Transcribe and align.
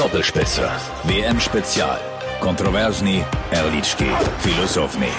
Doppelspitze. 0.00 0.66
WM 1.04 1.38
Spezial. 1.38 2.00
Kontroversni, 2.40 3.22
Erlitschki, 3.50 4.06
Filosofni. 4.38 5.10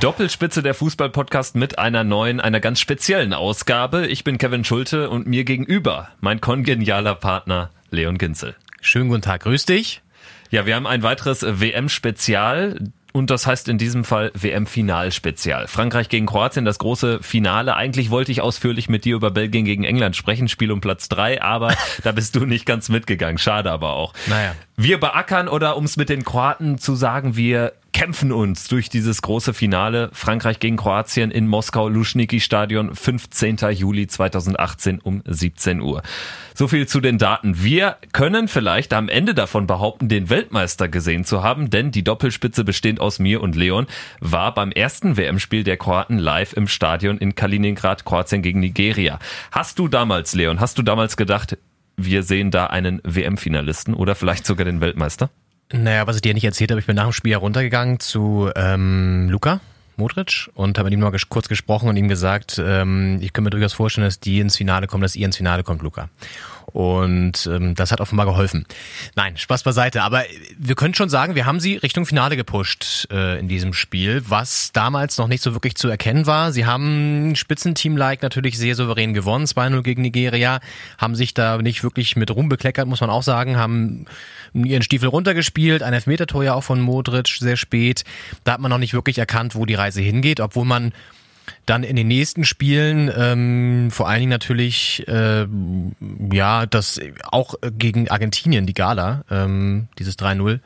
Doppelspitze 0.00 0.62
der 0.62 0.72
Fußball-Podcast 0.72 1.56
mit 1.56 1.78
einer 1.78 2.04
neuen, 2.04 2.40
einer 2.40 2.58
ganz 2.58 2.80
speziellen 2.80 3.34
Ausgabe. 3.34 4.06
Ich 4.06 4.24
bin 4.24 4.38
Kevin 4.38 4.64
Schulte 4.64 5.10
und 5.10 5.26
mir 5.26 5.44
gegenüber 5.44 6.08
mein 6.22 6.40
kongenialer 6.40 7.16
Partner 7.16 7.68
Leon 7.90 8.16
Ginzel. 8.16 8.56
Schönen 8.80 9.10
guten 9.10 9.20
Tag, 9.20 9.42
grüß 9.42 9.66
dich. 9.66 10.00
Ja, 10.48 10.64
wir 10.64 10.74
haben 10.74 10.86
ein 10.86 11.02
weiteres 11.02 11.42
WM-Spezial. 11.42 12.78
Und 13.12 13.30
das 13.30 13.46
heißt 13.46 13.68
in 13.68 13.78
diesem 13.78 14.04
Fall 14.04 14.30
WM-Final-Spezial. 14.34 15.66
Frankreich 15.66 16.08
gegen 16.08 16.26
Kroatien, 16.26 16.64
das 16.64 16.78
große 16.78 17.22
Finale. 17.22 17.74
Eigentlich 17.74 18.10
wollte 18.10 18.32
ich 18.32 18.40
ausführlich 18.40 18.88
mit 18.88 19.04
dir 19.04 19.16
über 19.16 19.30
Belgien 19.30 19.64
gegen 19.64 19.84
England 19.84 20.16
sprechen, 20.16 20.48
Spiel 20.48 20.70
um 20.70 20.80
Platz 20.80 21.08
drei, 21.08 21.42
aber 21.42 21.74
da 22.04 22.12
bist 22.12 22.36
du 22.36 22.46
nicht 22.46 22.66
ganz 22.66 22.88
mitgegangen. 22.88 23.38
Schade 23.38 23.70
aber 23.70 23.94
auch. 23.94 24.14
Naja. 24.26 24.54
Wir 24.76 24.98
beackern 24.98 25.48
oder 25.48 25.76
um 25.76 25.84
es 25.84 25.96
mit 25.96 26.08
den 26.08 26.24
Kroaten 26.24 26.78
zu 26.78 26.94
sagen, 26.94 27.36
wir 27.36 27.72
kämpfen 27.92 28.32
uns 28.32 28.68
durch 28.68 28.88
dieses 28.88 29.22
große 29.22 29.54
Finale 29.54 30.10
Frankreich 30.12 30.58
gegen 30.60 30.76
Kroatien 30.76 31.30
in 31.30 31.46
Moskau 31.46 31.88
Luschniki 31.88 32.40
Stadion 32.40 32.94
15. 32.94 33.56
Juli 33.72 34.06
2018 34.06 35.00
um 35.00 35.22
17 35.26 35.80
Uhr. 35.80 36.02
So 36.54 36.68
viel 36.68 36.86
zu 36.86 37.00
den 37.00 37.18
Daten. 37.18 37.62
Wir 37.62 37.96
können 38.12 38.48
vielleicht 38.48 38.92
am 38.92 39.08
Ende 39.08 39.34
davon 39.34 39.66
behaupten, 39.66 40.08
den 40.08 40.30
Weltmeister 40.30 40.88
gesehen 40.88 41.24
zu 41.24 41.42
haben, 41.42 41.70
denn 41.70 41.90
die 41.90 42.04
Doppelspitze 42.04 42.64
bestehend 42.64 43.00
aus 43.00 43.18
mir 43.18 43.40
und 43.40 43.56
Leon 43.56 43.86
war 44.20 44.54
beim 44.54 44.72
ersten 44.72 45.16
WM-Spiel 45.16 45.64
der 45.64 45.76
Kroaten 45.76 46.18
live 46.18 46.52
im 46.52 46.68
Stadion 46.68 47.18
in 47.18 47.34
Kaliningrad, 47.34 48.04
Kroatien 48.04 48.42
gegen 48.42 48.60
Nigeria. 48.60 49.18
Hast 49.52 49.78
du 49.78 49.88
damals, 49.88 50.34
Leon, 50.34 50.60
hast 50.60 50.78
du 50.78 50.82
damals 50.82 51.16
gedacht, 51.16 51.56
wir 51.96 52.22
sehen 52.22 52.50
da 52.50 52.66
einen 52.66 53.00
WM-Finalisten 53.04 53.94
oder 53.94 54.14
vielleicht 54.14 54.46
sogar 54.46 54.64
den 54.64 54.80
Weltmeister? 54.80 55.30
Naja, 55.72 56.06
was 56.06 56.16
ich 56.16 56.22
dir 56.22 56.34
nicht 56.34 56.44
erzählt 56.44 56.70
habe, 56.70 56.80
ich 56.80 56.86
bin 56.86 56.96
nach 56.96 57.04
dem 57.04 57.12
Spiel 57.12 57.32
heruntergegangen 57.32 58.00
zu 58.00 58.50
ähm, 58.56 59.28
Luca 59.30 59.60
Modric 60.00 60.50
und 60.54 60.78
habe 60.78 60.86
mit 60.86 60.94
ihm 60.94 61.00
mal 61.00 61.10
ges 61.10 61.28
kurz 61.28 61.48
gesprochen 61.48 61.88
und 61.88 61.96
ihm 61.96 62.08
gesagt, 62.08 62.60
ähm, 62.64 63.18
ich 63.20 63.32
kann 63.32 63.44
mir 63.44 63.50
durchaus 63.50 63.72
vorstellen, 63.72 64.06
dass 64.06 64.18
die 64.18 64.40
ins 64.40 64.56
Finale 64.56 64.88
kommen, 64.88 65.02
dass 65.02 65.14
ihr 65.14 65.26
ins 65.26 65.36
Finale 65.36 65.62
kommt, 65.62 65.82
Luca. 65.82 66.08
Und 66.72 67.48
ähm, 67.50 67.74
das 67.74 67.92
hat 67.92 68.00
offenbar 68.00 68.26
geholfen. 68.26 68.64
Nein, 69.16 69.36
Spaß 69.36 69.62
beiseite. 69.62 70.02
Aber 70.02 70.24
wir 70.58 70.74
können 70.74 70.94
schon 70.94 71.08
sagen, 71.08 71.34
wir 71.34 71.46
haben 71.46 71.60
sie 71.60 71.76
Richtung 71.76 72.06
Finale 72.06 72.36
gepusht 72.36 73.08
äh, 73.10 73.38
in 73.38 73.48
diesem 73.48 73.72
Spiel, 73.72 74.22
was 74.26 74.72
damals 74.72 75.18
noch 75.18 75.28
nicht 75.28 75.42
so 75.42 75.54
wirklich 75.54 75.74
zu 75.74 75.88
erkennen 75.88 76.26
war. 76.26 76.52
Sie 76.52 76.66
haben 76.66 77.34
Spitzenteam-like 77.34 78.22
natürlich 78.22 78.58
sehr 78.58 78.74
souverän 78.74 79.14
gewonnen, 79.14 79.46
2-0 79.46 79.82
gegen 79.82 80.02
Nigeria, 80.02 80.60
haben 80.98 81.14
sich 81.14 81.34
da 81.34 81.58
nicht 81.58 81.82
wirklich 81.82 82.16
mit 82.16 82.30
Ruhm 82.30 82.48
bekleckert, 82.48 82.86
muss 82.86 83.00
man 83.00 83.10
auch 83.10 83.22
sagen, 83.22 83.56
haben 83.56 84.06
ihren 84.52 84.82
Stiefel 84.82 85.08
runtergespielt, 85.08 85.82
ein 85.82 85.92
Elfmetertor 85.92 86.44
ja 86.44 86.54
auch 86.54 86.64
von 86.64 86.80
Modric 86.80 87.28
sehr 87.28 87.56
spät. 87.56 88.04
Da 88.44 88.52
hat 88.52 88.60
man 88.60 88.70
noch 88.70 88.78
nicht 88.78 88.94
wirklich 88.94 89.18
erkannt, 89.18 89.54
wo 89.54 89.66
die 89.66 89.74
Reise 89.74 90.00
hingeht, 90.00 90.40
obwohl 90.40 90.64
man 90.64 90.92
dann 91.66 91.82
in 91.82 91.96
den 91.96 92.08
nächsten 92.08 92.44
Spielen, 92.44 93.10
ähm, 93.16 93.90
vor 93.90 94.08
allen 94.08 94.20
Dingen 94.20 94.30
natürlich, 94.30 95.06
äh, 95.08 95.46
ja, 96.32 96.66
das 96.66 97.00
auch 97.24 97.54
gegen 97.78 98.08
Argentinien, 98.10 98.66
die 98.66 98.74
Gala, 98.74 99.24
ähm, 99.30 99.88
dieses 99.98 100.16
3-0, 100.18 100.60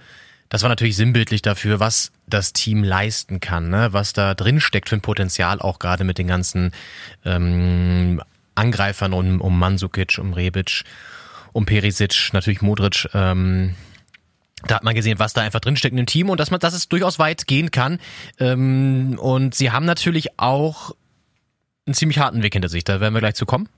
das 0.49 0.63
war 0.63 0.69
natürlich 0.69 0.97
sinnbildlich 0.97 1.43
dafür, 1.43 1.81
was 1.81 2.13
das 2.27 2.53
Team 2.53 2.85
leisten 2.85 3.41
kann, 3.41 3.71
ne? 3.71 3.93
was 3.93 4.13
da 4.13 4.35
drin 4.35 4.61
steckt 4.61 4.89
für 4.89 4.97
ein 4.97 5.01
Potenzial, 5.01 5.61
auch 5.61 5.79
gerade 5.79 6.05
mit 6.05 6.19
den 6.19 6.29
ganzen 6.29 6.71
ähm, 7.25 8.21
Angreifern 8.55 9.13
um, 9.13 9.41
um 9.41 9.59
Mandzukic, 9.59 10.19
um 10.19 10.33
Rebic, 10.33 10.85
um 11.53 11.67
Perisic, 11.67 12.31
natürlich 12.33 12.63
Modric. 12.63 13.09
Ähm, 13.15 13.75
da 14.67 14.77
hat 14.77 14.85
man 14.85 14.95
gesehen, 14.95 15.19
was 15.19 15.33
da 15.33 15.43
einfach 15.43 15.61
drinsteckt 15.61 15.97
im 15.97 16.07
Team 16.07 16.31
und 16.31 16.41
dass 16.41 16.51
man, 16.51 16.61
dass 16.61 16.75
es 16.75 16.89
durchaus 16.89 17.19
weit 17.19 17.47
gehen 17.47 17.71
kann. 17.71 17.99
Ähm, 18.39 19.19
und 19.21 19.55
sie 19.55 19.71
haben 19.71 19.87
natürlich 19.87 20.39
auch 20.39 20.93
einen 21.87 21.95
ziemlich 21.95 22.19
harten 22.19 22.43
Weg 22.43 22.53
hinter 22.53 22.69
sich. 22.69 22.85
Da 22.85 23.01
werden 23.01 23.15
wir 23.15 23.21
gleich 23.21 23.35
zu 23.35 23.47
kommen. 23.47 23.69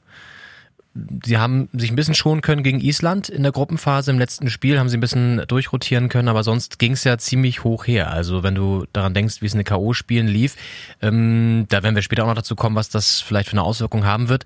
Sie 1.25 1.37
haben 1.37 1.69
sich 1.75 1.91
ein 1.91 1.97
bisschen 1.97 2.15
schonen 2.15 2.41
können 2.41 2.63
gegen 2.63 2.81
Island 2.81 3.29
in 3.29 3.43
der 3.43 3.53
Gruppenphase. 3.53 4.11
Im 4.11 4.19
letzten 4.19 4.49
Spiel 4.49 4.79
haben 4.79 4.89
sie 4.89 4.97
ein 4.97 5.01
bisschen 5.01 5.43
durchrotieren 5.47 6.09
können, 6.09 6.29
aber 6.29 6.43
sonst 6.43 6.79
ging 6.79 6.93
es 6.93 7.05
ja 7.05 7.19
ziemlich 7.19 7.65
hoch 7.65 7.87
her. 7.87 8.11
Also 8.11 8.43
wenn 8.43 8.55
du 8.55 8.87
daran 8.93 9.13
denkst, 9.13 9.43
wie 9.43 9.47
es 9.47 9.53
in 9.53 9.59
den 9.59 9.67
K.O.-Spielen 9.67 10.27
lief, 10.27 10.57
ähm, 11.03 11.67
da 11.69 11.83
werden 11.83 11.97
wir 11.97 12.03
später 12.03 12.23
auch 12.23 12.29
noch 12.29 12.35
dazu 12.35 12.57
kommen, 12.57 12.77
was 12.77 12.89
das 12.89 13.21
vielleicht 13.21 13.51
für 13.51 13.55
eine 13.55 13.63
Auswirkung 13.63 14.07
haben 14.07 14.31
wird. 14.31 14.45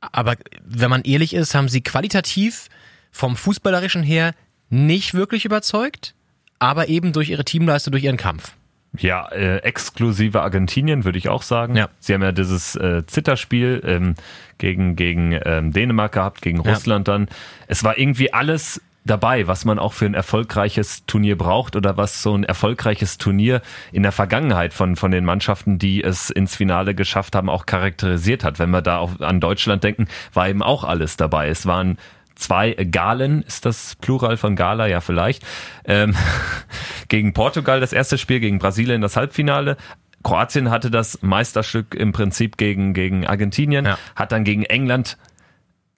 Aber 0.00 0.36
wenn 0.64 0.90
man 0.90 1.02
ehrlich 1.02 1.34
ist, 1.34 1.54
haben 1.54 1.68
sie 1.68 1.80
qualitativ 1.80 2.68
vom 3.10 3.36
Fußballerischen 3.36 4.02
her 4.04 4.34
nicht 4.72 5.14
wirklich 5.14 5.44
überzeugt, 5.44 6.14
aber 6.58 6.88
eben 6.88 7.12
durch 7.12 7.28
ihre 7.30 7.44
Teamleistung, 7.44 7.92
durch 7.92 8.04
ihren 8.04 8.16
Kampf. 8.16 8.52
Ja, 8.98 9.28
äh, 9.32 9.58
exklusive 9.58 10.42
Argentinien 10.42 11.04
würde 11.04 11.18
ich 11.18 11.28
auch 11.28 11.42
sagen. 11.42 11.76
Ja. 11.76 11.88
Sie 11.98 12.12
haben 12.12 12.22
ja 12.22 12.32
dieses 12.32 12.74
äh, 12.76 13.04
Zitterspiel 13.06 13.82
ähm, 13.86 14.14
gegen 14.58 14.96
gegen 14.96 15.38
ähm, 15.44 15.72
Dänemark 15.72 16.12
gehabt, 16.12 16.42
gegen 16.42 16.62
Ja. 16.62 16.72
Russland 16.72 17.08
dann. 17.08 17.28
Es 17.68 17.84
war 17.84 17.96
irgendwie 17.96 18.32
alles 18.32 18.82
dabei, 19.04 19.46
was 19.46 19.64
man 19.64 19.78
auch 19.78 19.94
für 19.94 20.04
ein 20.06 20.14
erfolgreiches 20.14 21.04
Turnier 21.06 21.36
braucht 21.36 21.74
oder 21.74 21.96
was 21.96 22.22
so 22.22 22.34
ein 22.36 22.44
erfolgreiches 22.44 23.18
Turnier 23.18 23.60
in 23.92 24.02
der 24.02 24.12
Vergangenheit 24.12 24.72
von 24.74 24.94
von 24.96 25.10
den 25.10 25.24
Mannschaften, 25.24 25.78
die 25.78 26.04
es 26.04 26.30
ins 26.30 26.54
Finale 26.54 26.94
geschafft 26.94 27.34
haben, 27.34 27.48
auch 27.48 27.66
charakterisiert 27.66 28.44
hat. 28.44 28.58
Wenn 28.58 28.70
wir 28.70 28.82
da 28.82 28.98
auch 28.98 29.20
an 29.20 29.40
Deutschland 29.40 29.84
denken, 29.84 30.06
war 30.34 30.48
eben 30.48 30.62
auch 30.62 30.84
alles 30.84 31.16
dabei. 31.16 31.48
Es 31.48 31.66
waren 31.66 31.96
zwei 32.42 32.72
Galen, 32.74 33.42
ist 33.42 33.64
das 33.66 33.96
Plural 33.96 34.36
von 34.36 34.56
Gala? 34.56 34.86
Ja, 34.86 35.00
vielleicht. 35.00 35.42
Ähm, 35.84 36.14
gegen 37.08 37.32
Portugal 37.32 37.80
das 37.80 37.92
erste 37.92 38.18
Spiel, 38.18 38.40
gegen 38.40 38.58
Brasilien 38.58 39.00
das 39.00 39.16
Halbfinale. 39.16 39.76
Kroatien 40.22 40.70
hatte 40.70 40.90
das 40.90 41.20
Meisterstück 41.22 41.94
im 41.94 42.12
Prinzip 42.12 42.56
gegen, 42.56 42.94
gegen 42.94 43.26
Argentinien, 43.26 43.84
Ja. 43.84 43.98
hat 44.14 44.30
dann 44.32 44.44
gegen 44.44 44.64
England 44.64 45.18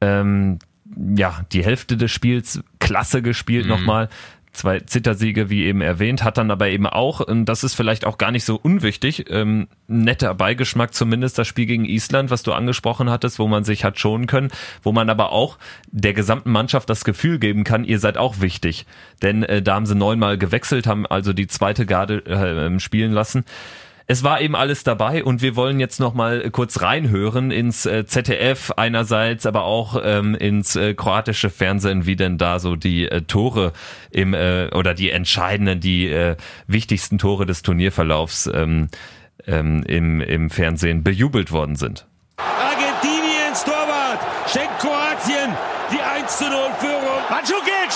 ähm, 0.00 0.58
ja, 1.16 1.40
die 1.52 1.64
Hälfte 1.64 1.96
des 1.96 2.10
Spiels 2.12 2.62
klasse 2.78 3.20
gespielt 3.22 3.66
nochmal. 3.66 4.08
Zwei 4.54 4.78
Zittersiege, 4.78 5.50
wie 5.50 5.64
eben 5.64 5.80
erwähnt, 5.80 6.22
hat 6.22 6.38
dann 6.38 6.52
aber 6.52 6.68
eben 6.68 6.86
auch, 6.86 7.22
das 7.28 7.64
ist 7.64 7.74
vielleicht 7.74 8.06
auch 8.06 8.18
gar 8.18 8.30
nicht 8.30 8.44
so 8.44 8.54
unwichtig, 8.54 9.28
ähm, 9.28 9.66
netter 9.88 10.32
Beigeschmack 10.32 10.94
zumindest 10.94 11.36
das 11.38 11.48
Spiel 11.48 11.66
gegen 11.66 11.84
Island, 11.84 12.30
was 12.30 12.44
du 12.44 12.52
angesprochen 12.52 13.10
hattest, 13.10 13.40
wo 13.40 13.48
man 13.48 13.64
sich 13.64 13.84
hat 13.84 13.98
schonen 13.98 14.28
können, 14.28 14.52
wo 14.84 14.92
man 14.92 15.10
aber 15.10 15.32
auch 15.32 15.58
der 15.90 16.14
gesamten 16.14 16.52
Mannschaft 16.52 16.88
das 16.88 17.04
Gefühl 17.04 17.40
geben 17.40 17.64
kann, 17.64 17.82
ihr 17.82 17.98
seid 17.98 18.16
auch 18.16 18.40
wichtig. 18.40 18.86
Denn 19.22 19.42
äh, 19.42 19.60
da 19.60 19.74
haben 19.74 19.86
sie 19.86 19.96
neunmal 19.96 20.38
gewechselt, 20.38 20.86
haben 20.86 21.04
also 21.04 21.32
die 21.32 21.48
zweite 21.48 21.84
Garde 21.84 22.24
äh, 22.24 22.78
spielen 22.78 23.10
lassen. 23.10 23.44
Es 24.06 24.22
war 24.22 24.42
eben 24.42 24.54
alles 24.54 24.84
dabei 24.84 25.24
und 25.24 25.40
wir 25.40 25.56
wollen 25.56 25.80
jetzt 25.80 25.98
noch 25.98 26.12
mal 26.12 26.50
kurz 26.50 26.82
reinhören 26.82 27.50
ins 27.50 27.86
äh, 27.86 28.04
ZDF 28.04 28.70
einerseits, 28.76 29.46
aber 29.46 29.64
auch 29.64 29.98
ähm, 30.04 30.34
ins 30.34 30.76
äh, 30.76 30.92
kroatische 30.92 31.48
Fernsehen, 31.48 32.04
wie 32.04 32.14
denn 32.14 32.36
da 32.36 32.58
so 32.58 32.76
die 32.76 33.08
äh, 33.08 33.22
Tore 33.22 33.72
im 34.10 34.34
äh, 34.34 34.68
oder 34.74 34.92
die 34.92 35.10
entscheidenden, 35.10 35.80
die 35.80 36.06
äh, 36.08 36.36
wichtigsten 36.66 37.16
Tore 37.16 37.46
des 37.46 37.62
Turnierverlaufs 37.62 38.50
ähm, 38.52 38.88
ähm, 39.46 39.82
im, 39.84 40.20
im 40.20 40.50
Fernsehen 40.50 41.02
bejubelt 41.02 41.50
worden 41.50 41.76
sind. 41.76 42.06
Argentiniens 42.36 43.64
Torwart 43.64 44.20
schenkt 44.52 44.80
Kroatien 44.80 45.50
die 45.90 46.00
1 46.00 46.38
zu 46.38 46.44
0 46.44 46.52
Führung. 46.78 47.22
Mandzukic! 47.30 47.94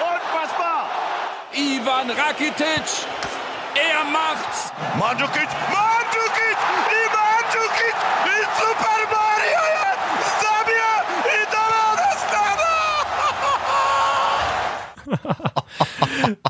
Unfassbar! 0.00 0.88
Ivan 1.52 2.08
Rakitic! 2.08 3.29
Er 3.74 4.04
macht's! 4.04 4.72
Mandzukic, 4.98 5.48
Mandzukic 5.74 6.58
i 6.90 7.02
Mandzukic 7.14 7.96
i 8.26 8.38
Super 8.58 9.00
Mario 9.14 9.64
strana! 12.22 12.74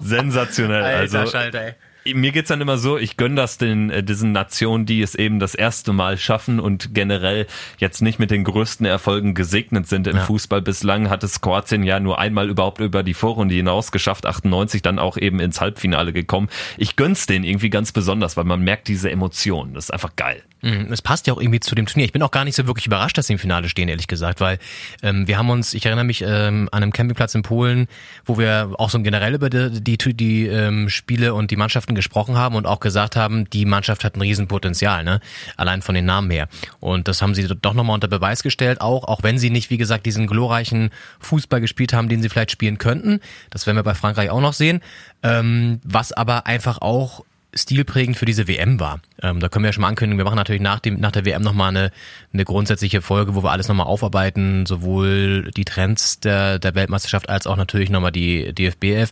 Sensationell. 0.03 0.85
also 1.01 1.27
Schalter, 1.27 1.61
ey. 1.67 1.75
Mir 2.15 2.33
geht's 2.33 2.49
dann 2.49 2.61
immer 2.61 2.79
so, 2.79 2.99
ich 2.99 3.17
gönn 3.17 3.37
das 3.37 3.59
den 3.59 3.91
äh, 3.91 4.03
diesen 4.03 4.33
Nationen, 4.33 4.87
die 4.87 5.03
es 5.03 5.15
eben 5.15 5.39
das 5.39 5.55
erste 5.55 5.93
Mal 5.93 6.17
schaffen 6.19 6.61
und 6.61 6.95
generell 6.95 7.47
jetzt 7.79 8.01
nicht 8.03 8.19
mit 8.19 8.31
den 8.31 8.45
größten 8.45 8.87
Erfolgen 8.87 9.35
gesegnet 9.35 9.87
sind 9.89 10.07
im 10.07 10.17
Ja. 10.17 10.23
Fußball. 10.25 10.63
Bislang 10.63 11.11
hat 11.11 11.23
es 11.25 11.41
Kroatien 11.41 11.83
ja 11.83 12.01
nur 12.01 12.19
einmal 12.19 12.49
überhaupt 12.49 12.81
über 12.81 13.03
die 13.03 13.15
Vorrunde 13.15 13.55
hinaus 13.55 13.93
geschafft, 13.93 14.27
98 14.27 14.83
dann 14.83 14.99
auch 14.99 15.17
eben 15.17 15.41
ins 15.41 15.61
Halbfinale 15.61 16.13
gekommen. 16.13 16.49
Ich 16.77 16.97
gönn's 16.97 17.27
denen 17.27 17.45
irgendwie 17.45 17.71
ganz 17.71 17.93
besonders, 17.93 18.37
weil 18.37 18.45
man 18.45 18.61
merkt 18.63 18.89
diese 18.89 19.11
Emotionen. 19.11 19.75
Das 19.75 19.85
ist 19.85 19.91
einfach 19.91 20.17
geil. 20.17 20.43
Mhm, 20.63 20.89
Es 20.91 21.01
passt 21.01 21.27
ja 21.27 21.33
auch 21.33 21.41
irgendwie 21.41 21.61
zu 21.61 21.75
dem 21.75 21.87
Turnier. 21.87 22.05
Ich 22.05 22.13
bin 22.13 22.23
auch 22.23 22.31
gar 22.31 22.45
nicht 22.45 22.55
so 22.55 22.67
wirklich 22.67 22.87
überrascht, 22.87 23.17
dass 23.17 23.27
sie 23.29 23.33
im 23.33 23.39
Finale 23.39 23.69
stehen, 23.71 23.89
ehrlich 23.89 24.09
gesagt, 24.09 24.41
weil 24.41 24.59
ähm, 25.03 25.27
wir 25.27 25.39
haben 25.39 25.49
uns, 25.49 25.73
ich 25.73 25.87
erinnere 25.87 26.05
mich 26.05 26.21
ähm, 26.23 26.69
an 26.71 26.83
einem 26.83 26.93
Campingplatz 26.93 27.35
in 27.35 27.41
Polen, 27.43 27.87
wo 28.27 28.37
wir 28.39 28.71
auch 28.77 28.91
so 28.91 29.01
generell 29.01 29.35
über 29.35 29.49
die, 29.49 29.81
die, 29.97 30.15
die 30.15 30.47
ähm, 30.49 30.91
Spiele 30.91 31.33
und 31.33 31.51
die 31.51 31.57
Mannschaften 31.57 31.90
Kroaten 31.91 31.95
gesprochen 31.95 32.37
haben 32.37 32.55
und 32.55 32.67
auch 32.67 32.81
gesagt 32.81 33.17
haben, 33.17 33.49
die 33.51 33.65
Mannschaft 33.65 34.05
hat 34.05 34.17
ein 34.17 34.21
Riesenpotenzial, 34.21 35.05
ne? 35.05 35.21
Allein 35.57 35.83
von 35.83 35.95
den 35.95 36.05
Namen 36.05 36.31
her. 36.31 36.49
Und 36.81 37.09
das 37.09 37.23
haben 37.23 37.35
sie 37.35 37.47
doch 37.47 37.75
nochmal 37.75 37.95
unter 37.95 38.09
Beweis 38.09 38.43
gestellt, 38.43 38.81
auch, 38.81 39.05
auch 39.05 39.23
wenn 39.23 39.39
sie 39.39 39.51
nicht, 39.51 39.71
wie 39.71 39.79
gesagt, 39.79 40.07
diesen 40.07 40.27
glorreichen 40.27 40.91
Fußball 41.21 41.61
gespielt 41.61 41.93
haben, 41.93 42.09
den 42.09 42.23
sie 42.23 42.29
vielleicht 42.29 42.51
spielen 42.51 42.79
könnten. 42.79 43.21
Das 43.51 43.67
werden 43.67 43.77
wir 43.77 43.83
bei 43.83 43.95
Frankreich 43.95 44.31
auch 44.31 44.41
noch 44.41 44.55
sehen. 44.55 44.81
Ähm, 45.23 45.81
was 45.85 46.13
aber 46.13 46.47
einfach 46.47 46.81
auch 46.81 47.25
stilprägend 47.53 48.17
für 48.17 48.27
diese 48.27 48.47
WM 48.47 48.79
war. 48.79 49.01
Ähm, 49.21 49.41
da 49.41 49.49
können 49.49 49.65
wir 49.65 49.71
ja 49.71 49.73
schon 49.73 49.83
mal 49.83 49.89
ankündigen, 49.89 50.19
wir 50.19 50.25
machen 50.25 50.37
natürlich 50.37 50.63
nach, 50.63 50.79
dem, 50.79 51.01
nach 51.01 51.11
der 51.11 51.25
WM 51.25 51.43
nochmal 51.43 51.71
eine, 51.71 51.91
eine 52.33 52.45
grundsätzliche 52.45 53.03
Folge, 53.03 53.35
wo 53.35 53.43
wir 53.43 53.51
alles 53.51 53.67
nochmal 53.67 53.87
aufarbeiten, 53.87 54.67
sowohl 54.67 55.51
die 55.51 55.65
Trends 55.65 56.21
der, 56.21 56.61
der 56.61 56.77
Weltmeisterschaft 56.77 57.29
als 57.29 57.49
auch 57.49 57.57
natürlich 57.57 57.91
nochmal 57.91 58.13
die 58.13 58.55
DFBF. 58.55 59.11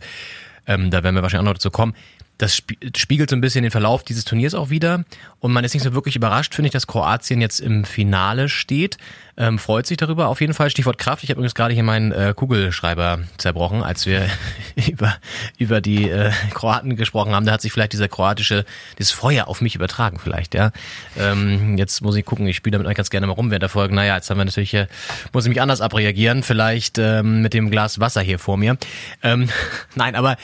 Ähm, 0.67 0.89
da 0.89 1.03
werden 1.03 1.15
wir 1.15 1.21
wahrscheinlich 1.21 1.49
auch 1.49 1.51
noch 1.51 1.59
dazu 1.59 1.69
kommen 1.69 1.93
das 2.39 2.63
spiegelt 2.95 3.29
so 3.29 3.35
ein 3.35 3.41
bisschen 3.41 3.63
den 3.63 3.71
Verlauf 3.71 4.03
dieses 4.03 4.23
Turniers 4.23 4.55
auch 4.55 4.69
wieder. 4.69 5.03
Und 5.39 5.51
man 5.51 5.65
ist 5.65 5.73
nicht 5.73 5.83
so 5.83 5.93
wirklich 5.93 6.15
überrascht, 6.15 6.55
finde 6.55 6.67
ich, 6.67 6.71
dass 6.71 6.87
Kroatien 6.87 7.41
jetzt 7.41 7.59
im 7.59 7.83
Finale 7.83 8.47
steht. 8.47 8.97
Ähm, 9.35 9.59
freut 9.59 9.85
sich 9.85 9.97
darüber 9.97 10.27
auf 10.27 10.39
jeden 10.39 10.53
Fall. 10.53 10.69
Stichwort 10.69 10.97
Kraft. 10.97 11.23
Ich 11.23 11.29
habe 11.29 11.39
übrigens 11.39 11.53
gerade 11.53 11.73
hier 11.73 11.83
meinen 11.83 12.13
äh, 12.13 12.33
Kugelschreiber 12.35 13.19
zerbrochen, 13.37 13.83
als 13.83 14.05
wir 14.05 14.29
über, 14.89 15.17
über 15.57 15.81
die 15.81 16.09
äh, 16.09 16.31
Kroaten 16.53 16.95
gesprochen 16.95 17.33
haben. 17.33 17.45
Da 17.45 17.51
hat 17.51 17.61
sich 17.61 17.73
vielleicht 17.73 17.91
dieser 17.91 18.07
kroatische, 18.07 18.65
dieses 18.97 19.11
Feuer 19.11 19.47
auf 19.47 19.59
mich 19.59 19.75
übertragen 19.75 20.17
vielleicht, 20.17 20.55
ja. 20.55 20.71
Ähm, 21.17 21.77
jetzt 21.77 22.01
muss 22.01 22.15
ich 22.15 22.25
gucken, 22.25 22.47
ich 22.47 22.55
spiele 22.55 22.73
damit 22.73 22.87
eigentlich 22.87 22.97
ganz 22.97 23.09
gerne 23.09 23.27
mal 23.27 23.33
rum 23.33 23.49
während 23.49 23.63
der 23.63 23.69
Folge. 23.69 23.93
Naja, 23.93 24.15
jetzt 24.15 24.29
haben 24.29 24.37
wir 24.37 24.45
natürlich, 24.45 24.73
äh, 24.73 24.87
muss 25.33 25.45
ich 25.45 25.49
mich 25.49 25.61
anders 25.61 25.81
abreagieren. 25.81 26.43
Vielleicht 26.43 26.97
ähm, 26.97 27.41
mit 27.41 27.53
dem 27.53 27.69
Glas 27.69 27.99
Wasser 27.99 28.21
hier 28.21 28.39
vor 28.39 28.57
mir. 28.57 28.77
Ähm, 29.23 29.49
nein, 29.95 30.15
aber 30.15 30.37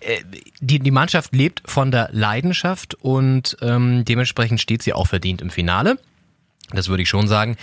äh, 0.00 0.22
die, 0.60 0.78
die 0.78 0.90
Mannschaft 0.90 1.34
lebt 1.34 1.62
von 1.64 1.90
der 1.90 2.10
Leidenschaft 2.12 2.94
und 2.94 3.56
ähm, 3.62 4.04
dementsprechend 4.04 4.60
steht 4.60 4.82
sie 4.82 4.92
auch 4.92 5.06
verdient 5.06 5.40
im 5.40 5.50
Finale. 5.50 5.98
Das 6.72 6.88
würde 6.88 7.02
ich 7.02 7.08
schon 7.08 7.26
sagen. 7.26 7.56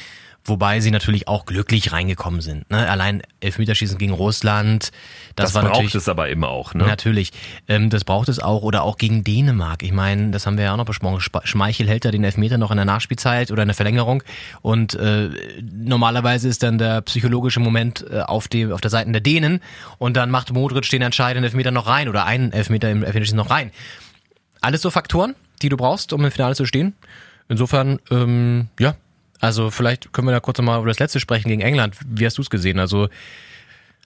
Wobei 0.47 0.79
sie 0.79 0.91
natürlich 0.91 1.27
auch 1.27 1.45
glücklich 1.45 1.91
reingekommen 1.91 2.39
sind. 2.39 2.69
Ne? 2.71 2.89
Allein 2.89 3.21
Elfmeterschießen 3.41 3.97
gegen 3.97 4.13
Russland. 4.13 4.91
Das, 5.35 5.47
das 5.47 5.55
war 5.55 5.63
braucht 5.63 5.73
natürlich, 5.73 5.95
es 5.95 6.07
aber 6.07 6.29
immer 6.29 6.47
auch. 6.47 6.73
Ne? 6.73 6.85
Natürlich. 6.85 7.33
Ähm, 7.67 7.89
das 7.89 8.05
braucht 8.05 8.29
es 8.29 8.39
auch. 8.39 8.63
Oder 8.63 8.83
auch 8.83 8.97
gegen 8.97 9.25
Dänemark. 9.25 9.83
Ich 9.83 9.91
meine, 9.91 10.31
das 10.31 10.45
haben 10.47 10.57
wir 10.57 10.63
ja 10.63 10.73
auch 10.73 10.77
noch 10.77 10.85
besprochen. 10.85 11.19
Schmeichel 11.43 11.89
hält 11.89 12.05
da 12.05 12.11
den 12.11 12.23
Elfmeter 12.23 12.57
noch 12.57 12.71
in 12.71 12.77
der 12.77 12.85
Nachspielzeit 12.85 13.51
oder 13.51 13.63
in 13.63 13.67
der 13.67 13.75
Verlängerung. 13.75 14.23
Und 14.61 14.93
äh, 14.95 15.29
normalerweise 15.61 16.47
ist 16.47 16.63
dann 16.63 16.77
der 16.77 17.01
psychologische 17.01 17.59
Moment 17.59 18.05
äh, 18.09 18.21
auf, 18.21 18.47
die, 18.47 18.67
auf 18.67 18.79
der 18.79 18.89
Seite 18.89 19.11
der 19.11 19.21
Dänen. 19.21 19.59
Und 19.97 20.15
dann 20.15 20.31
macht 20.31 20.53
Modric 20.53 20.89
den 20.89 21.01
entscheidenden 21.01 21.43
Elfmeter 21.43 21.71
noch 21.71 21.87
rein 21.87 22.07
oder 22.07 22.25
einen 22.25 22.53
Elfmeter 22.53 22.89
im 22.89 23.03
Elfmeterschießen 23.03 23.37
noch 23.37 23.49
rein. 23.49 23.71
Alles 24.61 24.81
so 24.81 24.91
Faktoren, 24.91 25.35
die 25.61 25.67
du 25.67 25.75
brauchst, 25.75 26.13
um 26.13 26.23
im 26.23 26.31
Finale 26.31 26.55
zu 26.55 26.65
stehen. 26.65 26.95
Insofern, 27.49 27.99
ähm, 28.11 28.67
ja, 28.79 28.95
also 29.39 29.71
vielleicht 29.71 30.13
können 30.13 30.27
wir 30.27 30.31
da 30.31 30.39
kurz 30.39 30.57
nochmal 30.57 30.79
über 30.79 30.87
das 30.87 30.99
letzte 30.99 31.19
sprechen 31.19 31.49
gegen 31.49 31.61
England. 31.61 31.95
Wie 32.05 32.25
hast 32.25 32.37
du 32.37 32.41
es 32.41 32.49
gesehen? 32.49 32.79
Also 32.79 33.09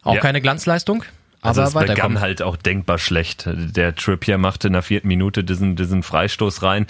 auch 0.03 0.15
ja. 0.15 0.21
keine 0.21 0.41
Glanzleistung. 0.41 1.03
Also 1.41 1.63
es 1.63 1.73
begann 1.73 2.19
halt 2.19 2.41
auch 2.41 2.55
denkbar 2.55 2.99
schlecht. 2.99 3.49
Der 3.51 3.95
Trippier 3.95 4.37
machte 4.37 4.67
in 4.67 4.73
der 4.73 4.83
vierten 4.83 5.07
Minute 5.07 5.43
diesen, 5.43 5.75
diesen 5.75 6.03
Freistoß 6.03 6.61
rein, 6.61 6.85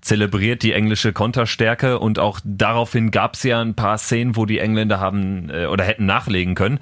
zelebriert 0.00 0.62
die 0.62 0.72
englische 0.72 1.12
Konterstärke 1.12 1.98
und 1.98 2.18
auch 2.18 2.40
daraufhin 2.44 3.10
gab 3.10 3.34
es 3.34 3.42
ja 3.42 3.60
ein 3.60 3.74
paar 3.74 3.98
Szenen, 3.98 4.36
wo 4.36 4.46
die 4.46 4.58
Engländer 4.58 5.00
haben 5.00 5.50
äh, 5.50 5.66
oder 5.66 5.84
hätten 5.84 6.06
nachlegen 6.06 6.54
können. 6.54 6.78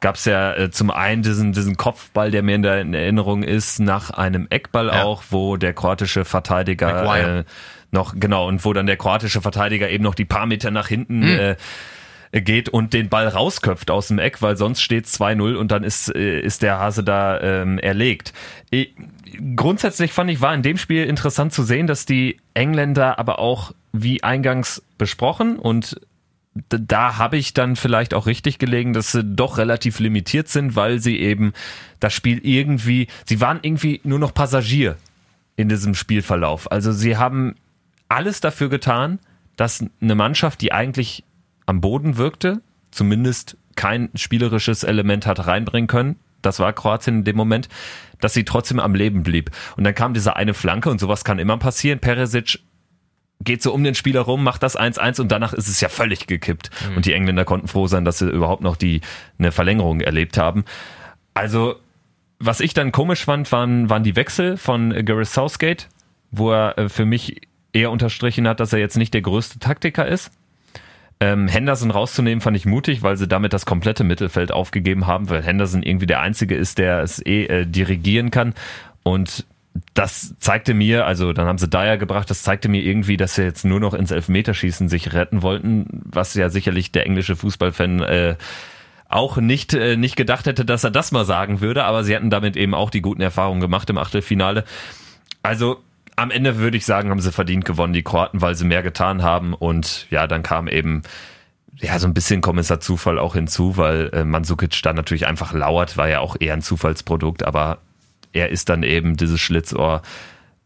Gab 0.00 0.16
es 0.16 0.24
ja 0.24 0.54
äh, 0.54 0.70
zum 0.70 0.90
einen 0.90 1.22
diesen, 1.22 1.52
diesen 1.52 1.76
Kopfball, 1.76 2.30
der 2.30 2.42
mir 2.42 2.54
in 2.54 2.62
der 2.62 2.84
Erinnerung 2.84 3.42
ist, 3.42 3.80
nach 3.80 4.10
einem 4.10 4.46
Eckball 4.50 4.86
ja. 4.88 5.02
auch, 5.02 5.24
wo 5.30 5.56
der 5.56 5.72
kroatische 5.72 6.24
Verteidiger 6.24 7.38
äh, 7.38 7.44
noch, 7.92 8.14
genau, 8.16 8.46
und 8.46 8.64
wo 8.64 8.72
dann 8.72 8.86
der 8.86 8.96
kroatische 8.96 9.40
Verteidiger 9.40 9.88
eben 9.90 10.04
noch 10.04 10.14
die 10.14 10.24
paar 10.24 10.46
Meter 10.46 10.70
nach 10.70 10.88
hinten 10.88 11.20
mhm. 11.20 11.56
äh, 12.32 12.40
geht 12.40 12.68
und 12.68 12.92
den 12.92 13.08
Ball 13.08 13.26
rausköpft 13.26 13.90
aus 13.90 14.08
dem 14.08 14.18
Eck, 14.18 14.40
weil 14.40 14.56
sonst 14.56 14.82
steht 14.82 15.06
2-0 15.06 15.56
und 15.56 15.72
dann 15.72 15.82
ist, 15.82 16.14
äh, 16.14 16.40
ist 16.40 16.62
der 16.62 16.78
Hase 16.78 17.02
da 17.02 17.40
ähm, 17.40 17.78
erlegt. 17.78 18.32
Ich, 18.70 18.94
grundsätzlich 19.56 20.12
fand 20.12 20.30
ich, 20.30 20.40
war 20.40 20.54
in 20.54 20.62
dem 20.62 20.78
Spiel 20.78 21.04
interessant 21.04 21.52
zu 21.52 21.64
sehen, 21.64 21.86
dass 21.88 22.06
die 22.06 22.38
Engländer 22.54 23.18
aber 23.18 23.38
auch, 23.38 23.72
wie 23.92 24.22
eingangs 24.22 24.84
besprochen 24.98 25.58
und 25.58 26.00
da 26.68 27.16
habe 27.16 27.36
ich 27.36 27.54
dann 27.54 27.76
vielleicht 27.76 28.14
auch 28.14 28.26
richtig 28.26 28.58
gelegen, 28.58 28.92
dass 28.92 29.12
sie 29.12 29.24
doch 29.24 29.58
relativ 29.58 29.98
limitiert 30.00 30.48
sind, 30.48 30.76
weil 30.76 30.98
sie 30.98 31.18
eben 31.18 31.52
das 32.00 32.12
Spiel 32.12 32.40
irgendwie, 32.42 33.06
sie 33.24 33.40
waren 33.40 33.60
irgendwie 33.62 34.00
nur 34.04 34.18
noch 34.18 34.34
Passagier 34.34 34.96
in 35.56 35.68
diesem 35.68 35.94
Spielverlauf. 35.94 36.70
Also 36.70 36.92
sie 36.92 37.16
haben 37.16 37.54
alles 38.10 38.40
dafür 38.40 38.68
getan, 38.68 39.18
dass 39.56 39.84
eine 40.00 40.14
Mannschaft, 40.14 40.60
die 40.60 40.72
eigentlich 40.72 41.24
am 41.66 41.80
Boden 41.80 42.16
wirkte, 42.16 42.60
zumindest 42.90 43.56
kein 43.76 44.10
spielerisches 44.14 44.84
Element 44.84 45.26
hat 45.26 45.46
reinbringen 45.46 45.86
können, 45.86 46.16
das 46.42 46.58
war 46.58 46.72
Kroatien 46.72 47.18
in 47.18 47.24
dem 47.24 47.36
Moment, 47.36 47.68
dass 48.20 48.34
sie 48.34 48.44
trotzdem 48.44 48.80
am 48.80 48.94
Leben 48.94 49.22
blieb. 49.22 49.50
Und 49.76 49.84
dann 49.84 49.94
kam 49.94 50.14
diese 50.14 50.36
eine 50.36 50.54
Flanke 50.54 50.90
und 50.90 50.98
sowas 50.98 51.24
kann 51.24 51.38
immer 51.38 51.58
passieren. 51.58 51.98
Peresic 52.00 52.60
geht 53.42 53.62
so 53.62 53.72
um 53.72 53.84
den 53.84 53.94
Spieler 53.94 54.20
rum, 54.20 54.42
macht 54.42 54.62
das 54.62 54.78
1-1 54.78 55.20
und 55.20 55.32
danach 55.32 55.52
ist 55.52 55.68
es 55.68 55.80
ja 55.80 55.88
völlig 55.88 56.26
gekippt. 56.26 56.70
Mhm. 56.88 56.96
Und 56.96 57.06
die 57.06 57.12
Engländer 57.12 57.44
konnten 57.44 57.68
froh 57.68 57.86
sein, 57.86 58.04
dass 58.04 58.18
sie 58.18 58.28
überhaupt 58.28 58.62
noch 58.62 58.76
die 58.76 59.00
eine 59.38 59.52
Verlängerung 59.52 60.00
erlebt 60.00 60.36
haben. 60.36 60.64
Also, 61.34 61.76
was 62.38 62.60
ich 62.60 62.74
dann 62.74 62.92
komisch 62.92 63.24
fand, 63.24 63.50
waren, 63.52 63.88
waren 63.88 64.02
die 64.02 64.16
Wechsel 64.16 64.56
von 64.56 64.90
Gareth 65.04 65.28
Southgate, 65.28 65.88
wo 66.30 66.52
er 66.52 66.78
äh, 66.78 66.88
für 66.88 67.04
mich 67.04 67.42
eher 67.72 67.90
unterstrichen 67.90 68.48
hat, 68.48 68.60
dass 68.60 68.72
er 68.72 68.78
jetzt 68.78 68.96
nicht 68.96 69.14
der 69.14 69.22
größte 69.22 69.58
Taktiker 69.58 70.06
ist. 70.06 70.30
Ähm, 71.20 71.48
Henderson 71.48 71.90
rauszunehmen 71.90 72.40
fand 72.40 72.56
ich 72.56 72.64
mutig, 72.64 73.02
weil 73.02 73.16
sie 73.16 73.28
damit 73.28 73.52
das 73.52 73.66
komplette 73.66 74.04
Mittelfeld 74.04 74.52
aufgegeben 74.52 75.06
haben, 75.06 75.28
weil 75.28 75.42
Henderson 75.42 75.82
irgendwie 75.82 76.06
der 76.06 76.20
Einzige 76.20 76.54
ist, 76.54 76.78
der 76.78 77.00
es 77.00 77.24
eh 77.24 77.44
äh, 77.44 77.66
dirigieren 77.66 78.30
kann. 78.30 78.54
Und 79.02 79.44
das 79.94 80.34
zeigte 80.38 80.72
mir, 80.74 81.06
also 81.06 81.32
dann 81.32 81.46
haben 81.46 81.58
sie 81.58 81.68
Dyer 81.68 81.98
gebracht, 81.98 82.30
das 82.30 82.42
zeigte 82.42 82.68
mir 82.68 82.82
irgendwie, 82.82 83.16
dass 83.16 83.34
sie 83.34 83.42
jetzt 83.42 83.64
nur 83.64 83.80
noch 83.80 83.94
ins 83.94 84.10
Elfmeterschießen 84.10 84.88
sich 84.88 85.12
retten 85.12 85.42
wollten, 85.42 85.86
was 85.90 86.34
ja 86.34 86.48
sicherlich 86.48 86.90
der 86.90 87.06
englische 87.06 87.36
Fußballfan 87.36 88.00
äh, 88.00 88.36
auch 89.08 89.36
nicht, 89.36 89.74
äh, 89.74 89.96
nicht 89.96 90.16
gedacht 90.16 90.46
hätte, 90.46 90.64
dass 90.64 90.84
er 90.84 90.90
das 90.90 91.12
mal 91.12 91.24
sagen 91.24 91.60
würde, 91.60 91.84
aber 91.84 92.02
sie 92.02 92.16
hatten 92.16 92.30
damit 92.30 92.56
eben 92.56 92.74
auch 92.74 92.90
die 92.90 93.02
guten 93.02 93.22
Erfahrungen 93.22 93.60
gemacht 93.60 93.90
im 93.90 93.98
Achtelfinale. 93.98 94.64
Also 95.42 95.80
am 96.20 96.30
Ende 96.30 96.58
würde 96.58 96.76
ich 96.76 96.84
sagen, 96.84 97.10
haben 97.10 97.20
sie 97.20 97.32
verdient 97.32 97.64
gewonnen, 97.64 97.94
die 97.94 98.02
Kroaten, 98.02 98.42
weil 98.42 98.54
sie 98.54 98.66
mehr 98.66 98.82
getan 98.82 99.22
haben. 99.22 99.54
Und 99.54 100.06
ja, 100.10 100.26
dann 100.26 100.42
kam 100.42 100.68
eben 100.68 101.02
ja 101.76 101.98
so 101.98 102.06
ein 102.06 102.14
bisschen 102.14 102.42
Kommissar 102.42 102.80
Zufall 102.80 103.18
auch 103.18 103.34
hinzu, 103.34 103.76
weil 103.76 104.10
äh, 104.12 104.24
Mansukic 104.24 104.82
da 104.82 104.92
natürlich 104.92 105.26
einfach 105.26 105.52
lauert, 105.52 105.96
war 105.96 106.08
ja 106.08 106.20
auch 106.20 106.36
eher 106.38 106.54
ein 106.54 106.62
Zufallsprodukt, 106.62 107.42
aber 107.42 107.78
er 108.32 108.50
ist 108.50 108.68
dann 108.68 108.82
eben 108.82 109.16
dieses 109.16 109.40
Schlitzohr, 109.40 110.02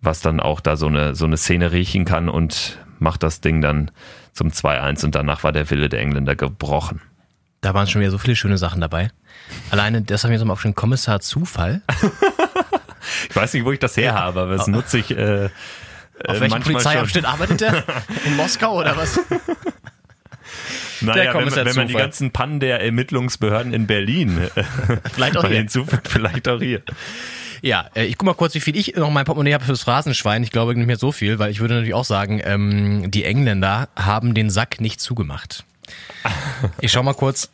was 0.00 0.20
dann 0.20 0.40
auch 0.40 0.60
da 0.60 0.76
so 0.76 0.86
eine, 0.86 1.14
so 1.14 1.24
eine 1.24 1.36
Szene 1.36 1.70
riechen 1.70 2.04
kann 2.04 2.28
und 2.28 2.78
macht 2.98 3.22
das 3.22 3.40
Ding 3.40 3.60
dann 3.60 3.90
zum 4.32 4.48
2-1 4.48 5.04
und 5.04 5.14
danach 5.14 5.44
war 5.44 5.52
der 5.52 5.70
Wille 5.70 5.88
der 5.88 6.00
Engländer 6.00 6.34
gebrochen. 6.34 7.00
Da 7.60 7.72
waren 7.72 7.86
schon 7.86 8.00
wieder 8.00 8.10
so 8.10 8.18
viele 8.18 8.36
schöne 8.36 8.58
Sachen 8.58 8.80
dabei. 8.80 9.10
Alleine, 9.70 10.02
das 10.02 10.24
haben 10.24 10.32
wir 10.32 10.38
so 10.38 10.44
mal 10.44 10.52
auf 10.52 10.62
den 10.62 10.74
Kommissar 10.74 11.20
Zufall. 11.20 11.80
Ich 13.28 13.36
weiß 13.36 13.54
nicht, 13.54 13.64
wo 13.64 13.72
ich 13.72 13.78
das 13.78 13.96
her 13.96 14.14
habe, 14.14 14.42
aber 14.42 14.56
das 14.56 14.66
nutze 14.66 14.98
ich. 14.98 15.10
Äh, 15.10 15.48
Auf 16.26 16.40
welchem 16.40 16.62
Polizeiabschnitt 16.62 17.24
arbeitet 17.24 17.62
er? 17.62 17.84
In 18.24 18.36
Moskau 18.36 18.78
oder 18.78 18.96
was? 18.96 19.20
Naja, 21.00 21.34
wenn, 21.34 21.54
wenn 21.54 21.76
man 21.76 21.88
die 21.88 21.94
ganzen 21.94 22.30
Pannen 22.30 22.60
der 22.60 22.80
Ermittlungsbehörden 22.80 23.74
in 23.74 23.86
Berlin 23.86 24.38
äh, 24.54 24.62
vielleicht 25.12 25.36
auch 25.36 25.46
hier. 25.46 25.58
hinzufügt, 25.58 26.08
vielleicht 26.08 26.48
auch 26.48 26.60
hier. 26.60 26.82
Ja, 27.62 27.88
äh, 27.94 28.04
ich 28.04 28.18
guck 28.18 28.26
mal 28.26 28.34
kurz, 28.34 28.54
wie 28.54 28.60
viel 28.60 28.76
ich 28.76 28.94
noch 28.94 29.10
mein 29.10 29.24
Portemonnaie 29.24 29.54
habe 29.54 29.64
fürs 29.64 29.82
Phrasenschwein. 29.82 30.42
Ich 30.42 30.50
glaube 30.50 30.74
nicht 30.74 30.86
mehr 30.86 30.96
so 30.96 31.12
viel, 31.12 31.38
weil 31.38 31.50
ich 31.50 31.60
würde 31.60 31.74
natürlich 31.74 31.94
auch 31.94 32.04
sagen, 32.04 32.40
ähm, 32.44 33.10
die 33.10 33.24
Engländer 33.24 33.88
haben 33.96 34.34
den 34.34 34.50
Sack 34.50 34.80
nicht 34.80 35.00
zugemacht. 35.00 35.64
Ich 36.80 36.92
schau 36.92 37.02
mal 37.02 37.14
kurz. 37.14 37.50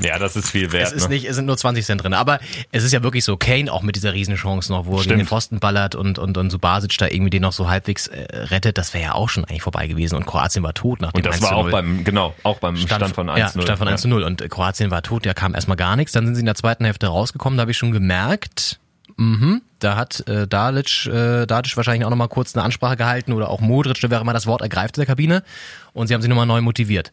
Ja, 0.00 0.18
das 0.18 0.36
ist 0.36 0.50
viel 0.50 0.72
wert. 0.72 0.88
Es 0.88 0.92
ist 0.92 1.08
ne? 1.08 1.14
nicht, 1.14 1.24
es 1.24 1.36
sind 1.36 1.46
nur 1.46 1.56
20 1.56 1.84
Cent 1.84 2.02
drin. 2.02 2.14
Aber 2.14 2.40
es 2.70 2.84
ist 2.84 2.92
ja 2.92 3.02
wirklich 3.02 3.24
so, 3.24 3.36
Kane 3.36 3.72
auch 3.72 3.82
mit 3.82 3.96
dieser 3.96 4.12
Riesenchance 4.12 4.72
noch, 4.72 4.86
wo 4.86 4.98
er 4.98 5.04
gegen 5.04 5.18
den 5.18 5.26
Pfosten 5.26 5.60
ballert 5.60 5.94
und, 5.94 6.18
und, 6.18 6.36
und 6.36 6.50
Subasic 6.50 6.96
da 6.98 7.06
irgendwie 7.06 7.30
den 7.30 7.42
noch 7.42 7.52
so 7.52 7.68
halbwegs 7.68 8.06
äh, 8.06 8.26
rettet, 8.32 8.78
das 8.78 8.94
wäre 8.94 9.04
ja 9.04 9.14
auch 9.14 9.28
schon 9.28 9.44
eigentlich 9.44 9.62
vorbei 9.62 9.86
gewesen. 9.86 10.16
Und 10.16 10.26
Kroatien 10.26 10.62
war 10.62 10.74
tot 10.74 11.00
nach 11.00 11.12
dem 11.12 11.18
Und 11.18 11.26
das 11.26 11.42
war 11.42 11.56
auch 11.56 11.70
beim, 11.70 12.04
genau, 12.04 12.34
auch 12.42 12.58
beim 12.58 12.76
Stand, 12.76 13.02
Stand 13.02 13.14
von 13.14 13.30
1-0. 13.30 13.38
Ja, 13.38 13.48
Stand 13.48 13.78
von 13.78 13.88
1 13.88 14.00
zu 14.02 14.08
0. 14.08 14.22
Und 14.22 14.50
Kroatien 14.50 14.90
war 14.90 15.02
tot, 15.02 15.26
da 15.26 15.34
kam 15.34 15.54
erstmal 15.54 15.76
gar 15.76 15.96
nichts. 15.96 16.12
Dann 16.12 16.26
sind 16.26 16.34
sie 16.34 16.40
in 16.40 16.46
der 16.46 16.54
zweiten 16.54 16.84
Hälfte 16.84 17.06
rausgekommen, 17.06 17.56
da 17.56 17.62
habe 17.62 17.70
ich 17.70 17.78
schon 17.78 17.92
gemerkt, 17.92 18.78
Mhm, 19.16 19.62
da 19.78 19.96
hat 19.96 20.26
äh, 20.28 20.46
Dalic, 20.46 21.06
äh, 21.06 21.46
Dalic 21.46 21.76
wahrscheinlich 21.76 22.04
auch 22.04 22.10
nochmal 22.10 22.28
kurz 22.28 22.56
eine 22.56 22.64
Ansprache 22.64 22.96
gehalten 22.96 23.32
oder 23.32 23.50
auch 23.50 23.60
Modric, 23.60 23.98
wer 24.02 24.20
immer 24.20 24.32
das 24.32 24.46
Wort 24.46 24.62
ergreift 24.62 24.96
in 24.96 25.02
der 25.02 25.06
Kabine. 25.06 25.42
Und 25.92 26.06
sie 26.06 26.14
haben 26.14 26.22
sich 26.22 26.28
nochmal 26.28 26.46
neu 26.46 26.60
motiviert. 26.60 27.12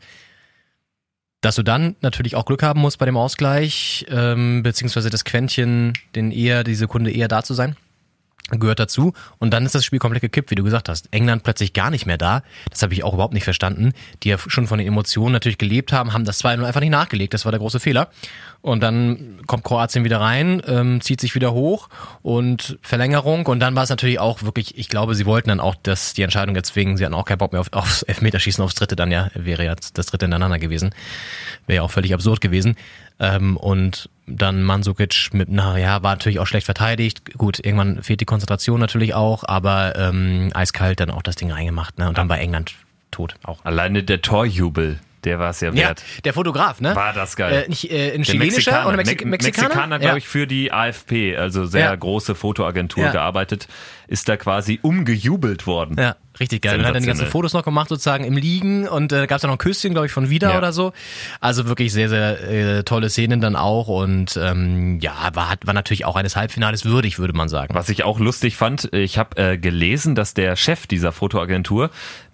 Dass 1.41 1.55
du 1.55 1.63
dann 1.63 1.95
natürlich 2.01 2.35
auch 2.35 2.45
Glück 2.45 2.63
haben 2.63 2.81
musst 2.81 2.99
bei 2.99 3.05
dem 3.05 3.15
Ausgleich, 3.15 4.05
ähm, 4.09 4.61
beziehungsweise 4.61 5.09
das 5.09 5.23
Quäntchen, 5.23 5.93
den 6.15 6.31
eher, 6.31 6.63
die 6.63 6.75
Sekunde 6.75 7.11
eher 7.11 7.29
da 7.29 7.43
zu 7.43 7.53
sein. 7.53 7.77
Gehört 8.57 8.79
dazu. 8.79 9.13
Und 9.37 9.51
dann 9.51 9.65
ist 9.65 9.75
das 9.75 9.85
Spiel 9.85 9.99
komplett 9.99 10.21
gekippt, 10.21 10.51
wie 10.51 10.55
du 10.55 10.63
gesagt 10.63 10.89
hast. 10.89 11.07
England 11.11 11.43
plötzlich 11.43 11.73
gar 11.73 11.89
nicht 11.89 12.05
mehr 12.05 12.17
da. 12.17 12.43
Das 12.69 12.81
habe 12.81 12.93
ich 12.93 13.03
auch 13.03 13.13
überhaupt 13.13 13.33
nicht 13.33 13.43
verstanden. 13.43 13.93
Die 14.23 14.29
ja 14.29 14.37
schon 14.37 14.67
von 14.67 14.79
den 14.79 14.87
Emotionen 14.87 15.33
natürlich 15.33 15.57
gelebt 15.57 15.93
haben, 15.93 16.13
haben 16.13 16.25
das 16.25 16.43
2-0 16.43 16.63
einfach 16.63 16.81
nicht 16.81 16.89
nachgelegt. 16.89 17.33
Das 17.33 17.45
war 17.45 17.51
der 17.51 17.59
große 17.59 17.79
Fehler. 17.79 18.09
Und 18.61 18.81
dann 18.81 19.39
kommt 19.47 19.63
Kroatien 19.63 20.03
wieder 20.03 20.19
rein, 20.19 20.61
ähm, 20.67 20.99
zieht 20.99 21.21
sich 21.21 21.33
wieder 21.33 21.53
hoch 21.53 21.87
und 22.21 22.77
Verlängerung. 22.81 23.45
Und 23.45 23.61
dann 23.61 23.75
war 23.75 23.83
es 23.83 23.89
natürlich 23.89 24.19
auch 24.19 24.43
wirklich, 24.43 24.77
ich 24.77 24.89
glaube, 24.89 25.15
sie 25.15 25.25
wollten 25.25 25.49
dann 25.49 25.59
auch 25.59 25.75
dass 25.81 26.13
die 26.13 26.23
Entscheidung 26.23 26.55
jetzt 26.55 26.75
wegen, 26.75 26.97
sie 26.97 27.05
hatten 27.05 27.15
auch 27.15 27.25
keinen 27.25 27.37
Bock 27.37 27.53
mehr 27.53 27.61
auf, 27.61 27.71
aufs 27.71 28.03
Elfmeterschießen, 28.03 28.63
aufs 28.63 28.75
dritte 28.75 28.95
dann 28.95 29.11
ja, 29.11 29.29
wäre 29.33 29.63
ja 29.63 29.75
das 29.75 30.07
dritte 30.07 30.25
hintereinander 30.25 30.59
gewesen. 30.59 30.93
Wäre 31.67 31.77
ja 31.77 31.81
auch 31.83 31.91
völlig 31.91 32.13
absurd 32.13 32.41
gewesen. 32.41 32.75
Ähm, 33.19 33.57
und 33.57 34.09
dann 34.37 34.63
Mandzukic 34.63 35.29
mit, 35.33 35.49
na 35.49 35.77
ja, 35.77 36.03
war 36.03 36.11
natürlich 36.11 36.39
auch 36.39 36.47
schlecht 36.47 36.65
verteidigt. 36.65 37.37
Gut, 37.37 37.59
irgendwann 37.63 38.03
fehlt 38.03 38.21
die 38.21 38.25
Konzentration 38.25 38.79
natürlich 38.79 39.13
auch, 39.13 39.43
aber 39.47 39.95
ähm, 39.97 40.49
eiskalt 40.53 40.99
dann 40.99 41.09
auch 41.11 41.21
das 41.23 41.35
Ding 41.35 41.51
reingemacht, 41.51 41.97
ne? 41.97 42.07
Und 42.09 42.17
dann 42.17 42.27
bei 42.27 42.37
England 42.39 42.73
tot 43.11 43.35
auch. 43.43 43.63
Alleine 43.65 44.03
der 44.03 44.21
Torjubel, 44.21 44.99
der 45.23 45.39
war 45.39 45.49
es 45.49 45.59
ja 45.61 45.69
Ja, 45.71 45.87
wert. 45.89 46.03
der 46.23 46.33
Fotograf, 46.33 46.79
ne? 46.79 46.95
War 46.95 47.11
das 47.13 47.35
geil. 47.35 47.63
Äh, 47.65 47.69
nicht, 47.69 47.91
äh, 47.91 48.13
ein 48.13 48.23
chilenischer 48.23 48.87
oder 48.87 48.95
Mexi 48.97 49.15
Me 49.25 49.31
Mexikaner? 49.31 49.67
Mexikaner, 49.69 49.95
Ja. 49.95 49.99
glaube 50.01 50.17
ich, 50.19 50.27
für 50.27 50.47
die 50.47 50.71
AFP, 50.71 51.35
also 51.35 51.65
sehr 51.65 51.85
Ja. 51.85 51.95
große 51.95 52.35
Fotoagentur 52.35 53.03
Ja. 53.05 53.11
gearbeitet, 53.11 53.67
ist 54.07 54.29
da 54.29 54.37
quasi 54.37 54.79
umgejubelt 54.81 55.67
worden. 55.67 55.95
Ja, 55.99 56.15
richtig 56.39 56.61
geil. 56.61 56.79
Und 56.79 56.85
hat 56.85 56.95
dann 56.95 57.03
die 57.03 57.07
ganzen. 57.07 57.27
Fotos 57.27 57.53
noch 57.53 57.63
gemacht, 57.63 57.89
sozusagen 57.89 58.23
im 58.23 58.35
Liegen 58.37 58.87
und 58.87 59.11
äh, 59.11 59.27
gab 59.27 59.37
es 59.37 59.43
noch 59.43 59.51
ein 59.51 59.57
Küsschen, 59.57 59.91
glaube 59.91 60.07
ich, 60.07 60.11
von 60.11 60.29
Vida 60.29 60.51
Ja. 60.51 60.57
oder 60.57 60.73
so. 60.73 60.93
Also 61.39 61.67
wirklich 61.67 61.91
sehr, 61.93 62.09
sehr 62.09 62.49
äh, 62.49 62.83
tolle 62.83 63.09
Szenen 63.09 63.41
dann 63.41 63.55
auch 63.55 63.87
und 63.87 64.39
ähm, 64.41 64.99
ja, 64.99 65.13
war, 65.33 65.55
war 65.63 65.73
natürlich 65.73 66.05
auch 66.05 66.15
eines 66.15 66.35
Halbfinales 66.35 66.85
würdig, 66.85 67.19
würde 67.19 67.33
man 67.33 67.49
sagen. 67.49 67.73
Was 67.75 67.89
ich 67.89 68.03
auch 68.03 68.19
lustig 68.19 68.55
fand, 68.57 68.93
ich 68.93 69.17
habe 69.17 69.37
äh, 69.37 69.57
gelesen, 69.57 70.15
dass 70.15 70.33
der 70.33 70.55
Chef 70.55 70.87
dieser 70.87 71.11
Fotoagentur 71.11 71.89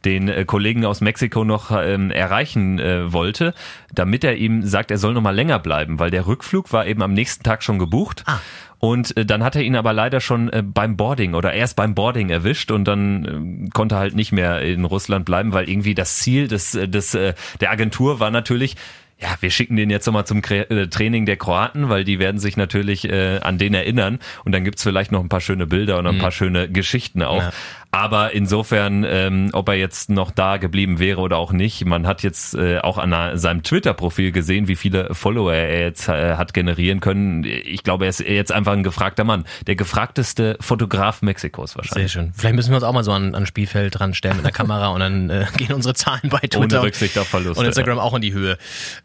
den 0.06 0.30
äh, 0.30 0.46
Kollegen 0.46 0.86
aus 0.86 1.02
Mexiko 1.02 1.44
noch 1.44 1.72
ähm, 1.72 2.12
erreichen 2.12 2.80
äh, 2.80 3.12
wollte, 3.12 3.54
damit 3.94 4.24
er 4.24 4.36
ihm 4.36 4.64
sagt, 4.64 4.92
er 4.92 4.98
soll 4.98 5.14
noch 5.14 5.22
mal 5.22 5.36
länger 5.36 5.60
bleiben, 5.60 6.00
weil 6.00 6.12
der 6.12 6.28
Rückflug 6.28 6.72
war 6.72 6.86
eben 6.86 7.02
am 7.02 7.14
nächsten 7.14 7.44
Tag 7.44 7.64
schon 7.64 7.80
gebucht. 7.80 8.24
Ah. 8.28 8.40
Und 8.86 9.18
äh, 9.18 9.26
dann 9.26 9.44
hat 9.44 9.56
er 9.56 9.64
ihn 9.64 9.76
aber 9.76 9.94
leider 9.94 10.22
schon 10.22 10.50
äh, 10.54 10.62
beim 10.62 10.96
Boarding 10.96 11.34
oder 11.34 11.54
erst 11.54 11.76
beim 11.76 11.96
Boarding 11.96 12.30
erwischt 12.30 12.70
und 12.70 12.86
dann 12.86 13.26
ähm, 13.26 13.70
konnte 13.74 13.96
er 13.96 14.00
halt 14.00 14.16
nicht 14.16 14.32
mehr 14.32 14.62
in 14.62 14.86
Russland 14.86 15.26
bleiben, 15.26 15.54
weil 15.54 15.68
irgendwie 15.68 15.96
das 15.96 16.20
Ziel 16.20 16.48
des, 16.48 16.76
äh, 16.76 16.88
des 16.88 17.16
äh, 17.16 17.34
der 17.62 17.72
Agentur 17.72 18.20
war 18.20 18.30
natürlich, 18.30 18.76
ja, 19.18 19.30
wir 19.40 19.50
schicken 19.50 19.76
den 19.76 19.90
jetzt 19.90 20.06
nochmal 20.06 20.28
zum 20.28 20.44
äh, 20.44 20.88
Training 20.88 21.26
der 21.26 21.38
Kroaten, 21.38 21.90
weil 21.90 22.04
die 22.04 22.20
werden 22.20 22.38
sich 22.38 22.58
natürlich 22.58 23.10
äh, 23.10 23.40
an 23.40 23.58
den 23.58 23.74
erinnern 23.74 24.20
und 24.44 24.52
dann 24.52 24.64
gibt's 24.64 24.84
vielleicht 24.84 25.12
noch 25.12 25.22
ein 25.22 25.30
paar 25.30 25.42
schöne 25.42 25.66
Bilder 25.66 25.98
und 25.98 26.06
ein 26.06 26.20
paar 26.20 26.32
schöne 26.32 26.70
Geschichten 26.70 27.24
auch. 27.24 27.42
Ja. 27.42 27.52
Aber 27.98 28.34
insofern, 28.34 29.06
ähm, 29.08 29.50
ob 29.54 29.70
er 29.70 29.76
jetzt 29.76 30.10
noch 30.10 30.30
da 30.32 30.58
geblieben 30.58 31.00
wäre 31.00 31.22
oder 31.22 31.38
auch 31.38 31.54
nicht, 31.54 31.86
man 31.86 32.06
hat 32.06 32.24
jetzt 32.24 32.54
äh, 32.54 32.80
auch 32.80 32.98
an 32.98 33.14
einer- 33.14 33.38
seinem 33.38 33.64
Twitter-Profil 33.64 34.34
gesehen, 34.34 34.68
wie 34.68 34.76
viele 34.76 35.14
Follower 35.16 35.54
er 35.54 35.80
jetzt 35.84 36.10
äh, 36.10 36.36
hat 36.36 36.54
generieren 36.54 37.00
können. 37.00 37.46
Ich 37.46 37.84
glaube, 37.84 38.04
er 38.04 38.10
ist 38.10 38.20
jetzt 38.20 38.52
einfach 38.52 38.74
ein 38.74 38.84
gefragter 38.84 39.24
Mann. 39.24 39.46
Der 39.68 39.78
gefragteste 39.78 40.58
Fotograf 40.60 41.22
Mexikos 41.22 41.72
Sehr 41.72 41.78
wahrscheinlich. 41.78 42.12
schön. 42.12 42.34
Vielleicht 42.36 42.56
müssen 42.56 42.72
wir 42.72 42.76
uns 42.76 42.84
auch 42.84 42.92
mal 42.92 43.06
so 43.06 43.14
an, 43.14 43.34
an 43.34 43.46
Spielfeld 43.46 43.98
dran 43.98 44.14
stellen 44.14 44.36
mit 44.36 44.46
einer 44.46 44.52
Kamera 44.52 44.90
und 44.90 45.00
dann 45.00 45.30
äh, 45.30 45.46
gehen 45.58 45.72
unsere 45.72 45.94
Zahlen 45.94 46.30
bei 46.30 46.40
Twitter 46.40 46.60
Ohne 46.60 46.82
Rücksicht 46.82 47.18
auf 47.18 47.30
Verluste. 47.30 47.62
und 47.62 47.66
Instagram 47.66 47.98
auch 48.00 48.14
in 48.14 48.22
die 48.22 48.34
Höhe. 48.34 48.58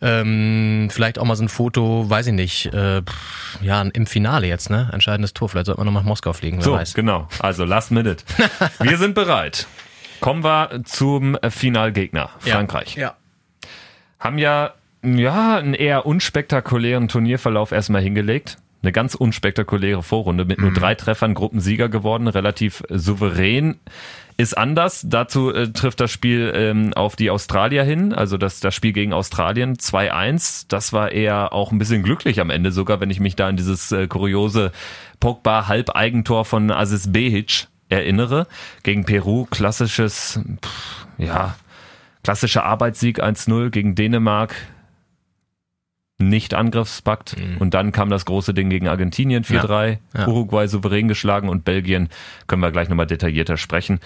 Ähm, 0.02 0.88
vielleicht 0.90 1.20
auch 1.20 1.25
mal 1.25 1.37
so 1.37 1.44
ein 1.44 1.49
Foto, 1.49 2.11
weiß 2.11 2.26
ich 2.26 2.32
nicht, 2.32 2.66
äh, 2.75 3.02
ja, 3.62 3.82
im 3.82 4.06
Finale 4.06 4.49
jetzt, 4.49 4.68
ne? 4.68 4.90
Entscheidendes 4.92 5.32
Tor. 5.32 5.49
Vielleicht 5.49 5.66
sollten 5.66 5.80
wir 5.80 5.85
noch 5.85 5.92
nach 5.92 6.02
Moskau 6.02 6.32
fliegen, 6.32 6.56
wer 6.59 6.64
So, 6.64 6.73
weiß. 6.73 6.94
genau. 6.94 7.28
Also 7.38 7.64
last 7.64 7.92
minute. 7.92 8.25
Wir 8.80 8.96
sind 8.99 9.14
bereit. 9.14 9.66
Kommen 10.20 10.44
wir 10.44 10.82
zum 10.84 11.37
Finalgegner, 11.49 12.30
Frankreich. 12.38 12.96
Ja. 12.96 13.14
Haben 14.18 14.38
ja, 14.38 14.75
ja 15.02 15.56
einen 15.56 15.75
eher 15.75 16.06
unspektakulären 16.06 17.08
Turnierverlauf 17.08 17.72
erstmal 17.72 18.02
hingelegt. 18.02 18.58
Eine 18.82 18.92
ganz 18.92 19.14
unspektakuläre 19.14 20.02
Vorrunde 20.02 20.46
mit 20.46 20.58
Mhm. 20.58 20.64
nur 20.64 20.72
drei 20.75 20.94
Treffern 20.94 21.34
Gruppensieger 21.34 21.88
geworden, 21.90 22.28
relativ 22.28 22.82
souverän. 22.88 23.78
Ist 24.38 24.56
anders. 24.56 25.04
Dazu 25.06 25.52
äh, 25.52 25.70
trifft 25.70 26.00
das 26.00 26.10
Spiel 26.10 26.50
ähm, 26.54 26.94
auf 26.94 27.14
die 27.14 27.28
Australier 27.30 27.84
hin, 27.84 28.14
also 28.14 28.38
das, 28.38 28.60
das 28.60 28.75
Spiel 28.75 28.92
gegen 28.92 29.12
Australien 29.12 29.76
2-1. 29.76 30.64
Das 30.68 30.94
war 30.94 31.12
eher 31.12 31.52
auch 31.52 31.72
ein 31.72 31.78
bisschen 31.78 32.02
glücklich 32.02 32.40
am 32.40 32.49
Ende, 32.49 32.72
sogar 32.72 33.00
wenn 33.00 33.10
ich 33.10 33.20
mich 33.20 33.37
da 33.37 33.49
an 33.49 33.58
dieses 33.58 33.92
äh, 33.92 34.06
kuriose 34.06 34.72
Pogba-Halbeigentor 35.20 36.46
von 36.46 36.70
Aziz 36.70 37.12
Behic 37.12 37.66
erinnere. 37.90 38.47
Gegen 38.82 39.04
Peru 39.04 39.47
klassisches, 39.50 40.40
pff, 40.64 41.06
ja, 41.18 41.56
klassischer 42.25 42.64
Arbeitssieg 42.64 43.23
1-0 43.23 43.70
gegen 43.70 43.94
Dänemark. 43.94 44.54
Nicht 46.18 46.52
Angriffspakt. 46.52 47.35
Und 47.61 47.73
dann 47.73 47.92
kam 47.92 48.11
das 48.11 48.26
große 48.26 48.52
Ding 48.52 48.68
gegen 48.68 48.88
Argentinien 48.88 49.42
4-3. 49.42 49.92
Mhm. 49.92 49.99
Ja. 50.14 50.28
Uruguay 50.28 50.68
souverän 50.68 51.09
geschlagen 51.09 51.49
und 51.49 51.64
Belgien 51.64 52.11
können 52.47 52.61
wir 52.61 52.70
gleich 52.70 52.90
nochmal 52.90 53.06
detaillierter 53.06 53.56
sprechen. 53.56 54.00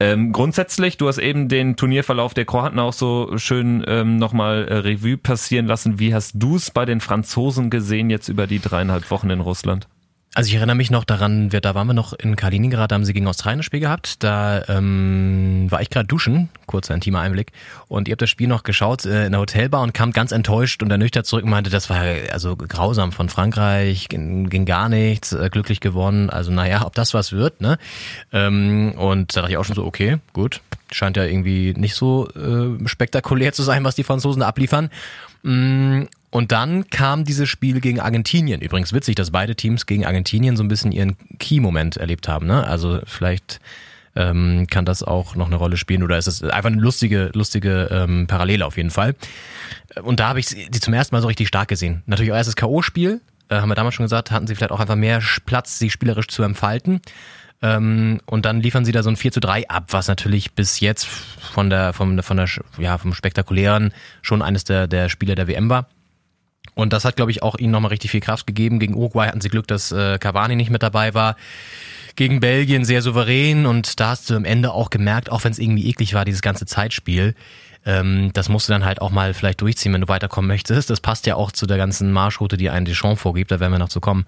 Ähm, 0.00 0.32
grundsätzlich, 0.32 0.96
du 0.96 1.08
hast 1.08 1.18
eben 1.18 1.48
den 1.48 1.74
Turnierverlauf 1.74 2.32
der 2.32 2.44
Kroaten 2.44 2.78
auch 2.78 2.92
so 2.92 3.36
schön 3.36 3.84
ähm, 3.88 4.16
nochmal 4.16 4.68
äh, 4.68 4.74
Revue 4.74 5.16
passieren 5.16 5.66
lassen. 5.66 5.98
Wie 5.98 6.14
hast 6.14 6.34
du 6.36 6.54
es 6.54 6.70
bei 6.70 6.84
den 6.84 7.00
Franzosen 7.00 7.68
gesehen 7.68 8.08
jetzt 8.08 8.28
über 8.28 8.46
die 8.46 8.60
dreieinhalb 8.60 9.10
Wochen 9.10 9.30
in 9.30 9.40
Russland? 9.40 9.88
Also 10.34 10.48
ich 10.48 10.54
erinnere 10.54 10.76
mich 10.76 10.90
noch 10.90 11.04
daran, 11.04 11.52
wir, 11.52 11.60
da 11.60 11.74
waren 11.74 11.86
wir 11.86 11.94
noch 11.94 12.12
in 12.12 12.36
Kaliningrad, 12.36 12.92
da 12.92 12.94
haben 12.94 13.04
sie 13.04 13.14
gegen 13.14 13.26
Australien 13.26 13.60
ein 13.60 13.62
Spiel 13.62 13.80
gehabt. 13.80 14.22
Da 14.22 14.62
ähm, 14.68 15.66
war 15.70 15.80
ich 15.80 15.90
gerade 15.90 16.06
duschen, 16.06 16.50
kurzer 16.66 16.94
intimer 16.94 17.20
Einblick. 17.20 17.50
Und 17.88 18.08
ihr 18.08 18.12
habt 18.12 18.22
das 18.22 18.30
Spiel 18.30 18.46
noch 18.46 18.62
geschaut 18.62 19.06
äh, 19.06 19.26
in 19.26 19.32
der 19.32 19.40
Hotelbar 19.40 19.82
und 19.82 19.94
kam 19.94 20.12
ganz 20.12 20.30
enttäuscht 20.30 20.82
und 20.82 20.90
ernüchtert 20.90 21.26
zurück 21.26 21.44
und 21.44 21.50
meinte, 21.50 21.70
das 21.70 21.88
war 21.90 22.02
also 22.30 22.56
grausam 22.56 23.10
von 23.10 23.28
Frankreich, 23.30 24.08
ging, 24.08 24.48
ging 24.50 24.66
gar 24.66 24.88
nichts, 24.88 25.32
äh, 25.32 25.48
glücklich 25.50 25.80
gewonnen. 25.80 26.28
Also 26.30 26.52
naja, 26.52 26.84
ob 26.84 26.94
das 26.94 27.14
was 27.14 27.32
wird, 27.32 27.60
ne? 27.60 27.78
Ähm, 28.32 28.92
und 28.96 29.34
da 29.34 29.40
dachte 29.40 29.52
ich 29.52 29.58
auch 29.58 29.64
schon 29.64 29.76
so, 29.76 29.84
okay, 29.84 30.18
gut. 30.34 30.60
Scheint 30.90 31.16
ja 31.16 31.24
irgendwie 31.24 31.74
nicht 31.76 31.94
so 31.94 32.28
äh, 32.30 32.86
spektakulär 32.88 33.52
zu 33.52 33.62
sein, 33.62 33.84
was 33.84 33.94
die 33.94 34.04
Franzosen 34.04 34.40
da 34.40 34.48
abliefern. 34.48 34.88
Mm, 35.42 36.04
Und 36.30 36.52
dann 36.52 36.88
kam 36.90 37.24
dieses 37.24 37.48
Spiel 37.48 37.80
gegen 37.80 38.00
Argentinien. 38.00 38.60
Übrigens 38.60 38.92
witzig, 38.92 39.14
dass 39.14 39.30
beide 39.30 39.56
Teams 39.56 39.86
gegen 39.86 40.04
Argentinien 40.04 40.56
so 40.56 40.62
ein 40.62 40.68
bisschen 40.68 40.92
ihren 40.92 41.16
Key-Moment 41.38 41.96
erlebt 41.96 42.28
haben. 42.28 42.46
Ne? 42.46 42.66
Also 42.66 43.00
vielleicht 43.06 43.60
ähm, 44.14 44.66
kann 44.68 44.84
das 44.84 45.02
auch 45.02 45.36
noch 45.36 45.46
eine 45.46 45.56
Rolle 45.56 45.76
spielen 45.76 46.02
oder 46.02 46.18
ist 46.18 46.26
es 46.26 46.42
einfach 46.42 46.70
eine 46.70 46.80
lustige, 46.80 47.30
lustige 47.32 47.88
ähm, 47.90 48.26
Parallele 48.26 48.66
auf 48.66 48.76
jeden 48.76 48.90
Fall. 48.90 49.14
Und 50.02 50.20
da 50.20 50.28
habe 50.28 50.40
ich 50.40 50.48
sie 50.48 50.70
zum 50.70 50.92
ersten 50.92 51.14
Mal 51.14 51.22
so 51.22 51.28
richtig 51.28 51.48
stark 51.48 51.68
gesehen. 51.68 52.02
Natürlich 52.06 52.32
auch 52.32 52.36
erstes 52.36 52.56
K.O.-Spiel, 52.56 53.20
äh, 53.48 53.56
haben 53.56 53.70
wir 53.70 53.74
damals 53.74 53.94
schon 53.94 54.04
gesagt, 54.04 54.30
hatten 54.30 54.46
sie 54.46 54.54
vielleicht 54.54 54.72
auch 54.72 54.80
einfach 54.80 54.96
mehr 54.96 55.22
Platz, 55.46 55.78
sich 55.78 55.92
spielerisch 55.92 56.28
zu 56.28 56.42
entfalten. 56.42 57.00
Ähm, 57.62 58.20
und 58.26 58.44
dann 58.44 58.60
liefern 58.60 58.84
sie 58.84 58.92
da 58.92 59.02
so 59.02 59.10
ein 59.10 59.16
4 59.16 59.32
zu 59.32 59.40
3 59.40 59.68
ab, 59.68 59.86
was 59.90 60.08
natürlich 60.08 60.52
bis 60.52 60.80
jetzt 60.80 61.06
von 61.06 61.70
der, 61.70 61.92
vom, 61.92 62.22
von 62.22 62.36
der, 62.36 62.48
ja, 62.78 62.98
vom 62.98 63.14
Spektakulären 63.14 63.92
schon 64.22 64.42
eines 64.42 64.64
der, 64.64 64.86
der 64.86 65.08
Spieler 65.08 65.34
der 65.34 65.48
WM 65.48 65.70
war. 65.70 65.88
Und 66.74 66.92
das 66.92 67.04
hat, 67.04 67.16
glaube 67.16 67.30
ich, 67.30 67.42
auch 67.42 67.56
ihnen 67.56 67.72
nochmal 67.72 67.90
richtig 67.90 68.10
viel 68.10 68.20
Kraft 68.20 68.46
gegeben. 68.46 68.78
Gegen 68.78 68.94
Uruguay 68.94 69.26
hatten 69.26 69.40
sie 69.40 69.48
Glück, 69.48 69.66
dass 69.66 69.92
äh, 69.92 70.18
Cavani 70.18 70.56
nicht 70.56 70.70
mit 70.70 70.82
dabei 70.82 71.14
war. 71.14 71.36
Gegen 72.16 72.40
Belgien 72.40 72.84
sehr 72.84 73.00
souverän 73.00 73.64
und 73.64 74.00
da 74.00 74.10
hast 74.10 74.28
du 74.28 74.34
am 74.34 74.44
Ende 74.44 74.72
auch 74.72 74.90
gemerkt, 74.90 75.30
auch 75.30 75.44
wenn 75.44 75.52
es 75.52 75.58
irgendwie 75.60 75.88
eklig 75.88 76.14
war, 76.14 76.24
dieses 76.24 76.42
ganze 76.42 76.66
Zeitspiel, 76.66 77.36
ähm, 77.86 78.32
das 78.32 78.48
musst 78.48 78.68
du 78.68 78.72
dann 78.72 78.84
halt 78.84 79.00
auch 79.00 79.10
mal 79.10 79.34
vielleicht 79.34 79.60
durchziehen, 79.60 79.92
wenn 79.92 80.00
du 80.00 80.08
weiterkommen 80.08 80.48
möchtest. 80.48 80.90
Das 80.90 81.00
passt 81.00 81.26
ja 81.26 81.36
auch 81.36 81.52
zu 81.52 81.66
der 81.66 81.76
ganzen 81.76 82.12
Marschroute, 82.12 82.56
die 82.56 82.70
einen 82.70 82.86
Deschamps 82.86 83.22
vorgibt, 83.22 83.50
da 83.50 83.60
werden 83.60 83.72
wir 83.72 83.78
noch 83.78 83.88
zu 83.88 84.00
kommen. 84.00 84.26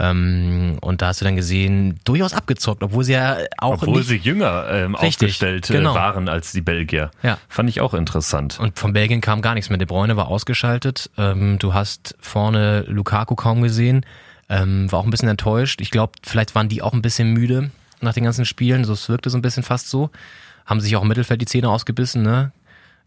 Ähm, 0.00 0.78
und 0.80 1.02
da 1.02 1.08
hast 1.08 1.20
du 1.20 1.24
dann 1.24 1.34
gesehen, 1.34 1.98
durchaus 2.04 2.32
abgezockt, 2.32 2.84
obwohl 2.84 3.02
sie 3.02 3.14
ja 3.14 3.36
auch 3.58 3.82
Obwohl 3.82 4.04
sie 4.04 4.16
jünger 4.16 4.68
ähm, 4.70 4.94
Richtig, 4.94 5.30
aufgestellt 5.30 5.68
äh, 5.70 5.72
genau. 5.72 5.94
waren 5.94 6.28
als 6.28 6.52
die 6.52 6.60
Belgier. 6.60 7.10
Ja. 7.24 7.36
Fand 7.48 7.68
ich 7.68 7.80
auch 7.80 7.94
interessant. 7.94 8.60
Und 8.60 8.78
von 8.78 8.92
Belgien 8.92 9.20
kam 9.20 9.42
gar 9.42 9.54
nichts 9.54 9.70
mehr. 9.70 9.78
De 9.78 9.86
Bruyne 9.86 10.16
war 10.16 10.28
ausgeschaltet. 10.28 11.10
Ähm, 11.18 11.58
du 11.58 11.74
hast 11.74 12.14
vorne 12.20 12.82
Lukaku 12.86 13.34
kaum 13.34 13.60
gesehen. 13.60 14.06
Ähm, 14.48 14.90
war 14.92 15.00
auch 15.00 15.04
ein 15.04 15.10
bisschen 15.10 15.28
enttäuscht. 15.28 15.80
Ich 15.80 15.90
glaube, 15.90 16.12
vielleicht 16.22 16.54
waren 16.54 16.68
die 16.68 16.80
auch 16.80 16.92
ein 16.92 17.02
bisschen 17.02 17.32
müde 17.32 17.72
nach 18.00 18.14
den 18.14 18.22
ganzen 18.22 18.44
Spielen. 18.44 18.84
So, 18.84 18.92
es 18.92 19.08
wirkte 19.08 19.30
so 19.30 19.36
ein 19.36 19.42
bisschen 19.42 19.64
fast 19.64 19.90
so. 19.90 20.10
Haben 20.64 20.80
sich 20.80 20.94
auch 20.94 21.02
im 21.02 21.08
Mittelfeld 21.08 21.40
die 21.40 21.46
Zähne 21.46 21.70
ausgebissen, 21.70 22.22
ne? 22.22 22.52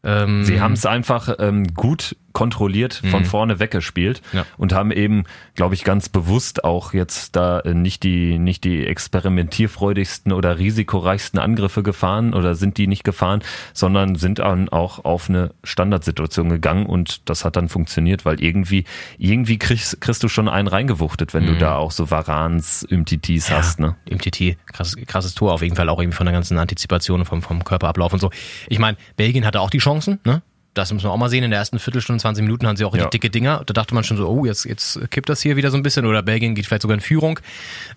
Ähm, 0.03 0.43
Sie 0.43 0.59
haben 0.59 0.73
es 0.73 0.85
einfach 0.85 1.35
ähm, 1.39 1.73
gut 1.73 2.15
kontrolliert 2.33 3.01
von 3.11 3.25
vorne 3.25 3.59
weggespielt 3.59 4.21
Ja. 4.33 4.45
und 4.57 4.73
haben 4.73 4.91
eben, 4.91 5.23
glaube 5.55 5.75
ich, 5.75 5.83
ganz 5.83 6.09
bewusst 6.09 6.63
auch 6.63 6.93
jetzt 6.93 7.35
da 7.35 7.59
äh, 7.61 7.73
nicht 7.73 8.03
die 8.03 8.37
nicht 8.39 8.63
die 8.63 8.85
experimentierfreudigsten 8.85 10.31
oder 10.31 10.57
risikoreichsten 10.57 11.39
Angriffe 11.39 11.83
gefahren 11.83 12.33
oder 12.33 12.55
sind 12.55 12.77
die 12.77 12.87
nicht 12.87 13.03
gefahren, 13.03 13.41
sondern 13.73 14.15
sind 14.15 14.39
dann 14.39 14.69
auch 14.69 15.03
auf 15.05 15.29
eine 15.29 15.51
Standardsituation 15.63 16.49
gegangen 16.49 16.85
und 16.85 17.29
das 17.29 17.45
hat 17.45 17.55
dann 17.55 17.69
funktioniert, 17.69 18.25
weil 18.25 18.41
irgendwie 18.41 18.85
irgendwie 19.17 19.57
kriegst, 19.57 19.99
kriegst 20.01 20.23
du 20.23 20.27
schon 20.27 20.47
einen 20.49 20.67
reingewuchtet, 20.67 21.33
wenn 21.33 21.45
du 21.45 21.57
da 21.57 21.75
auch 21.75 21.91
so 21.91 22.09
Varans, 22.11 22.85
Umtitis 22.89 23.49
hast, 23.51 23.79
ne? 23.79 23.95
Im 24.05 24.19
TT, 24.19 24.57
krass, 24.71 24.95
krasses 25.07 25.35
Tor 25.35 25.53
auf 25.53 25.61
jeden 25.61 25.75
Fall, 25.75 25.89
auch 25.89 25.99
irgendwie 25.99 26.15
von 26.17 26.25
der 26.25 26.33
ganzen 26.33 26.57
Antizipation 26.57 27.25
vom, 27.25 27.41
vom 27.41 27.63
Körperablauf 27.63 28.13
und 28.13 28.19
so. 28.19 28.31
Ich 28.69 28.79
meine, 28.79 28.97
Belgien 29.17 29.45
hatte 29.45 29.59
auch 29.61 29.69
die 29.69 29.79
Chancen, 29.79 30.19
ne? 30.25 30.41
Das 30.73 30.93
muss 30.93 31.03
man 31.03 31.11
auch 31.11 31.17
mal 31.17 31.27
sehen. 31.29 31.43
In 31.43 31.51
der 31.51 31.59
ersten 31.59 31.79
Viertelstunde, 31.79 32.21
20 32.21 32.43
Minuten 32.43 32.65
haben 32.65 32.77
sie 32.77 32.85
auch 32.85 32.95
Ja. 32.95 33.01
richtig 33.03 33.21
dicke 33.21 33.29
Dinger. 33.29 33.61
Da 33.65 33.73
dachte 33.73 33.93
man 33.93 34.05
schon 34.05 34.15
so, 34.15 34.27
oh, 34.29 34.45
jetzt, 34.45 34.63
jetzt 34.65 34.99
kippt 35.11 35.27
das 35.27 35.41
hier 35.41 35.57
wieder 35.57 35.69
so 35.69 35.75
ein 35.75 35.83
bisschen 35.83 36.05
oder 36.05 36.23
Belgien 36.23 36.55
geht 36.55 36.65
vielleicht 36.65 36.83
sogar 36.83 36.95
in 36.95 37.01
Führung. 37.01 37.39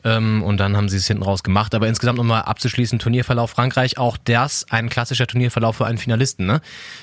Ähm, 0.02 0.42
und 0.42 0.58
dann 0.58 0.76
haben 0.76 0.88
sie 0.88 0.96
es 0.96 1.06
hinten 1.06 1.22
raus 1.22 1.44
gemacht. 1.44 1.74
Aber 1.74 1.86
insgesamt 1.86 2.18
nochmal 2.18 2.42
abzuschließen, 2.42 2.98
Turnierverlauf 2.98 3.50
Frankreich, 3.52 3.96
auch 3.98 4.16
das 4.16 4.66
ein 4.70 4.88
klassischer 4.88 5.28
Turnierverlauf 5.28 5.76
für 5.76 5.86
einen 5.86 5.98
Finalisten. 5.98 6.46
Ne? 6.46 6.60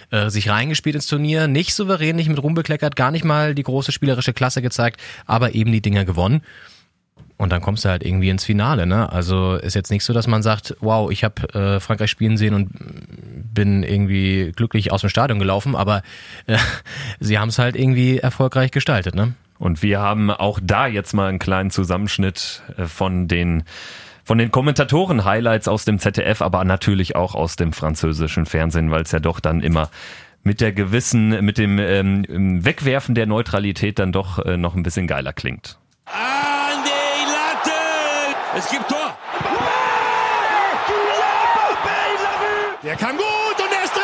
Äh, 0.09 0.29
sich 0.29 0.49
reingespielt 0.49 0.95
ins 0.95 1.07
Turnier, 1.07 1.47
nicht 1.47 1.73
souverän, 1.73 2.17
nicht 2.17 2.27
mit 2.27 2.43
Ruhm 2.43 2.53
bekleckert, 2.53 2.97
gar 2.97 3.11
nicht 3.11 3.23
mal 3.23 3.55
die 3.55 3.63
große 3.63 3.93
spielerische 3.93 4.33
Klasse 4.33 4.61
gezeigt, 4.61 4.99
aber 5.25 5.55
eben 5.55 5.71
die 5.71 5.81
Dinger 5.81 6.03
gewonnen. 6.03 6.41
Und 7.41 7.51
dann 7.51 7.59
kommst 7.59 7.85
du 7.85 7.89
halt 7.89 8.05
irgendwie 8.05 8.29
ins 8.29 8.43
Finale, 8.43 8.85
ne? 8.85 9.11
Also 9.11 9.55
ist 9.55 9.73
jetzt 9.73 9.89
nicht 9.89 10.03
so, 10.03 10.13
dass 10.13 10.27
man 10.27 10.43
sagt, 10.43 10.75
wow, 10.79 11.09
ich 11.09 11.23
habe 11.23 11.51
äh, 11.55 11.79
Frankreich 11.79 12.11
spielen 12.11 12.37
sehen 12.37 12.53
und 12.53 12.69
bin 13.51 13.81
irgendwie 13.81 14.51
glücklich 14.55 14.91
aus 14.91 15.01
dem 15.01 15.09
Stadion 15.09 15.39
gelaufen, 15.39 15.75
aber 15.75 16.03
äh, 16.45 16.59
sie 17.19 17.39
haben 17.39 17.49
es 17.49 17.57
halt 17.57 17.75
irgendwie 17.75 18.19
erfolgreich 18.19 18.69
gestaltet, 18.69 19.15
ne? 19.15 19.33
Und 19.57 19.81
wir 19.81 19.99
haben 19.99 20.29
auch 20.29 20.59
da 20.61 20.85
jetzt 20.85 21.13
mal 21.13 21.29
einen 21.29 21.39
kleinen 21.39 21.71
Zusammenschnitt 21.71 22.61
äh, 22.77 22.85
von 22.85 23.27
den 23.27 23.63
von 24.23 24.37
den 24.37 24.51
Kommentatoren-Highlights 24.51 25.67
aus 25.67 25.83
dem 25.83 25.97
ZDF, 25.97 26.43
aber 26.43 26.63
natürlich 26.63 27.15
auch 27.15 27.33
aus 27.33 27.55
dem 27.55 27.73
französischen 27.73 28.45
Fernsehen, 28.45 28.91
weil 28.91 29.01
es 29.01 29.11
ja 29.13 29.19
doch 29.19 29.39
dann 29.39 29.61
immer 29.61 29.89
mit 30.43 30.61
der 30.61 30.73
gewissen, 30.73 31.43
mit 31.43 31.57
dem 31.57 31.79
ähm, 31.79 32.63
Wegwerfen 32.63 33.15
der 33.15 33.25
Neutralität 33.25 33.97
dann 33.97 34.11
doch 34.11 34.37
äh, 34.45 34.57
noch 34.57 34.75
ein 34.75 34.83
bisschen 34.83 35.07
geiler 35.07 35.33
klingt. 35.33 35.79
Latte! 36.05 36.50
Es 38.53 38.69
gibt 38.69 38.89
Tor! 38.89 39.17
Der 42.83 42.95
kam 42.97 43.15
gut 43.15 43.25
und 43.57 43.71
er 43.71 43.83
ist 43.85 43.95
drin! 43.95 44.01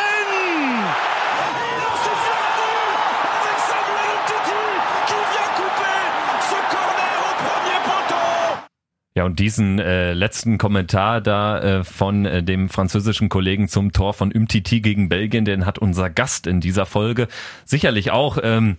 Ja, 9.14 9.24
und 9.24 9.38
diesen 9.40 9.80
äh, 9.80 10.14
letzten 10.14 10.58
Kommentar 10.58 11.20
da 11.20 11.58
äh, 11.58 11.84
von 11.84 12.24
äh, 12.24 12.42
dem 12.42 12.68
französischen 12.68 13.28
Kollegen 13.28 13.68
zum 13.68 13.92
Tor 13.92 14.14
von 14.14 14.32
Umtiti 14.32 14.80
gegen 14.80 15.08
Belgien, 15.08 15.44
den 15.44 15.66
hat 15.66 15.78
unser 15.78 16.08
Gast 16.08 16.46
in 16.46 16.60
dieser 16.60 16.86
Folge 16.86 17.28
sicherlich 17.64 18.12
auch, 18.12 18.38
ähm, 18.42 18.76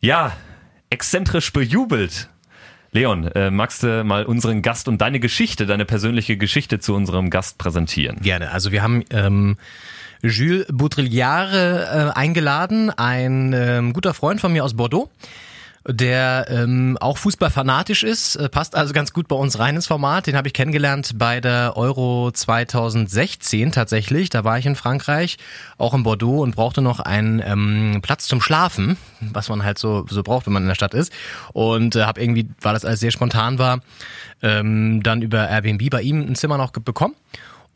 ja, 0.00 0.32
exzentrisch 0.90 1.52
bejubelt. 1.52 2.28
Leon, 2.92 3.24
äh, 3.32 3.50
magst 3.50 3.82
du 3.82 4.02
mal 4.04 4.24
unseren 4.24 4.62
Gast 4.62 4.88
und 4.88 5.00
deine 5.00 5.20
Geschichte, 5.20 5.66
deine 5.66 5.84
persönliche 5.84 6.36
Geschichte 6.36 6.78
zu 6.78 6.94
unserem 6.94 7.30
Gast 7.30 7.58
präsentieren? 7.58 8.18
Gerne. 8.22 8.50
Also 8.50 8.72
wir 8.72 8.82
haben 8.82 9.04
ähm, 9.10 9.56
Jules 10.22 10.66
Baudrillard 10.72 11.52
äh, 11.52 12.10
eingeladen, 12.18 12.90
ein 12.90 13.52
ähm, 13.52 13.92
guter 13.92 14.14
Freund 14.14 14.40
von 14.40 14.52
mir 14.52 14.64
aus 14.64 14.74
Bordeaux 14.74 15.10
der 15.90 16.46
ähm, 16.50 16.98
auch 17.00 17.16
fußballfanatisch 17.16 18.02
ist, 18.02 18.36
äh, 18.36 18.50
passt 18.50 18.76
also 18.76 18.92
ganz 18.92 19.14
gut 19.14 19.26
bei 19.26 19.36
uns 19.36 19.58
rein 19.58 19.74
ins 19.74 19.86
Format. 19.86 20.26
Den 20.26 20.36
habe 20.36 20.46
ich 20.46 20.52
kennengelernt 20.52 21.12
bei 21.16 21.40
der 21.40 21.76
Euro 21.76 22.30
2016 22.30 23.72
tatsächlich. 23.72 24.28
Da 24.28 24.44
war 24.44 24.58
ich 24.58 24.66
in 24.66 24.76
Frankreich, 24.76 25.38
auch 25.78 25.94
in 25.94 26.02
Bordeaux 26.02 26.42
und 26.42 26.54
brauchte 26.54 26.82
noch 26.82 27.00
einen 27.00 27.40
ähm, 27.42 28.00
Platz 28.02 28.26
zum 28.26 28.42
Schlafen, 28.42 28.98
was 29.20 29.48
man 29.48 29.64
halt 29.64 29.78
so 29.78 30.04
so 30.08 30.22
braucht, 30.22 30.44
wenn 30.46 30.52
man 30.52 30.64
in 30.64 30.68
der 30.68 30.74
Stadt 30.74 30.92
ist. 30.92 31.10
Und 31.54 31.96
äh, 31.96 32.04
habe 32.04 32.20
irgendwie, 32.20 32.50
weil 32.60 32.74
das 32.74 32.84
alles 32.84 33.00
sehr 33.00 33.10
spontan 33.10 33.58
war, 33.58 33.80
ähm, 34.42 35.02
dann 35.02 35.22
über 35.22 35.48
Airbnb 35.48 35.88
bei 35.88 36.02
ihm 36.02 36.20
ein 36.20 36.34
Zimmer 36.34 36.58
noch 36.58 36.70
bekommen. 36.70 37.14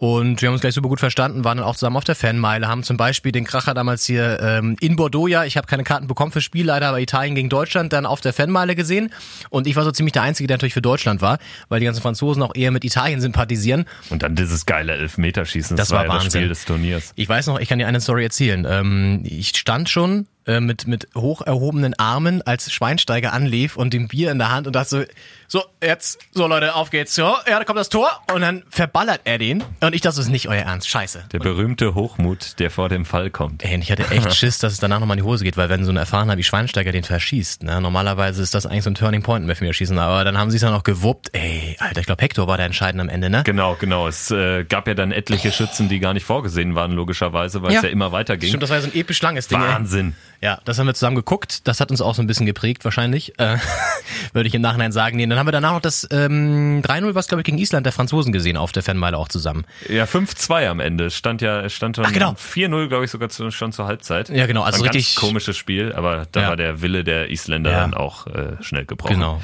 Und 0.02 0.42
wir 0.42 0.48
haben 0.48 0.54
uns 0.54 0.62
gleich 0.62 0.74
super 0.74 0.88
gut 0.88 0.98
verstanden, 0.98 1.44
waren 1.44 1.58
dann 1.58 1.64
auch 1.64 1.76
zusammen 1.76 1.96
auf 1.96 2.02
der 2.02 2.16
Fanmeile, 2.16 2.66
haben 2.66 2.82
zum 2.82 2.96
Beispiel 2.96 3.30
den 3.30 3.44
Kracher 3.44 3.72
damals 3.72 4.04
hier 4.04 4.40
ähm, 4.40 4.74
in 4.80 4.96
Bordeaux, 4.96 5.28
ja, 5.28 5.44
ich 5.44 5.56
habe 5.56 5.68
keine 5.68 5.84
Karten 5.84 6.08
bekommen 6.08 6.32
fürs 6.32 6.42
Spiel, 6.42 6.66
leider 6.66 6.88
aber 6.88 6.98
Italien 6.98 7.36
gegen 7.36 7.48
Deutschland, 7.48 7.92
dann 7.92 8.04
auf 8.04 8.20
der 8.20 8.32
Fanmeile 8.32 8.74
gesehen. 8.74 9.12
Und 9.48 9.68
ich 9.68 9.76
war 9.76 9.84
so 9.84 9.92
ziemlich 9.92 10.12
der 10.12 10.22
Einzige, 10.22 10.48
der 10.48 10.56
natürlich 10.56 10.74
für 10.74 10.82
Deutschland 10.82 11.20
war, 11.20 11.38
weil 11.68 11.78
die 11.78 11.86
ganzen 11.86 12.02
Franzosen 12.02 12.42
auch 12.42 12.56
eher 12.56 12.72
mit 12.72 12.84
Italien 12.84 13.20
sympathisieren. 13.20 13.84
Und 14.10 14.24
dann 14.24 14.34
dieses 14.34 14.66
geile 14.66 14.94
Elfmeterschießen, 14.94 15.76
Das 15.76 15.92
war 15.92 16.02
ja 16.02 16.08
das 16.12 16.24
Wahnsinn. 16.24 16.40
Spiel 16.40 16.48
des 16.48 16.64
Turniers. 16.64 17.12
Ich 17.14 17.28
weiß 17.28 17.46
noch, 17.46 17.60
ich 17.60 17.68
kann 17.68 17.78
dir 17.78 17.86
eine 17.86 18.00
Story 18.00 18.24
erzählen. 18.24 18.66
Ähm, 18.68 19.20
ich 19.22 19.50
stand 19.50 19.88
schon 19.88 20.26
äh, 20.46 20.60
mit, 20.60 20.86
mit 20.86 21.08
hoch 21.14 21.42
erhobenen 21.42 21.94
Armen, 21.98 22.42
als 22.42 22.72
Schweinsteiger 22.72 23.32
anlief 23.32 23.76
und 23.76 23.92
dem 23.92 24.08
Bier 24.08 24.30
in 24.30 24.38
der 24.38 24.50
Hand 24.50 24.66
und 24.66 24.74
dachte 24.74 24.88
so, 24.88 25.04
so, 25.52 25.64
jetzt, 25.82 26.18
so 26.32 26.46
Leute, 26.46 26.74
auf 26.74 26.88
geht's. 26.88 27.14
So, 27.14 27.22
ja, 27.22 27.58
da 27.58 27.64
kommt 27.64 27.78
das 27.78 27.90
Tor 27.90 28.08
und 28.32 28.40
dann 28.40 28.62
verballert 28.70 29.20
er 29.24 29.36
den. 29.36 29.62
Und 29.80 29.94
ich 29.94 30.00
dachte, 30.00 30.16
das 30.16 30.24
ist 30.24 30.30
nicht 30.30 30.48
euer 30.48 30.62
Ernst. 30.62 30.88
Scheiße. 30.88 31.24
Der 31.30 31.38
berühmte 31.40 31.94
Hochmut, 31.94 32.58
der 32.58 32.70
vor 32.70 32.88
dem 32.88 33.04
Fall 33.04 33.28
kommt. 33.28 33.62
Ey, 33.62 33.74
und 33.74 33.82
ich 33.82 33.92
hatte 33.92 34.08
echt 34.10 34.34
Schiss, 34.34 34.58
dass 34.58 34.72
es 34.72 34.80
danach 34.80 34.98
nochmal 34.98 35.18
in 35.18 35.22
die 35.22 35.28
Hose 35.28 35.44
geht, 35.44 35.58
weil 35.58 35.68
wenn 35.68 35.84
so 35.84 35.92
ein 35.92 35.98
erfahrener 35.98 36.38
wie 36.38 36.42
Schweinsteiger 36.42 36.90
den 36.90 37.04
verschießt, 37.04 37.64
ne, 37.64 37.82
normalerweise 37.82 38.42
ist 38.42 38.54
das 38.54 38.64
eigentlich 38.64 38.84
so 38.84 38.90
ein 38.90 38.94
Turning 38.94 39.22
Point 39.22 39.44
im 39.44 39.50
Elfmeterschießen, 39.50 39.98
aber 39.98 40.24
dann 40.24 40.38
haben 40.38 40.50
sie 40.50 40.56
es 40.56 40.62
dann 40.62 40.72
noch 40.72 40.84
gewuppt. 40.84 41.28
Ey, 41.34 41.76
Alter, 41.78 42.00
ich 42.00 42.06
glaube 42.06 42.22
Hector 42.22 42.46
war 42.46 42.56
der 42.56 42.64
Entscheidende 42.64 43.02
am 43.02 43.10
Ende, 43.10 43.28
ne? 43.28 43.42
Genau, 43.44 43.76
genau. 43.78 44.08
Es 44.08 44.30
äh, 44.30 44.64
gab 44.64 44.88
ja 44.88 44.94
dann 44.94 45.12
etliche 45.12 45.52
Schützen, 45.52 45.90
die 45.90 46.00
gar 46.00 46.14
nicht 46.14 46.24
vorgesehen 46.24 46.74
waren, 46.74 46.92
logischerweise, 46.92 47.62
weil 47.62 47.74
es 47.74 47.82
ja 47.82 47.90
immer 47.90 48.10
weiterging. 48.12 48.48
Stimmt, 48.48 48.62
das 48.62 48.70
war 48.70 48.78
ja 48.78 48.82
so 48.82 48.88
ein 48.88 48.94
episch 48.94 49.20
langes 49.20 49.48
Ding. 49.48 49.60
Wahnsinn. 49.60 50.14
Ja, 50.42 50.58
das 50.64 50.78
haben 50.78 50.86
wir 50.86 50.94
zusammen 50.94 51.14
geguckt. 51.14 51.68
Das 51.68 51.80
hat 51.80 51.90
uns 51.92 52.00
auch 52.00 52.16
so 52.16 52.20
ein 52.22 52.26
bisschen 52.26 52.46
geprägt, 52.46 52.84
wahrscheinlich. 52.84 53.38
Äh, 53.38 53.58
Würde 54.32 54.48
ich 54.48 54.54
im 54.54 54.60
Nachhinein 54.62 54.90
sagen. 54.90 55.16
Nee, 55.16 55.26
dann 55.26 55.38
haben 55.38 55.46
wir 55.46 55.52
danach 55.52 55.72
noch 55.72 55.80
das 55.80 56.06
ähm, 56.10 56.82
3-0, 56.84 57.14
was 57.14 57.28
glaube 57.28 57.42
ich 57.42 57.44
gegen 57.44 57.58
Island 57.58 57.86
der 57.86 57.92
Franzosen 57.92 58.32
gesehen, 58.32 58.56
auf 58.56 58.72
der 58.72 58.82
Fanmeile 58.82 59.16
auch 59.18 59.28
zusammen. 59.28 59.64
Ja, 59.88 60.04
5-2 60.04 60.66
am 60.68 60.80
Ende. 60.80 61.10
Stand 61.12 61.42
ja, 61.42 61.68
stand 61.68 61.94
schon 61.96 62.04
Ach, 62.06 62.12
genau. 62.12 62.32
4-0, 62.32 62.88
glaube 62.88 63.04
ich, 63.04 63.10
sogar 63.12 63.28
zu, 63.28 63.50
schon 63.52 63.70
zur 63.70 63.86
Halbzeit. 63.86 64.30
Ja, 64.30 64.46
genau, 64.46 64.62
also 64.62 64.82
richtig- 64.82 65.14
komisches 65.14 65.56
Spiel, 65.56 65.92
aber 65.92 66.26
da 66.32 66.40
Ja. 66.42 66.48
war 66.48 66.56
der 66.56 66.82
Wille 66.82 67.04
der 67.04 67.30
Isländer 67.30 67.70
Ja. 67.70 67.80
dann 67.80 67.94
auch 67.94 68.26
äh, 68.26 68.56
schnell 68.62 68.84
gebrochen. 68.84 69.14
Genau. 69.14 69.40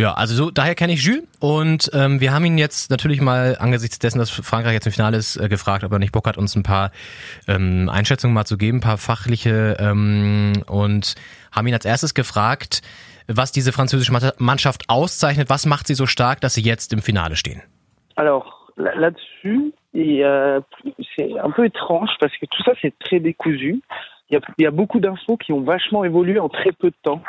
Ja, 0.00 0.14
also 0.14 0.34
so, 0.34 0.50
daher 0.50 0.74
kenne 0.74 0.94
ich 0.94 1.04
Jules 1.04 1.24
und 1.40 1.90
ähm, 1.92 2.22
wir 2.22 2.32
haben 2.32 2.46
ihn 2.46 2.56
jetzt 2.56 2.90
natürlich 2.90 3.20
mal 3.20 3.58
angesichts 3.60 3.98
dessen, 3.98 4.18
dass 4.18 4.30
Frankreich 4.30 4.72
jetzt 4.72 4.86
im 4.86 4.92
Finale 4.92 5.18
ist, 5.18 5.36
äh, 5.36 5.46
gefragt, 5.46 5.84
ob 5.84 5.92
er 5.92 5.98
nicht 5.98 6.12
Bock 6.12 6.26
hat, 6.26 6.38
uns 6.38 6.56
ein 6.56 6.62
paar 6.62 6.90
ähm, 7.46 7.90
Einschätzungen 7.90 8.32
mal 8.32 8.46
zu 8.46 8.56
geben, 8.56 8.78
ein 8.78 8.80
paar 8.80 8.96
fachliche 8.96 9.76
ähm, 9.78 10.54
und 10.66 11.16
haben 11.52 11.66
ihn 11.66 11.74
als 11.74 11.84
erstes 11.84 12.14
gefragt, 12.14 12.80
was 13.28 13.52
diese 13.52 13.72
französische 13.72 14.10
Mannschaft- 14.38 14.84
auszeichnet, 14.88 15.50
was 15.50 15.66
macht 15.66 15.86
sie 15.86 15.94
so 15.94 16.06
stark, 16.06 16.40
dass 16.40 16.54
sie 16.54 16.62
jetzt 16.62 16.94
im 16.94 17.02
Finale 17.02 17.36
stehen. 17.36 17.60
Là- 18.16 18.94
là-dessus, 18.94 19.74
euh, 19.94 20.62
c'est 21.14 21.38
un 21.38 21.50
peu 21.50 21.66
étrange 21.66 22.08
parce 22.20 22.32
que 22.38 22.46
tout 22.46 22.62
ça 22.64 22.72
c'est 22.80 22.98
très 23.00 23.20
décousu. 23.20 23.82
Il 24.30 24.34
y 24.34 24.36
a, 24.36 24.40
y 24.58 24.66
a 24.66 24.70
beaucoup 24.70 25.00
d'infos 25.00 25.36
qui 25.36 25.52
ont 25.52 25.62
vachement 25.62 26.04
évolué 26.04 26.38
en 26.38 26.48
très 26.48 26.72
peu 26.72 26.88
de 26.88 26.96
temps. 27.02 27.20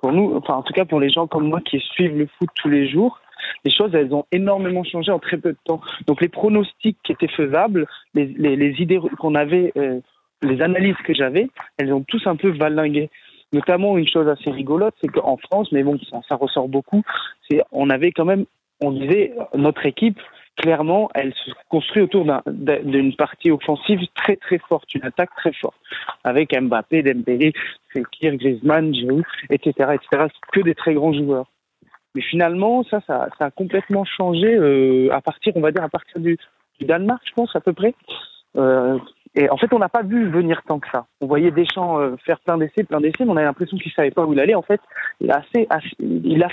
Pour 0.00 0.12
nous, 0.12 0.34
enfin 0.36 0.54
en 0.54 0.62
tout 0.62 0.72
cas 0.72 0.84
pour 0.84 1.00
les 1.00 1.10
gens 1.10 1.26
comme 1.26 1.48
moi 1.48 1.60
qui 1.60 1.78
suivent 1.78 2.16
le 2.16 2.26
foot 2.26 2.48
tous 2.54 2.68
les 2.68 2.88
jours, 2.88 3.20
les 3.64 3.70
choses 3.70 3.94
elles 3.94 4.14
ont 4.14 4.24
énormément 4.32 4.84
changé 4.84 5.10
en 5.10 5.18
très 5.18 5.36
peu 5.36 5.52
de 5.52 5.58
temps. 5.64 5.80
Donc 6.06 6.20
les 6.20 6.28
pronostics 6.28 6.98
qui 7.04 7.12
étaient 7.12 7.28
faisables, 7.28 7.86
les, 8.14 8.26
les, 8.26 8.80
idées 8.80 9.00
qu'on 9.18 9.34
avait, 9.34 9.72
euh, 9.76 10.00
les 10.42 10.62
analyses 10.62 10.96
que 11.04 11.14
j'avais, 11.14 11.48
elles 11.76 11.92
ont 11.92 12.02
tous 12.02 12.26
un 12.26 12.36
peu 12.36 12.50
valingué. 12.50 13.10
Notamment 13.52 13.98
une 13.98 14.08
chose 14.08 14.28
assez 14.28 14.50
rigolote, 14.50 14.94
c'est 15.00 15.08
qu'en 15.08 15.36
France, 15.36 15.72
mais 15.72 15.82
bon 15.82 15.98
ça, 16.10 16.20
ça 16.28 16.36
ressort 16.36 16.68
beaucoup, 16.68 17.02
c'est 17.48 17.62
on 17.72 17.90
avait 17.90 18.12
quand 18.12 18.24
même, 18.24 18.44
on 18.80 18.92
disait 18.92 19.34
notre 19.54 19.84
équipe 19.86 20.20
clairement, 20.60 21.08
elle 21.14 21.32
se 21.34 21.50
construit 21.68 22.02
autour 22.02 22.24
d'un- 22.24 22.42
d'un- 22.46 22.82
d'une 22.82 23.14
partie 23.16 23.50
offensive 23.50 24.00
très 24.14 24.36
très 24.36 24.58
forte, 24.58 24.94
une 24.94 25.04
attaque 25.04 25.34
très 25.36 25.52
forte, 25.52 25.76
avec 26.24 26.52
Mbappé, 26.58 27.02
Dembélé, 27.02 27.52
Fekir, 27.92 28.36
Griezmann, 28.36 28.94
Giroud, 28.94 29.24
etc., 29.48 29.70
etc. 29.94 30.26
Que 30.52 30.60
des 30.60 30.74
très 30.74 30.94
grands 30.94 31.12
joueurs. 31.12 31.46
Mais 32.14 32.22
finalement, 32.22 32.82
ça, 32.84 33.00
ça, 33.06 33.28
ça 33.38 33.46
a 33.46 33.50
complètement 33.50 34.04
changé 34.04 34.54
euh, 34.54 35.08
à 35.12 35.20
partir, 35.20 35.52
on 35.56 35.60
va 35.60 35.70
dire, 35.72 35.84
à 35.84 35.88
partir 35.88 36.20
du, 36.20 36.36
du 36.78 36.84
Danemark, 36.86 37.22
je 37.24 37.32
pense, 37.32 37.54
à 37.56 37.60
peu 37.60 37.72
près. 37.72 37.94
Euh, 38.56 38.98
et 39.36 39.48
en 39.48 39.56
fait, 39.56 39.72
on 39.72 39.78
n'a 39.78 39.88
pas 39.88 40.02
vu 40.02 40.28
venir 40.28 40.60
tant 40.66 40.80
que 40.80 40.88
ça. 40.90 41.06
On 41.20 41.26
voyait 41.28 41.52
Deschamps 41.52 42.00
euh, 42.00 42.16
faire 42.26 42.40
plein 42.40 42.58
d'essais, 42.58 42.82
plein 42.82 43.00
d'essais, 43.00 43.24
mais 43.24 43.30
on 43.30 43.36
avait 43.36 43.44
l'impression 43.46 43.76
qu'il 43.78 43.92
savait 43.92 44.10
pas 44.10 44.24
où 44.26 44.32
il 44.32 44.40
allait. 44.40 44.56
En 44.56 44.62
fait, 44.62 44.80
il 45.20 45.30
a 45.30 45.36
assez, 45.36 45.68
il 46.00 46.42
a, 46.42 46.48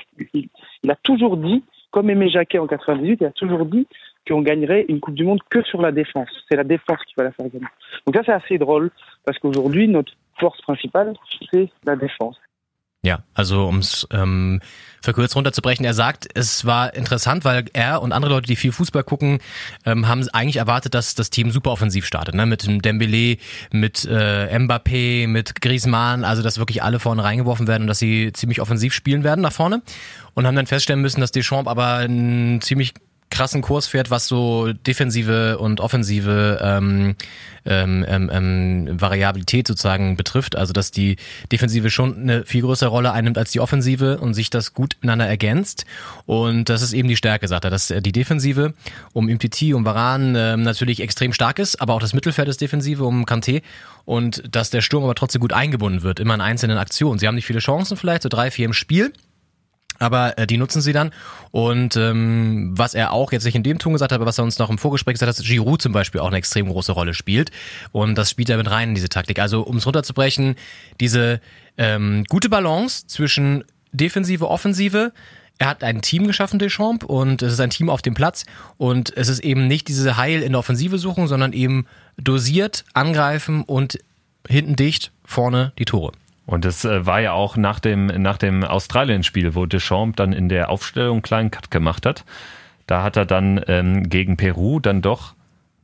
il 0.83 0.91
a 0.91 0.95
toujours 0.97 1.37
dit, 1.37 1.63
comme 1.91 2.10
Aimé 2.10 2.30
Jacquet 2.30 2.60
en 2.60 2.67
98, 2.67 3.19
il 3.21 3.26
a 3.26 3.32
toujours 3.32 3.65
dit 3.65 3.88
qu'on 4.28 4.41
gagnerait 4.41 4.86
une 4.89 5.00
Coupe 5.00 5.15
du 5.15 5.23
Monde 5.23 5.39
que 5.50 5.62
sur 5.63 5.82
la 5.82 5.91
défense. 5.91 6.30
C'est 6.50 6.58
la 6.58 6.63
défense 6.63 7.00
qui 7.08 7.13
va 7.17 7.23
la 7.23 7.32
faire 7.32 7.47
gagner. 7.47 7.65
Donc 8.06 8.15
ça, 8.15 8.23
c'est 8.26 8.34
assez 8.34 8.58
drôle 8.58 8.91
parce 9.26 9.39
qu'aujourd'hui, 9.39 9.88
notre 9.88 10.13
force 10.39 10.62
principale, 10.62 11.13
c'est 11.52 11.69
la 11.86 11.95
défense. 11.95 12.38
Ja, 13.03 13.23
also 13.36 13.67
ums 13.67 14.07
ähm, 14.12 14.60
verkürzt 15.01 15.36
runterzubrechen, 15.36 15.86
er 15.86 15.93
sagt, 15.93 16.27
es 16.33 16.65
war 16.65 16.93
interessant, 16.93 17.45
weil 17.45 17.65
er 17.71 18.01
und 18.01 18.12
andere 18.12 18.33
Leute, 18.33 18.47
die 18.47 18.55
viel 18.55 18.71
Fußball 18.71 19.03
gucken, 19.03 19.39
ähm, 19.86 20.07
haben 20.07 20.27
eigentlich 20.29 20.57
erwartet, 20.57 20.93
dass 20.93 21.13
das 21.15 21.29
Team 21.29 21.51
super 21.51 21.71
offensiv 21.71 22.05
startet, 22.05 22.36
ne? 22.36 22.45
Mit 22.45 22.65
dem 22.65 22.81
Dembele, 22.81 23.38
mit 23.71 24.05
äh, 24.05 24.57
Mbappé, 24.57 25.27
mit 25.27 25.62
Griezmann, 25.62 26.25
also 26.25 26.41
dass 26.41 26.57
wirklich 26.57 26.83
alle 26.83 26.99
vorne 26.99 27.23
reingeworfen 27.23 27.67
werden 27.67 27.83
und 27.83 27.88
dass 27.88 27.99
sie 27.99 28.33
ziemlich 28.33 28.62
offensiv 28.62 28.93
spielen 28.93 29.23
werden 29.23 29.41
nach 29.41 29.53
vorne 29.53 29.81
und 30.33 30.47
haben 30.47 30.55
dann 30.55 30.67
feststellen 30.67 31.01
müssen, 31.01 31.21
dass 31.21 31.31
Deschamps 31.31 31.69
aber 31.69 31.97
ein 31.97 32.60
ziemlich 32.62 32.93
krassen 33.29 33.61
Kurs 33.61 33.87
fährt, 33.87 34.09
was 34.09 34.27
so 34.27 34.71
defensive 34.73 35.57
und 35.57 35.81
offensive 35.81 36.59
ähm, 36.61 37.15
ähm, 37.65 38.05
ähm, 38.07 38.29
ähm, 38.31 39.01
Variabilität 39.01 39.67
sozusagen 39.67 40.15
betrifft. 40.15 40.55
Also 40.55 40.73
dass 40.73 40.91
die 40.91 41.17
Defensive 41.51 41.89
schon 41.89 42.17
eine 42.17 42.45
viel 42.45 42.61
größere 42.61 42.89
Rolle 42.89 43.11
einnimmt 43.11 43.37
als 43.37 43.51
die 43.51 43.59
Offensive 43.59 44.19
und 44.19 44.33
sich 44.33 44.49
das 44.49 44.73
gut 44.73 44.95
miteinander 45.01 45.27
ergänzt. 45.27 45.85
Und 46.25 46.69
das 46.69 46.81
ist 46.81 46.93
eben 46.93 47.09
die 47.09 47.17
Stärke, 47.17 47.47
sagt 47.47 47.65
er, 47.65 47.71
dass 47.71 47.87
die 47.87 48.11
Defensive 48.11 48.73
um 49.13 49.27
Imtiti, 49.27 49.73
um 49.73 49.85
Varan 49.85 50.35
ähm, 50.35 50.63
natürlich 50.63 51.01
extrem 51.01 51.33
stark 51.33 51.59
ist, 51.59 51.81
aber 51.81 51.93
auch 51.93 52.01
das 52.01 52.13
Mittelfeld 52.13 52.47
ist 52.47 52.61
Defensive 52.61 53.03
um 53.03 53.25
Kanté 53.25 53.61
und 54.05 54.43
dass 54.49 54.69
der 54.69 54.81
Sturm 54.81 55.03
aber 55.03 55.15
trotzdem 55.15 55.41
gut 55.41 55.51
eingebunden 55.51 56.01
wird, 56.01 56.21
immer 56.21 56.33
in 56.33 56.41
einzelnen 56.41 56.77
Aktionen. 56.77 57.19
Sie 57.19 57.27
haben 57.27 57.35
nicht 57.35 57.45
viele 57.45 57.59
Chancen 57.59 57.97
vielleicht, 57.97 58.23
so 58.23 58.29
drei, 58.29 58.51
vier 58.51 58.65
im 58.65 58.73
Spiel 58.73 59.11
aber 59.99 60.38
äh, 60.38 60.47
die 60.47 60.57
nutzen 60.57 60.81
sie 60.81 60.93
dann. 60.93 61.12
Und 61.51 61.95
ähm, 61.95 62.73
was 62.77 62.93
er 62.93 63.12
auch 63.12 63.31
jetzt 63.31 63.45
nicht 63.45 63.55
in 63.55 63.63
dem 63.63 63.79
Ton 63.79 63.93
gesagt 63.93 64.12
hat, 64.12 64.17
aber 64.17 64.25
was 64.25 64.38
er 64.38 64.43
uns 64.43 64.60
noch 64.60 64.69
im 64.69 64.77
Vorgespräch 64.77 65.13
gesagt 65.13 65.29
hat, 65.29 65.38
dass 65.38 65.45
Giroud 65.45 65.81
zum 65.81 65.91
Beispiel 65.91 66.21
auch 66.21 66.27
eine 66.27 66.38
extrem 66.38 66.67
große 66.67 66.91
Rolle 66.91 67.13
spielt. 67.13 67.51
Und 67.91 68.15
das 68.15 68.29
spielt 68.29 68.49
er 68.49 68.57
mit 68.57 68.69
rein 68.69 68.89
in 68.89 68.95
diese 68.95 69.10
Taktik. 69.10 69.39
Also 69.39 69.62
um 69.62 69.77
es 69.77 69.86
runterzubrechen, 69.86 70.55
diese 70.99 71.41
ähm, 71.77 72.23
gute 72.27 72.49
Balance 72.49 73.07
zwischen 73.07 73.63
Defensive, 73.91 74.47
Offensive. 74.47 75.13
Er 75.60 75.67
hat 75.67 75.83
ein 75.83 76.01
Team 76.01 76.27
geschaffen, 76.27 76.60
Deschamps, 76.60 77.05
und 77.05 77.41
es 77.41 77.53
ist 77.53 77.60
ein 77.60 77.71
Team 77.71 77.89
auf 77.89 78.03
dem 78.03 78.13
Platz. 78.13 78.45
Und 78.77 79.15
es 79.17 79.27
ist 79.27 79.39
eben 79.39 79.67
nicht 79.67 79.88
diese 79.88 80.17
Heil 80.17 80.43
in 80.43 80.51
der 80.51 80.60
Offensive 80.60 80.99
suchen, 80.99 81.27
sondern 81.27 81.53
eben 81.53 81.88
dosiert 82.17 82.86
angreifen 82.93 83.63
und 83.63 83.97
hinten 84.47 84.75
dicht, 84.75 85.12
vorne 85.25 85.73
die 85.79 85.86
Tore. 85.86 86.12
Und 86.47 86.65
es 86.65 86.86
äh, 86.86 87.05
war 87.05 87.19
ja 87.19 87.33
auch 87.33 87.57
nach 87.57 87.79
dem, 87.79 88.07
nach 88.07 88.38
dem 88.38 88.63
Australien-Spiel, 88.63 89.53
wo 89.53 89.67
Deschamps 89.67 90.15
dann 90.15 90.33
in 90.33 90.49
der 90.49 90.69
Aufstellung 90.69 91.17
einen 91.17 91.21
kleinen 91.21 91.51
Cut 91.51 91.69
gemacht 91.69 92.07
hat. 92.07 92.25
Da 92.88 93.03
hat 93.03 93.17
er 93.17 93.25
dann 93.25 93.62
ähm, 93.67 94.10
gegen 94.10 94.38
Peru 94.38 94.79
dann 94.79 95.03
doch 95.03 95.36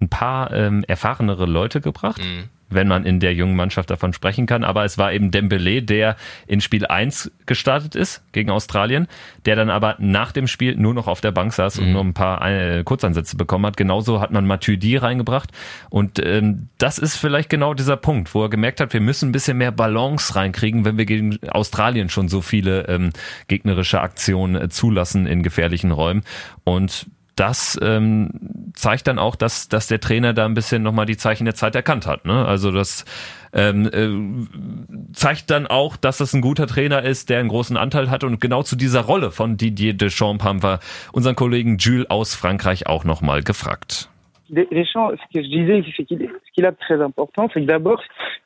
ein 0.02 0.10
paar 0.10 0.52
ähm, 0.54 0.84
erfahrenere 0.88 1.46
Leute 1.46 1.82
gebracht. 1.82 2.20
Mhm 2.20 2.50
wenn 2.74 2.88
man 2.88 3.06
in 3.06 3.20
der 3.20 3.34
jungen 3.34 3.56
Mannschaft 3.56 3.90
davon 3.90 4.14
sprechen 4.14 4.46
kann. 4.46 4.64
Aber 4.64 4.86
es 4.86 4.98
war 4.98 5.14
eben 5.14 5.32
Dembele, 5.32 5.82
der 5.82 6.16
in 6.48 6.62
Spiel 6.62 6.86
1 6.86 7.32
gestartet 7.46 7.96
ist 7.96 8.24
gegen 8.32 8.50
Australien, 8.50 9.08
der 9.46 9.56
dann 9.56 9.70
aber 9.70 9.96
nach 10.00 10.32
dem 10.32 10.48
Spiel 10.48 10.76
nur 10.76 10.94
noch 10.94 11.08
auf 11.08 11.22
der 11.22 11.32
Bank 11.32 11.54
saß 11.54 11.78
mhm. 11.78 11.84
und 11.84 11.92
nur 11.92 12.04
ein 12.04 12.14
paar 12.14 12.46
äh, 12.50 12.84
Kurzansätze 12.84 13.38
bekommen 13.38 13.66
hat. 13.66 13.78
Genauso 13.78 14.22
hat 14.22 14.32
man 14.32 14.46
Matuidi 14.46 14.98
reingebracht. 14.98 15.52
Und 15.90 16.24
ähm, 16.24 16.70
das 16.78 16.98
ist 16.98 17.16
vielleicht 17.16 17.50
genau 17.50 17.74
dieser 17.74 17.98
Punkt, 17.98 18.34
wo 18.34 18.44
er 18.44 18.50
gemerkt 18.50 18.80
hat, 18.80 18.94
wir 18.94 19.02
müssen 19.02 19.30
ein 19.30 19.32
bisschen 19.32 19.58
mehr 19.58 19.72
Balance 19.72 20.36
reinkriegen, 20.36 20.86
wenn 20.86 20.98
wir 20.98 21.06
gegen 21.06 21.40
Australien 21.50 22.10
schon 22.10 22.30
so 22.30 22.42
viele 22.42 22.88
ähm, 22.88 23.12
gegnerische 23.48 24.02
Aktionen 24.02 24.56
äh, 24.56 24.70
zulassen 24.70 25.26
in 25.26 25.44
gefährlichen 25.44 25.92
Räumen. 25.92 26.24
Und 26.64 27.08
das 27.36 27.80
ähm, 27.82 28.30
zeigt 28.74 29.08
dann 29.08 29.20
auch, 29.20 29.36
dass, 29.36 29.70
dass 29.70 29.88
der 29.88 30.00
Trainer 30.00 30.34
da 30.34 30.46
ein 30.46 30.54
bisschen 30.54 30.84
nochmal 30.84 31.06
die 31.06 31.18
Zeichen 31.18 31.46
der 31.46 31.56
Zeit 31.56 31.76
erkannt 31.76 32.06
hat. 32.06 32.26
Ne? 32.26 32.46
Also 32.46 32.72
das 32.72 33.06
ähm, 33.54 33.90
äh, 33.92 35.14
zeigt 35.14 35.50
dann 35.50 35.68
auch, 35.68 35.96
dass 35.98 36.18
das 36.18 36.34
ein 36.34 36.42
guter 36.42 36.68
Trainer 36.68 37.04
ist, 37.04 37.30
der 37.30 37.40
einen 37.40 37.50
großen 37.50 37.78
Anteil 37.78 38.10
hat. 38.10 38.24
Und 38.24 38.40
genau 38.40 38.64
zu 38.64 38.76
dieser 38.76 39.02
Rolle 39.02 39.32
von 39.32 39.58
Didier 39.58 39.94
Deschamps 39.94 40.44
haben 40.44 40.62
wir 40.64 40.80
unseren 41.12 41.36
Kollegen 41.36 41.78
Jules 41.78 42.10
aus 42.10 42.36
Frankreich 42.36 42.88
auch 42.88 43.04
nochmal 43.04 43.44
gefragt. 43.44 44.10
Deschamps, 44.50 45.12
ce 45.14 45.34
que 45.34 45.44
je 45.44 45.50
disais, 45.50 45.84
c'est 45.96 46.04
qu'il 46.04 46.20
ce 46.20 46.52
qu'il 46.54 46.66
a 46.66 46.72
de 46.72 46.78
très 46.78 47.02
important, 47.02 47.50
c'est 47.54 47.62
que 47.62 47.66
d'abord, 47.66 48.02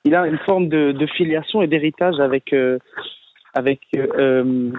il 0.06 0.16
a 0.16 0.26
une 0.26 0.38
forme 0.40 0.70
de, 0.70 0.94
de 0.94 1.06
filiation 1.08 1.62
et 1.62 1.68
d'héritage 1.68 2.20
avec, 2.20 2.54
euh, 2.54 2.80
avec 3.54 3.82
euh, 3.96 4.72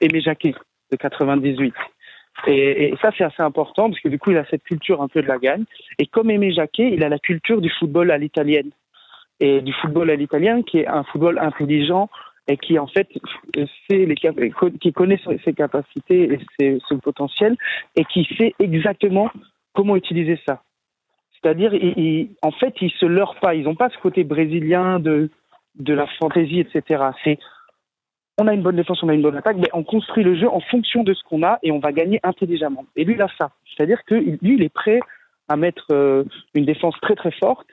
Aimé 0.00 0.20
Jacquet 0.20 0.54
de 0.90 0.96
98. 0.96 1.74
Et, 2.46 2.88
et 2.88 2.96
ça, 3.02 3.10
c'est 3.16 3.24
assez 3.24 3.42
important 3.42 3.90
parce 3.90 4.00
que 4.00 4.08
du 4.08 4.18
coup, 4.18 4.30
il 4.30 4.38
a 4.38 4.44
cette 4.50 4.62
culture 4.62 5.02
un 5.02 5.08
peu 5.08 5.22
de 5.22 5.26
la 5.26 5.38
gagne. 5.38 5.64
Et 5.98 6.06
comme 6.06 6.30
Aimé 6.30 6.52
Jacquet, 6.52 6.90
il 6.92 7.02
a 7.02 7.08
la 7.08 7.18
culture 7.18 7.60
du 7.60 7.70
football 7.70 8.10
à 8.10 8.18
l'italienne. 8.18 8.70
Et 9.40 9.60
du 9.60 9.72
football 9.72 10.10
à 10.10 10.16
l'italien, 10.16 10.62
qui 10.62 10.78
est 10.78 10.88
un 10.88 11.04
football 11.04 11.38
intelligent 11.38 12.08
et 12.48 12.56
qui, 12.56 12.78
en 12.78 12.86
fait, 12.86 13.08
sait 13.88 14.06
les, 14.06 14.14
qui 14.80 14.92
connaît 14.92 15.20
ses 15.44 15.52
capacités 15.52 16.32
et 16.32 16.38
ses, 16.58 16.78
son 16.88 16.98
potentiel 16.98 17.56
et 17.94 18.04
qui 18.04 18.26
sait 18.36 18.54
exactement 18.58 19.30
comment 19.74 19.96
utiliser 19.96 20.40
ça. 20.46 20.62
C'est-à-dire, 21.40 21.72
en 22.42 22.50
fait, 22.50 22.74
ils 22.80 22.90
se 22.90 23.06
leurrent 23.06 23.38
pas. 23.40 23.54
Ils 23.54 23.64
n'ont 23.64 23.76
pas 23.76 23.90
ce 23.90 23.98
côté 23.98 24.24
brésilien 24.24 24.98
de, 24.98 25.30
de 25.78 25.94
la 25.94 26.06
fantaisie, 26.18 26.60
etc. 26.60 27.04
C'est 27.22 27.38
on 28.38 28.46
a 28.46 28.54
une 28.54 28.62
bonne 28.62 28.76
défense, 28.76 29.02
on 29.02 29.08
a 29.08 29.14
une 29.14 29.22
bonne 29.22 29.36
attaque, 29.36 29.56
mais 29.56 29.68
on 29.72 29.82
construit 29.82 30.22
le 30.22 30.36
jeu 30.36 30.48
en 30.48 30.60
fonction 30.60 31.02
de 31.02 31.12
ce 31.12 31.22
qu'on 31.24 31.42
a 31.42 31.58
et 31.62 31.72
on 31.72 31.80
va 31.80 31.92
gagner 31.92 32.20
intelligemment. 32.22 32.86
Et 32.94 33.04
lui, 33.04 33.14
il 33.14 33.22
a 33.22 33.28
ça. 33.36 33.50
C'est-à-dire 33.66 34.04
que 34.04 34.14
lui, 34.14 34.54
il 34.54 34.62
est 34.62 34.72
prêt 34.72 35.00
à 35.48 35.56
mettre 35.56 35.86
euh, 35.90 36.24
une 36.54 36.64
défense 36.64 36.94
très 37.02 37.16
très 37.16 37.32
forte. 37.32 37.66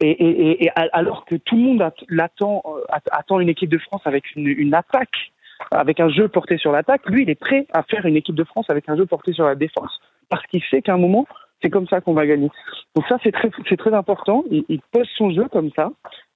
Et, 0.00 0.68
alors 0.74 1.24
que 1.24 1.36
tout 1.36 1.56
le 1.56 1.62
monde 1.62 1.80
euh, 1.82 2.84
attend 3.10 3.40
une 3.40 3.48
équipe 3.48 3.70
de 3.70 3.78
France 3.78 4.02
avec 4.04 4.24
une, 4.34 4.74
attaque, 4.74 5.32
avec 5.70 6.00
un 6.00 6.10
jeu 6.10 6.28
porté 6.28 6.58
sur 6.58 6.70
l'attaque, 6.70 7.08
lui, 7.08 7.22
il 7.22 7.30
est 7.30 7.40
prêt 7.40 7.66
à 7.72 7.82
faire 7.82 8.04
une 8.04 8.16
équipe 8.16 8.34
de 8.34 8.44
France 8.44 8.66
avec 8.68 8.90
un 8.90 8.96
jeu 8.96 9.06
porté 9.06 9.32
sur 9.32 9.46
la 9.46 9.54
défense. 9.54 9.98
Parce 10.28 10.44
qu'il 10.48 10.62
sait 10.64 10.82
qu'à 10.82 10.94
un 10.94 10.98
moment, 10.98 11.26
c'est 11.62 11.70
comme 11.70 11.86
ça 11.86 12.02
qu'on 12.02 12.12
va 12.12 12.26
gagner. 12.26 12.50
Donc 12.94 13.06
ça, 13.08 13.16
c'est 13.22 13.32
très, 13.32 13.94
important. 13.94 14.44
Il 14.50 14.80
pose 14.92 15.08
son 15.16 15.30
jeu 15.30 15.48
comme 15.50 15.70
ça. 15.74 15.90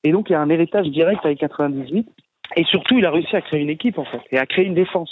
Et 0.04 0.12
donc, 0.12 0.30
il 0.30 0.32
y 0.32 0.36
a 0.36 0.40
un 0.40 0.48
héritage 0.48 0.86
direct 0.86 1.20
avec 1.26 1.38
98 1.40 2.08
Et 2.56 2.64
surtout, 2.64 2.98
il 2.98 3.06
a 3.06 3.10
réussi 3.10 3.34
à 3.36 3.40
créer 3.40 3.60
une 3.60 3.70
équipe, 3.70 3.98
en 3.98 4.04
fait, 4.04 4.22
et 4.30 4.38
à 4.38 4.46
créer 4.46 4.66
une 4.66 4.74
défense. 4.74 5.10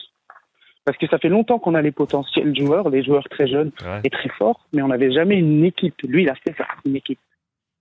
Parce 0.84 0.96
que 0.96 1.06
ça 1.06 1.18
fait 1.18 1.28
longtemps 1.28 1.58
qu'on 1.58 1.74
a 1.74 1.82
les 1.82 1.92
potentiels 1.92 2.56
joueurs, 2.56 2.88
les 2.88 3.04
joueurs 3.04 3.28
très 3.28 3.46
jeunes 3.46 3.72
ouais. 3.84 4.00
et 4.04 4.10
très 4.10 4.30
forts, 4.30 4.66
mais 4.72 4.82
on 4.82 4.88
n'avait 4.88 5.12
jamais 5.12 5.36
une 5.36 5.64
équipe. 5.64 5.94
Lui, 6.02 6.22
il 6.22 6.30
a 6.30 6.34
fait 6.34 6.54
ça, 6.56 6.66
une 6.84 6.96
équipe. 6.96 7.18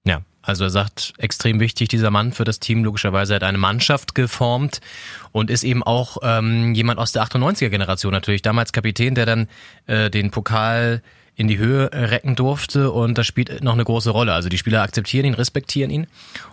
Ja, 0.06 0.22
also 0.42 0.64
er 0.64 0.70
sagt, 0.70 1.14
extrem 1.18 1.60
wichtig 1.60 1.90
dieser 1.90 2.12
Mann 2.12 2.32
für 2.32 2.46
das 2.46 2.60
Team. 2.60 2.84
Logischerweise 2.84 3.36
hat 3.36 3.44
eine 3.44 3.58
Mannschaft 3.58 4.16
geformt 4.16 4.80
und 5.34 5.50
ist 5.50 5.66
eben 5.66 5.84
auch 5.84 6.18
ähm, 6.24 6.74
jemand 6.74 7.00
aus 7.00 7.12
der 7.12 7.24
98er 7.24 7.70
Generation 7.70 8.14
natürlich. 8.14 8.42
Damals 8.42 8.72
Kapitän, 8.72 9.16
der 9.16 9.26
dann 9.26 9.48
äh, 9.88 10.10
den 10.10 10.32
Pokal 10.32 11.02
in 11.38 11.48
die 11.48 11.60
Höhe 11.60 11.92
recken 11.94 12.36
durfte 12.36 12.90
und 12.92 13.16
das 13.16 13.28
spielt 13.28 13.64
noch 13.64 13.74
eine 13.74 13.84
große 13.84 14.10
Rolle. 14.10 14.34
Also 14.34 14.50
die 14.50 14.58
Spieler 14.58 14.82
akzeptieren 14.82 15.24
ihn, 15.24 15.36
respektieren 15.36 15.92
ihn. 15.92 16.08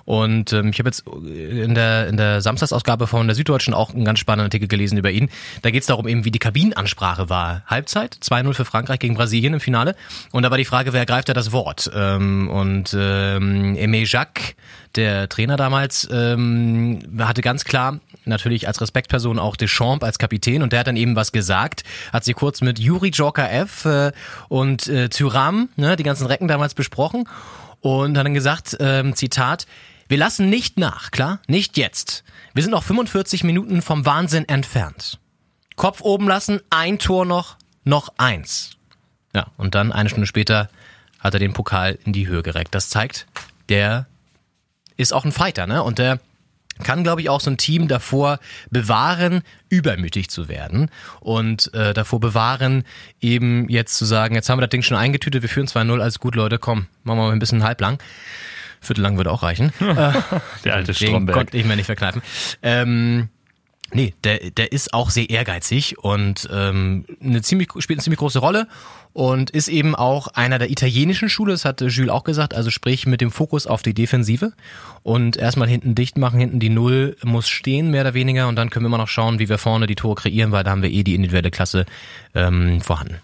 Und 0.04 0.52
ähm, 0.52 0.68
ich 0.68 0.78
habe 0.78 0.90
jetzt 0.90 1.04
in 1.08 1.74
der, 1.74 2.06
in 2.06 2.18
der 2.18 2.42
Samstagsausgabe 2.42 3.06
von 3.06 3.26
der 3.26 3.34
Süddeutschen 3.34 3.72
auch 3.72 3.94
einen 3.94 4.04
ganz 4.04 4.18
spannenden 4.18 4.48
Artikel 4.48 4.68
gelesen 4.68 4.98
über 4.98 5.10
ihn. 5.10 5.30
Da 5.62 5.70
geht 5.70 5.80
es 5.80 5.86
darum 5.86 6.06
eben, 6.06 6.26
wie 6.26 6.30
die 6.30 6.38
Kabinenansprache 6.38 7.30
war. 7.30 7.62
Halbzeit, 7.66 8.18
2-0 8.20 8.52
für 8.52 8.66
Frankreich 8.66 8.98
gegen 8.98 9.14
Brasilien 9.14 9.54
im 9.54 9.60
Finale. 9.60 9.96
Und 10.32 10.42
da 10.42 10.50
war 10.50 10.58
die 10.58 10.66
Frage, 10.66 10.92
wer 10.92 11.00
ergreift 11.00 11.30
da 11.30 11.32
das 11.32 11.50
Wort? 11.50 11.90
Ähm, 11.94 12.50
und 12.50 12.94
ähm, 12.94 13.76
Aimé 13.76 14.06
Jacques, 14.06 14.54
der 14.96 15.30
Trainer 15.30 15.56
damals, 15.56 16.06
ähm, 16.12 16.98
hatte 17.18 17.40
ganz 17.40 17.64
klar 17.64 18.00
natürlich 18.24 18.66
als 18.66 18.80
Respektperson 18.80 19.38
auch 19.38 19.56
Deschamps 19.56 20.04
als 20.04 20.18
Kapitän 20.18 20.62
und 20.62 20.72
der 20.72 20.80
hat 20.80 20.86
dann 20.86 20.96
eben 20.96 21.16
was 21.16 21.32
gesagt, 21.32 21.84
hat 22.12 22.24
sie 22.24 22.34
kurz 22.34 22.60
mit 22.60 22.78
Juri 22.78 23.08
Joker 23.08 23.50
F 23.50 23.84
äh, 23.84 24.12
und 24.48 24.86
äh, 24.88 25.08
Tyram, 25.08 25.68
ne, 25.76 25.96
die 25.96 26.02
ganzen 26.02 26.26
Recken 26.26 26.48
damals 26.48 26.74
besprochen 26.74 27.28
und 27.80 28.16
hat 28.16 28.26
dann 28.26 28.34
gesagt, 28.34 28.76
ähm, 28.80 29.14
Zitat, 29.14 29.66
wir 30.08 30.18
lassen 30.18 30.50
nicht 30.50 30.78
nach, 30.78 31.10
klar? 31.10 31.40
Nicht 31.46 31.76
jetzt. 31.76 32.24
Wir 32.52 32.62
sind 32.62 32.72
noch 32.72 32.82
45 32.82 33.44
Minuten 33.44 33.82
vom 33.82 34.06
Wahnsinn 34.06 34.48
entfernt. 34.48 35.18
Kopf 35.76 36.00
oben 36.02 36.28
lassen, 36.28 36.60
ein 36.70 36.98
Tor 36.98 37.24
noch, 37.24 37.56
noch 37.84 38.12
eins. 38.16 38.72
Ja, 39.34 39.48
und 39.56 39.74
dann 39.74 39.92
eine 39.92 40.08
Stunde 40.08 40.26
später 40.26 40.68
hat 41.18 41.34
er 41.34 41.40
den 41.40 41.52
Pokal 41.52 41.98
in 42.04 42.12
die 42.12 42.28
Höhe 42.28 42.42
gereckt. 42.42 42.74
Das 42.74 42.88
zeigt, 42.90 43.26
der 43.68 44.06
ist 44.96 45.12
auch 45.12 45.24
ein 45.24 45.32
Fighter, 45.32 45.66
ne? 45.66 45.82
Und 45.82 45.98
der 45.98 46.20
kann, 46.82 47.04
glaube 47.04 47.20
ich, 47.20 47.28
auch 47.28 47.40
so 47.40 47.50
ein 47.50 47.56
Team 47.56 47.88
davor 47.88 48.38
bewahren, 48.70 49.42
übermütig 49.68 50.30
zu 50.30 50.48
werden 50.48 50.90
und 51.20 51.72
äh, 51.74 51.94
davor 51.94 52.20
bewahren, 52.20 52.84
eben 53.20 53.68
jetzt 53.68 53.96
zu 53.96 54.04
sagen, 54.04 54.34
jetzt 54.34 54.48
haben 54.48 54.58
wir 54.58 54.62
das 54.62 54.70
Ding 54.70 54.82
schon 54.82 54.96
eingetütet, 54.96 55.42
wir 55.42 55.48
führen 55.48 55.66
2-0, 55.66 56.00
alles 56.00 56.18
gut, 56.18 56.34
Leute, 56.34 56.58
komm, 56.58 56.86
machen 57.04 57.18
wir 57.18 57.26
mal 57.26 57.32
ein 57.32 57.38
bisschen 57.38 57.62
halblang. 57.62 57.98
Viertel 58.80 59.02
lang 59.02 59.16
würde 59.16 59.30
auch 59.30 59.42
reichen. 59.42 59.72
Der 60.64 60.74
alte 60.74 60.92
Stromberg. 60.92 61.34
konnte 61.34 61.56
ich 61.56 61.64
mir 61.64 61.76
nicht 61.76 61.86
verkneifen. 61.86 62.22
Ähm, 62.62 63.28
Nee, 63.94 64.12
der, 64.24 64.50
der 64.50 64.72
ist 64.72 64.92
auch 64.92 65.10
sehr 65.10 65.30
ehrgeizig 65.30 65.98
und 66.00 66.48
ähm, 66.52 67.04
eine 67.22 67.42
ziemlich, 67.42 67.68
spielt 67.78 67.98
eine 67.98 68.02
ziemlich 68.02 68.18
große 68.18 68.40
Rolle 68.40 68.66
und 69.12 69.50
ist 69.50 69.68
eben 69.68 69.94
auch 69.94 70.26
einer 70.28 70.58
der 70.58 70.68
italienischen 70.68 71.28
Schule, 71.28 71.52
das 71.52 71.64
hat 71.64 71.80
Jules 71.80 72.10
auch 72.10 72.24
gesagt, 72.24 72.54
also 72.54 72.70
sprich 72.70 73.06
mit 73.06 73.20
dem 73.20 73.30
Fokus 73.30 73.68
auf 73.68 73.82
die 73.82 73.94
Defensive 73.94 74.52
und 75.04 75.36
erstmal 75.36 75.68
hinten 75.68 75.94
dicht 75.94 76.18
machen, 76.18 76.40
hinten 76.40 76.58
die 76.58 76.70
Null 76.70 77.16
muss 77.22 77.48
stehen, 77.48 77.92
mehr 77.92 78.00
oder 78.00 78.14
weniger 78.14 78.48
und 78.48 78.56
dann 78.56 78.68
können 78.68 78.84
wir 78.84 78.88
immer 78.88 78.98
noch 78.98 79.06
schauen, 79.06 79.38
wie 79.38 79.48
wir 79.48 79.58
vorne 79.58 79.86
die 79.86 79.94
Tore 79.94 80.16
kreieren, 80.16 80.50
weil 80.50 80.64
da 80.64 80.72
haben 80.72 80.82
wir 80.82 80.90
eh 80.90 81.04
die 81.04 81.14
individuelle 81.14 81.52
Klasse 81.52 81.86
ähm, 82.34 82.80
vorhanden. 82.80 83.20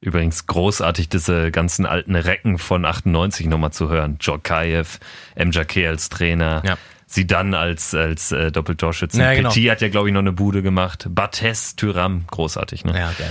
Übrigens 0.00 0.46
großartig, 0.46 1.10
diese 1.10 1.50
ganzen 1.50 1.84
alten 1.84 2.14
Recken 2.14 2.56
von 2.56 2.84
98 2.86 3.46
nochmal 3.46 3.72
zu 3.72 3.88
hören. 3.90 4.16
Djorkaev, 4.18 5.00
MJK 5.36 5.88
als 5.88 6.08
Trainer. 6.08 6.62
Ja. 6.64 6.78
Sie 7.10 7.26
dann 7.26 7.54
als, 7.54 7.94
als 7.94 8.32
äh, 8.32 8.52
Doppeltorschützen. 8.52 9.18
Ja, 9.18 9.32
genau. 9.32 9.48
Petit 9.48 9.70
hat 9.70 9.80
ja, 9.80 9.88
glaube 9.88 10.08
ich, 10.08 10.12
noch 10.12 10.20
eine 10.20 10.32
Bude 10.32 10.60
gemacht. 10.60 11.06
Bates, 11.08 11.74
Tyram, 11.74 12.24
großartig. 12.30 12.84
Ne? 12.84 12.92
Ja, 12.92 13.10
geil. 13.18 13.30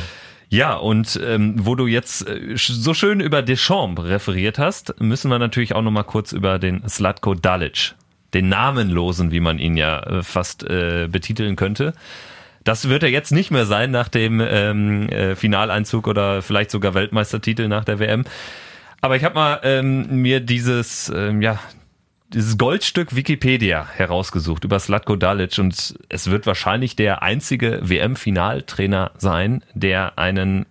Ja, 0.50 0.74
und 0.74 1.20
ähm, 1.24 1.54
wo 1.58 1.76
du 1.76 1.86
jetzt 1.86 2.28
äh, 2.28 2.56
so 2.56 2.96
schön 2.96 3.20
über 3.20 3.44
Deschamps 3.44 4.02
referiert 4.02 4.58
hast, 4.58 5.00
müssen 5.00 5.30
wir 5.30 5.38
natürlich 5.38 5.76
auch 5.76 5.84
nochmal 5.84 6.06
kurz 6.06 6.32
über 6.32 6.58
den 6.58 6.90
Slatko 6.90 7.36
Dalic, 7.36 7.94
den 8.34 8.50
Namenlosen, 8.50 9.32
wie 9.32 9.42
man 9.42 9.60
ihn 9.60 9.78
ja 9.78 10.00
äh, 10.00 10.24
fast 10.24 10.64
äh, 10.64 11.08
betiteln 11.08 11.56
könnte. 11.56 11.94
Das 12.64 12.90
wird 12.90 13.04
er 13.04 13.10
jetzt 13.10 13.32
nicht 13.32 13.52
mehr 13.52 13.68
sein 13.68 13.92
nach 13.92 14.08
dem 14.08 14.42
ähm, 14.42 15.08
äh, 15.10 15.36
Finaleinzug 15.36 16.08
oder 16.08 16.42
vielleicht 16.42 16.72
sogar 16.72 16.96
Weltmeistertitel 16.96 17.68
nach 17.68 17.86
der 17.86 18.00
WM. 18.00 18.24
Aber 19.02 19.16
ich 19.16 19.24
habe 19.24 19.36
mal 19.36 19.60
ähm, 19.62 20.22
mir 20.22 20.40
dieses, 20.40 21.12
ähm, 21.16 21.44
ja, 21.44 21.60
dieses 22.34 22.58
Goldstück 22.58 23.16
Wikipedia 23.16 23.88
herausgesucht 23.88 24.64
über 24.64 24.80
Slatko 24.80 25.16
Dalic 25.16 25.58
und 25.60 25.98
es 26.10 26.30
wird 26.30 26.46
wahrscheinlich 26.46 26.96
der 26.96 27.22
einzige 27.22 27.80
WM-Finaltrainer 27.82 29.12
sein, 29.18 29.64
der 29.74 30.18
einen 30.18 30.66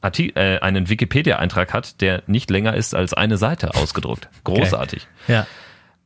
Arti 0.00 0.32
äh, 0.34 0.58
einen 0.60 0.88
Wikipedia-Eintrag 0.88 1.74
hat, 1.74 2.00
der 2.00 2.22
nicht 2.26 2.50
länger 2.50 2.74
ist 2.74 2.94
als 2.94 3.12
eine 3.12 3.36
Seite 3.36 3.74
ausgedruckt. 3.74 4.28
Großartig. 4.44 5.06
Ja. 5.28 5.46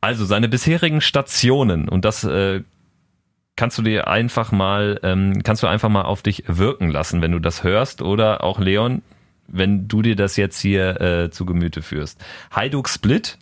Also 0.01 0.25
seine 0.25 0.49
bisherigen 0.49 0.99
Stationen 0.99 1.87
und 1.87 2.03
das 2.03 2.23
äh, 2.23 2.61
kannst 3.55 3.77
du 3.77 3.81
dir 3.83 4.07
einfach 4.07 4.51
mal, 4.51 4.99
ähm, 5.03 5.43
kannst 5.43 5.63
du 5.63 5.67
einfach 5.67 5.89
mal 5.89 6.03
auf 6.03 6.21
dich 6.21 6.43
wirken 6.47 6.89
lassen, 6.89 7.21
wenn 7.21 7.31
du 7.31 7.39
das 7.39 7.63
hörst 7.63 8.01
oder 8.01 8.43
auch 8.43 8.59
Leon, 8.59 9.01
wenn 9.47 9.87
du 9.87 10.01
dir 10.01 10.15
das 10.15 10.35
jetzt 10.35 10.59
hier 10.59 10.99
äh, 10.99 11.29
zu 11.29 11.45
Gemüte 11.45 11.81
führst. 11.81 12.23
Hajduk 12.51 12.89
Split, 12.89 13.37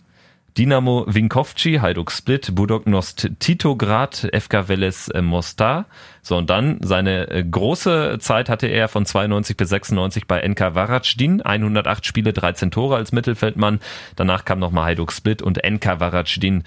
Dynamo 0.56 1.04
Vinkovci, 1.08 1.80
Hajduk 1.80 2.12
Split, 2.12 2.54
Budoknost 2.54 3.28
Titograd, 3.40 4.28
FK 4.32 4.68
Veles 4.68 5.08
äh, 5.08 5.20
Mostar. 5.20 5.86
So, 6.22 6.36
und 6.36 6.48
dann 6.48 6.78
seine 6.80 7.28
äh, 7.28 7.42
große 7.42 8.18
Zeit 8.20 8.48
hatte 8.48 8.68
er 8.68 8.86
von 8.86 9.04
92 9.04 9.56
bis 9.56 9.68
96 9.68 10.28
bei 10.28 10.46
NK 10.46 10.76
Varajdin, 10.76 11.42
108 11.42 12.06
Spiele, 12.06 12.32
13 12.32 12.70
Tore 12.70 12.94
als 12.94 13.10
Mittelfeldmann. 13.10 13.80
Danach 14.14 14.44
kam 14.44 14.60
nochmal 14.60 14.84
Hajduk 14.84 15.10
Split 15.10 15.42
und 15.42 15.58
NK 15.68 15.98
Varajdin. 15.98 16.62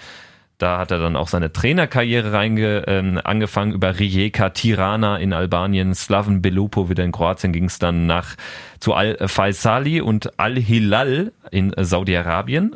Da 0.57 0.79
hat 0.79 0.91
er 0.91 0.97
dann 0.97 1.15
auch 1.15 1.27
seine 1.27 1.53
Trainerkarriere 1.53 2.33
reinge, 2.33 2.83
ähm, 2.87 3.21
angefangen 3.23 3.73
über 3.73 3.99
Rijeka, 3.99 4.49
Tirana 4.49 5.17
in 5.17 5.31
Albanien, 5.31 5.93
Slaven 5.93 6.41
Belupo 6.41 6.89
wieder 6.89 7.03
in 7.03 7.11
Kroatien 7.11 7.53
ging 7.53 7.65
es 7.65 7.77
dann 7.77 8.07
nach 8.07 8.35
zu 8.79 8.95
Al 8.95 9.17
Faisali 9.27 10.01
und 10.01 10.39
Al 10.39 10.55
Hilal 10.55 11.31
in 11.51 11.73
Saudi-Arabien. 11.77 12.75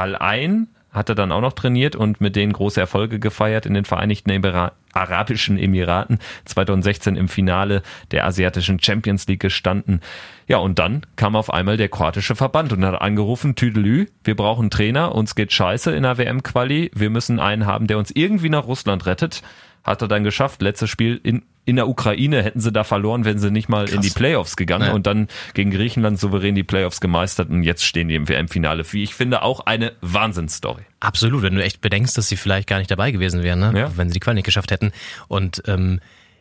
Al 0.00 0.16
Ain 0.16 0.68
hat 0.90 1.10
er 1.10 1.14
dann 1.14 1.30
auch 1.30 1.42
noch 1.42 1.52
trainiert 1.52 1.94
und 1.94 2.22
mit 2.22 2.34
denen 2.34 2.54
große 2.54 2.80
Erfolge 2.80 3.18
gefeiert 3.20 3.66
in 3.66 3.74
den 3.74 3.84
Vereinigten 3.84 4.30
Emira 4.30 4.72
Arabischen 4.94 5.58
Emiraten. 5.58 6.18
2016 6.46 7.16
im 7.16 7.28
Finale 7.28 7.82
der 8.10 8.24
asiatischen 8.24 8.80
Champions 8.82 9.28
League 9.28 9.40
gestanden. 9.40 10.00
Ja, 10.48 10.56
und 10.56 10.78
dann 10.78 11.02
kam 11.16 11.36
auf 11.36 11.52
einmal 11.52 11.76
der 11.76 11.90
kroatische 11.90 12.34
Verband 12.34 12.72
und 12.72 12.84
hat 12.84 13.00
angerufen, 13.00 13.54
Tüdelü, 13.54 14.06
wir 14.24 14.34
brauchen 14.34 14.70
Trainer, 14.70 15.14
uns 15.14 15.34
geht 15.34 15.52
scheiße 15.52 15.92
in 15.92 16.02
der 16.02 16.16
WM-Quali, 16.16 16.90
wir 16.94 17.10
müssen 17.10 17.38
einen 17.38 17.66
haben, 17.66 17.86
der 17.86 17.98
uns 17.98 18.10
irgendwie 18.10 18.48
nach 18.48 18.66
Russland 18.66 19.04
rettet. 19.04 19.42
Hat 19.84 20.02
er 20.02 20.08
dann 20.08 20.24
geschafft. 20.24 20.60
Letztes 20.62 20.90
Spiel 20.90 21.20
in, 21.22 21.42
in 21.66 21.76
der 21.76 21.88
Ukraine 21.88 22.42
hätten 22.42 22.58
sie 22.60 22.72
da 22.72 22.82
verloren, 22.84 23.24
wenn 23.24 23.38
sie 23.38 23.50
nicht 23.50 23.68
mal 23.68 23.88
in 23.88 24.00
die 24.00 24.10
Playoffs 24.10 24.56
gegangen 24.56 24.86
Ja. 24.86 24.92
und 24.92 25.06
dann 25.06 25.28
gegen 25.54 25.70
Griechenland 25.70 26.18
souverän 26.18 26.54
die 26.54 26.64
Playoffs 26.64 27.00
gemeistert 27.00 27.50
und 27.50 27.62
jetzt 27.62 27.84
stehen 27.84 28.08
die 28.08 28.14
im 28.14 28.28
WM-Finale. 28.28 28.84
Wie 28.92 29.02
ich 29.02 29.14
finde, 29.14 29.42
auch 29.42 29.60
eine 29.66 29.92
Wahnsinnsstory. 30.00 30.82
Absolut, 31.00 31.42
wenn 31.42 31.54
du 31.54 31.62
echt 31.62 31.80
bedenkst, 31.80 32.16
dass 32.18 32.28
sie 32.28 32.36
vielleicht 32.36 32.66
gar 32.68 32.78
nicht 32.78 32.90
dabei 32.90 33.10
gewesen 33.10 33.42
wären, 33.42 33.60
ne? 33.60 33.72
Ja. 33.78 33.92
wenn 33.96 34.08
sie 34.08 34.14
die 34.14 34.20
Quali 34.20 34.36
nicht 34.36 34.44
geschafft 34.46 34.70
hätten. 34.70 34.90
Und 35.28 35.62
ähm, 35.66 36.00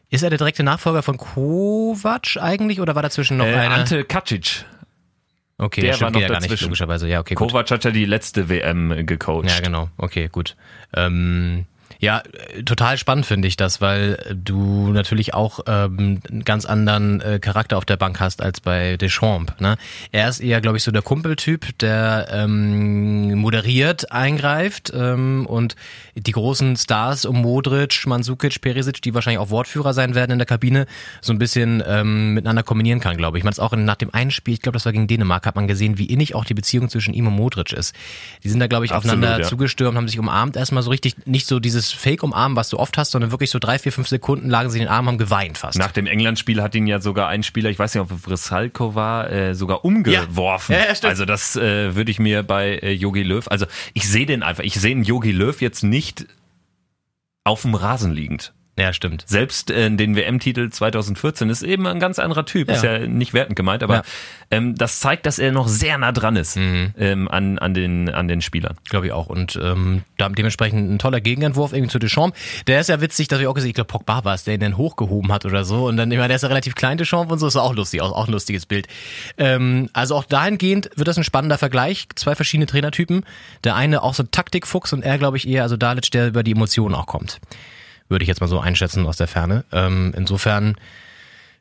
ist 0.09 0.23
er 0.23 0.29
der 0.29 0.39
direkte 0.39 0.63
Nachfolger 0.63 1.03
von 1.03 1.17
Kovac 1.17 2.37
eigentlich 2.39 2.79
oder 2.81 2.95
war 2.95 3.03
dazwischen 3.03 3.37
noch 3.37 3.45
Äh, 3.45 3.53
einer? 3.55 3.75
Ante 3.75 4.03
Kacic. 4.05 4.65
okay, 5.57 5.81
der 5.81 5.93
stimmt, 5.93 6.01
war 6.05 6.11
noch 6.11 6.21
ja 6.21 6.27
gar 6.29 6.35
nicht, 6.39 6.45
dazwischen. 6.45 6.63
logischerweise. 6.65 7.07
Ja, 7.07 7.19
okay, 7.19 7.35
gut. 7.35 7.49
Kovac 7.51 7.69
hat 7.69 7.83
ja 7.83 7.91
die 7.91 8.05
letzte 8.05 8.49
WM 8.49 9.05
gecoacht. 9.05 9.49
Ja, 9.49 9.59
genau. 9.59 9.89
Okay, 9.97 10.29
gut. 10.31 10.55
Ähm, 10.95 11.65
ja, 11.99 12.23
äh, 12.53 12.63
total 12.63 12.97
spannend 12.97 13.25
finde 13.25 13.49
ich 13.49 13.57
das, 13.57 13.81
weil 13.81 14.17
du 14.33 14.91
natürlich 14.93 15.33
auch 15.33 15.59
ähm, 15.67 16.21
einen 16.29 16.45
ganz 16.45 16.65
anderen 16.65 17.19
äh, 17.19 17.39
Charakter 17.39 17.77
auf 17.77 17.83
der 17.83 17.97
Bank 17.97 18.21
hast 18.21 18.41
als 18.41 18.61
bei 18.61 18.95
Deschamps. 18.95 19.53
Ne? 19.59 19.75
Er 20.13 20.29
ist 20.29 20.39
eher, 20.39 20.61
glaube 20.61 20.77
ich, 20.77 20.83
so 20.83 20.91
der 20.91 21.01
Kumpeltyp, 21.01 21.77
der 21.79 22.27
ähm, 22.31 23.35
moderiert, 23.35 24.13
eingreift 24.13 24.93
ähm, 24.95 25.45
und 25.45 25.75
die 26.15 26.31
großen 26.31 26.77
Stars 26.77 27.25
um 27.25 27.41
Modric, 27.41 28.07
Mandzukic, 28.07 28.61
Perisic, 28.61 29.01
die 29.01 29.13
wahrscheinlich 29.13 29.39
auch 29.39 29.49
Wortführer 29.49 29.93
sein 29.93 30.15
werden 30.15 30.31
in 30.31 30.39
der 30.39 30.47
Kabine, 30.47 30.85
so 31.21 31.33
ein 31.33 31.39
bisschen 31.39 31.83
ähm, 31.85 32.33
miteinander 32.33 32.63
kombinieren 32.63 33.01
kann, 33.01 33.17
glaube 33.17 33.37
ich. 33.37 33.43
Man 33.43 33.51
es 33.51 33.59
auch 33.59 33.73
in, 33.73 33.83
nach 33.83 33.95
dem 33.95 34.13
einen 34.13 34.31
Spiel, 34.31 34.53
ich 34.53 34.61
glaube, 34.61 34.77
das 34.77 34.85
war 34.85 34.93
gegen 34.93 35.07
Dänemark, 35.07 35.45
hat 35.45 35.57
man 35.57 35.67
gesehen, 35.67 35.97
wie 35.97 36.05
innig 36.05 36.33
auch 36.33 36.45
die 36.45 36.53
Beziehung 36.53 36.87
zwischen 36.87 37.13
ihm 37.13 37.27
und 37.27 37.33
Modric 37.33 37.73
ist. 37.73 37.93
Die 38.45 38.49
sind 38.49 38.61
da, 38.61 38.67
glaube 38.67 38.85
ich, 38.85 38.93
Absolut, 38.93 39.17
aufeinander 39.17 39.43
ja. 39.43 39.47
zugestürmt, 39.47 39.97
haben 39.97 40.07
sich 40.07 40.19
umarmt, 40.19 40.55
erstmal 40.55 40.81
so 40.81 40.91
richtig, 40.91 41.27
nicht 41.27 41.45
so 41.45 41.59
dieses 41.59 41.88
Fake-Umarmen, 41.91 42.55
was 42.55 42.69
du 42.69 42.77
oft 42.77 42.97
hast, 42.97 43.11
sondern 43.11 43.31
wirklich 43.31 43.49
so 43.49 43.59
drei, 43.59 43.79
vier, 43.79 43.91
fünf 43.91 44.07
Sekunden 44.07 44.49
lagen 44.49 44.69
sie 44.69 44.79
in 44.79 44.85
den 44.85 44.91
Armen, 44.91 45.07
haben 45.07 45.17
geweint 45.17 45.57
fast. 45.57 45.77
Nach 45.77 45.91
dem 45.91 46.07
England-Spiel 46.07 46.61
hat 46.61 46.75
ihn 46.75 46.87
ja 46.87 46.99
sogar 46.99 47.27
ein 47.27 47.43
Spieler, 47.43 47.69
ich 47.69 47.79
weiß 47.79 47.93
nicht, 47.93 48.01
ob 48.01 48.11
es 48.11 48.21
Vrisalko 48.21 48.95
war, 48.95 49.31
äh, 49.31 49.55
sogar 49.55 49.85
umgeworfen. 49.85 50.73
Ja. 50.73 50.79
Ja, 50.79 50.93
ja, 50.93 51.09
also 51.09 51.25
das 51.25 51.55
äh, 51.55 51.95
würde 51.95 52.11
ich 52.11 52.19
mir 52.19 52.43
bei 52.43 52.77
äh, 52.77 52.91
Yogi 52.91 53.23
Löw, 53.23 53.47
also 53.47 53.65
ich 53.93 54.07
sehe 54.07 54.25
den 54.25 54.43
einfach, 54.43 54.63
ich 54.63 54.75
sehe 54.75 54.91
einen 54.91 55.03
Yogi 55.03 55.31
Löw 55.31 55.59
jetzt 55.61 55.83
nicht 55.83 56.25
auf 57.43 57.63
dem 57.63 57.75
Rasen 57.75 58.11
liegend. 58.11 58.53
Ja, 58.79 58.93
stimmt. 58.93 59.23
Selbst 59.27 59.69
äh, 59.71 59.91
den 59.91 60.15
WM-Titel 60.15 60.69
2014 60.69 61.49
ist 61.49 61.61
eben 61.63 61.85
ein 61.85 61.99
ganz 61.99 62.17
anderer 62.19 62.45
Typ, 62.45 62.69
ist 62.71 62.83
Ja. 62.83 62.97
ja 62.97 63.07
nicht 63.07 63.33
wertend 63.33 63.55
gemeint, 63.55 63.83
aber 63.83 63.95
Ja. 63.97 64.01
ähm, 64.51 64.75
das 64.75 64.99
zeigt, 64.99 65.25
dass 65.25 65.37
er 65.37 65.51
noch 65.51 65.67
sehr 65.67 65.97
nah 65.97 66.11
dran 66.11 66.35
ist 66.35 66.55
ähm, 66.57 67.27
an, 67.29 67.59
an, 67.59 67.73
den, 67.73 68.09
an 68.09 68.27
den 68.27 68.41
Spielern. 68.41 68.77
Glaube 68.89 69.07
ich 69.07 69.11
auch. 69.11 69.27
Und 69.27 69.59
ähm, 69.61 70.03
da 70.17 70.29
dementsprechend 70.29 70.89
ein 70.91 70.99
toller 70.99 71.21
Gegenentwurf 71.21 71.73
irgendwie 71.73 71.91
zu 71.91 71.99
Deschamps. 71.99 72.39
Der 72.67 72.79
ist 72.79 72.89
ja 72.89 73.01
witzig, 73.01 73.27
dass 73.27 73.39
ich 73.39 73.47
auch 73.47 73.53
gesehen, 73.53 73.69
ich 73.69 73.75
glaube, 73.75 73.89
Pogba 73.89 74.23
war 74.23 74.33
es, 74.33 74.43
der 74.45 74.53
ihn 74.55 74.59
dann 74.61 74.77
hochgehoben 74.77 75.31
hat 75.31 75.45
oder 75.45 75.65
so. 75.65 75.87
Und 75.87 75.97
dann, 75.97 76.11
ich 76.11 76.17
meine, 76.17 76.29
der 76.29 76.35
ist 76.37 76.43
ja 76.43 76.47
relativ 76.49 76.75
klein, 76.75 76.97
Deschamps 76.97 77.31
und 77.31 77.39
so, 77.39 77.47
ist 77.47 77.55
auch 77.57 77.73
lustig, 77.75 78.01
auch, 78.01 78.11
auch 78.13 78.27
ein 78.27 78.31
lustiges 78.31 78.65
Bild. 78.65 78.87
Ähm, 79.37 79.89
also 79.93 80.15
auch 80.15 80.23
dahingehend 80.23 80.89
wird 80.95 81.07
das 81.07 81.17
ein 81.17 81.23
spannender 81.23 81.57
Vergleich. 81.57 82.07
Zwei 82.15 82.35
verschiedene 82.35 82.65
Trainertypen. 82.67 83.25
Der 83.63 83.75
eine 83.75 84.03
auch 84.03 84.13
so 84.13 84.23
ein 84.23 84.31
Taktikfuchs 84.31 84.93
und 84.93 85.03
er, 85.03 85.17
glaube 85.17 85.37
ich, 85.37 85.47
eher, 85.47 85.63
also 85.63 85.75
Dalic, 85.77 86.11
der 86.11 86.27
über 86.27 86.43
die 86.43 86.51
Emotionen 86.51 86.95
auch 86.95 87.05
kommt. 87.07 87.39
Würde 88.09 88.23
ich 88.23 88.27
jetzt 88.27 88.41
mal 88.41 88.47
so 88.47 88.59
einschätzen 88.59 89.05
aus 89.05 89.17
der 89.17 89.27
Ferne. 89.27 89.63
Ähm, 89.71 90.13
insofern 90.17 90.75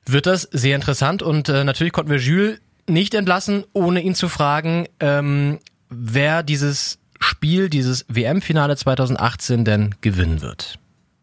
wird 0.06 0.26
das 0.26 0.42
sehr 0.42 0.74
interessant 0.74 1.22
und 1.22 1.48
äh, 1.48 1.64
natürlich 1.64 1.92
konnten 1.92 2.11
wir 2.11 2.18
Jules 2.18 2.61
nicht 2.88 3.14
entlassen, 3.14 3.64
ohne 3.74 4.00
ihn 4.00 4.14
zu 4.14 4.28
fragen, 4.28 4.87
ähm, 5.00 5.58
wer 5.90 6.42
dieses 6.42 6.98
Spiel, 7.20 7.68
dieses 7.68 8.06
WM-Finale 8.08 8.76
2018 8.76 9.64
denn 9.64 9.94
gewinnen 10.00 10.40
wird. 10.40 10.78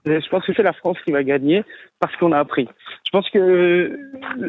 Je 0.06 0.30
pense 0.30 0.46
que 0.46 0.54
c'est 0.54 0.64
la 0.64 0.74
France 0.74 0.98
qui 1.04 1.12
va 1.12 1.24
gagner 1.24 1.64
parce 2.00 2.16
qu'on 2.18 2.32
a 2.32 2.38
appris. 2.38 2.68
Je 3.06 3.10
pense 3.12 3.28
que 3.32 3.98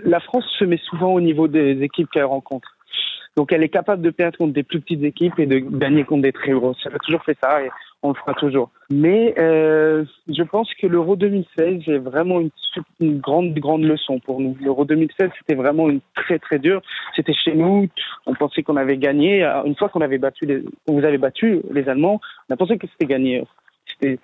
la 0.05 0.21
France 0.21 0.45
se 0.59 0.65
met 0.65 0.79
souvent 0.91 1.15
au 1.15 1.21
niveau 1.21 1.49
des 1.49 1.81
équipes 1.83 2.11
qu'elle 2.11 2.25
rencontre. 2.25 2.77
Donc 3.37 3.53
elle 3.53 3.63
est 3.63 3.71
capable 3.71 4.03
de 4.03 4.11
perdre 4.11 4.37
contre 4.37 4.53
des 4.53 4.63
plus 4.63 4.81
petites 4.81 5.03
équipes 5.03 5.39
et 5.39 5.47
de 5.47 5.59
gagner 5.59 6.05
contre 6.05 6.23
des 6.23 6.33
très 6.33 6.53
grosses. 6.53 6.83
Elle 6.85 6.95
a 6.95 6.99
toujours 6.99 7.25
fait 7.25 7.39
ça 7.43 7.63
et 7.63 7.71
on 8.03 8.11
le 8.11 8.15
fera 8.15 8.35
toujours. 8.35 8.71
Mais 8.91 9.35
euh, 9.39 10.05
je 10.29 10.43
pense 10.43 10.73
que 10.75 10.87
l'Euro 10.87 11.17
2016 11.17 11.89
est 11.89 11.99
vraiment 11.99 12.41
une, 12.41 12.51
une 13.01 13.19
grande, 13.19 13.55
grande 13.55 13.83
leçon 13.85 14.21
pour 14.21 14.41
nous. 14.41 14.57
L'Euro 14.61 14.85
2016, 14.85 15.31
c'était 15.39 15.55
vraiment 15.55 15.89
une 15.89 16.01
très, 16.15 16.39
très 16.39 16.59
dure. 16.59 16.83
C'était 17.17 17.33
chez 17.35 17.55
nous. 17.55 17.89
On 18.27 18.35
pensait 18.35 18.63
qu'on 18.63 18.77
avait 18.77 18.99
gagné. 18.99 19.43
Une 19.65 19.75
fois 19.77 19.89
qu'on 19.89 20.03
avait 20.03 20.19
battu 20.19 20.47
les, 20.47 20.63
vous 20.87 21.05
avait 21.05 21.19
battu 21.19 21.61
les 21.73 21.89
Allemands, 21.89 22.21
on 22.49 22.55
a 22.55 22.57
pensé 22.57 22.79
que 22.79 22.87
c'était 22.87 23.07
gagné. 23.07 23.43
Et 24.03 24.19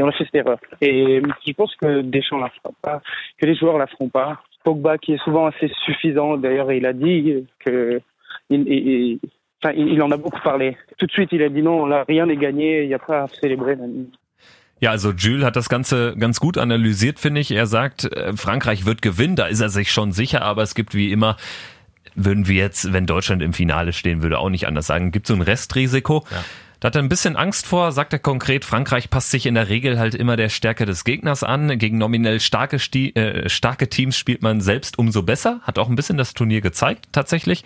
on 0.00 0.08
a 0.08 0.12
fait 0.12 0.24
cette 0.24 0.34
erreur. 0.36 0.58
Et 0.80 1.20
je 1.46 1.52
pense 1.52 1.74
que 1.76 2.00
Deschamps 2.02 2.38
la 2.38 2.50
fera 2.50 2.70
pas, 2.82 3.02
que 3.38 3.46
les 3.46 3.54
joueurs 3.54 3.78
la 3.78 3.86
feront 3.86 4.08
pas. 4.08 4.42
Pogba 4.64 4.98
qui 4.98 5.12
est 5.14 5.22
souvent 5.22 5.46
assez 5.46 5.70
suffisant, 5.84 6.36
d'ailleurs 6.36 6.72
il 6.72 6.84
a 6.86 6.92
dit 6.92 7.46
que 7.60 8.00
il- 8.50 8.68
il- 8.68 9.20
enfin, 9.62 9.74
il, 9.76 9.88
il 9.88 10.02
en 10.02 10.10
a 10.10 10.16
beaucoup 10.16 10.40
parlé. 10.42 10.76
Tout 10.98 11.06
de 11.06 11.12
suite 11.12 11.30
il 11.32 11.42
a 11.42 11.48
dit 11.48 11.62
non, 11.62 11.86
là 11.86 12.04
rien 12.06 12.26
n'est 12.26 12.36
gagné, 12.36 12.82
il 12.82 12.88
n'y 12.88 12.94
a 12.94 12.98
pas 12.98 13.22
à 13.22 13.28
célébrer. 13.28 13.76
Ja, 14.80 14.90
also 14.92 15.12
Jules 15.12 15.44
hat 15.44 15.56
das 15.56 15.68
Ganze 15.68 16.14
ganz 16.16 16.38
gut 16.38 16.56
analysiert, 16.56 17.18
finde 17.18 17.40
ich. 17.40 17.50
Er 17.50 17.66
sagt, 17.66 18.04
äh, 18.04 18.36
Frankreich 18.36 18.86
wird 18.86 19.02
gewinnen, 19.02 19.34
da 19.34 19.46
ist 19.46 19.60
er 19.60 19.70
sich 19.70 19.90
schon 19.90 20.12
sicher, 20.12 20.42
aber 20.42 20.62
es 20.62 20.74
gibt 20.74 20.94
wie 20.94 21.10
immer, 21.10 21.36
würden 22.14 22.46
wir 22.46 22.56
jetzt, 22.56 22.92
wenn 22.92 23.06
Deutschland 23.06 23.42
im 23.42 23.52
Finale 23.52 23.92
stehen 23.92 24.22
würde, 24.22 24.38
auch 24.38 24.50
nicht 24.50 24.66
anders 24.66 24.86
sagen, 24.86 25.10
gibt 25.10 25.26
so 25.26 25.34
ein 25.34 25.42
Restrisiko. 25.42 26.24
Ja. 26.30 26.44
Da 26.80 26.86
hat 26.86 26.96
er 26.96 27.02
ein 27.02 27.08
bisschen 27.08 27.34
Angst 27.34 27.66
vor, 27.66 27.90
sagt 27.90 28.12
er 28.12 28.20
konkret, 28.20 28.64
Frankreich 28.64 29.10
passt 29.10 29.30
sich 29.30 29.46
in 29.46 29.54
der 29.54 29.68
Regel 29.68 29.98
halt 29.98 30.14
immer 30.14 30.36
der 30.36 30.48
Stärke 30.48 30.86
des 30.86 31.02
Gegners 31.02 31.42
an. 31.42 31.76
Gegen 31.78 31.98
nominell 31.98 32.38
starke, 32.38 32.76
äh, 32.76 33.48
starke 33.48 33.88
Teams 33.88 34.16
spielt 34.16 34.42
man 34.42 34.60
selbst 34.60 34.98
umso 34.98 35.22
besser. 35.22 35.60
Hat 35.62 35.78
auch 35.78 35.88
ein 35.88 35.96
bisschen 35.96 36.18
das 36.18 36.34
Turnier 36.34 36.60
gezeigt, 36.60 37.06
tatsächlich. 37.10 37.64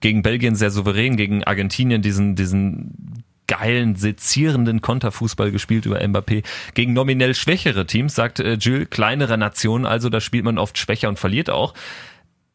Gegen 0.00 0.22
Belgien 0.22 0.54
sehr 0.54 0.70
souverän, 0.70 1.16
gegen 1.16 1.42
Argentinien 1.42 2.02
diesen, 2.02 2.36
diesen 2.36 3.24
geilen, 3.48 3.96
sezierenden 3.96 4.80
Konterfußball 4.80 5.50
gespielt 5.50 5.84
über 5.84 6.00
Mbappé. 6.00 6.44
Gegen 6.74 6.92
nominell 6.92 7.34
schwächere 7.34 7.86
Teams, 7.86 8.14
sagt 8.14 8.38
äh, 8.38 8.54
Jules, 8.54 8.90
kleinere 8.90 9.36
Nationen, 9.38 9.86
also 9.86 10.08
da 10.08 10.20
spielt 10.20 10.44
man 10.44 10.58
oft 10.58 10.78
schwächer 10.78 11.08
und 11.08 11.18
verliert 11.18 11.50
auch. 11.50 11.74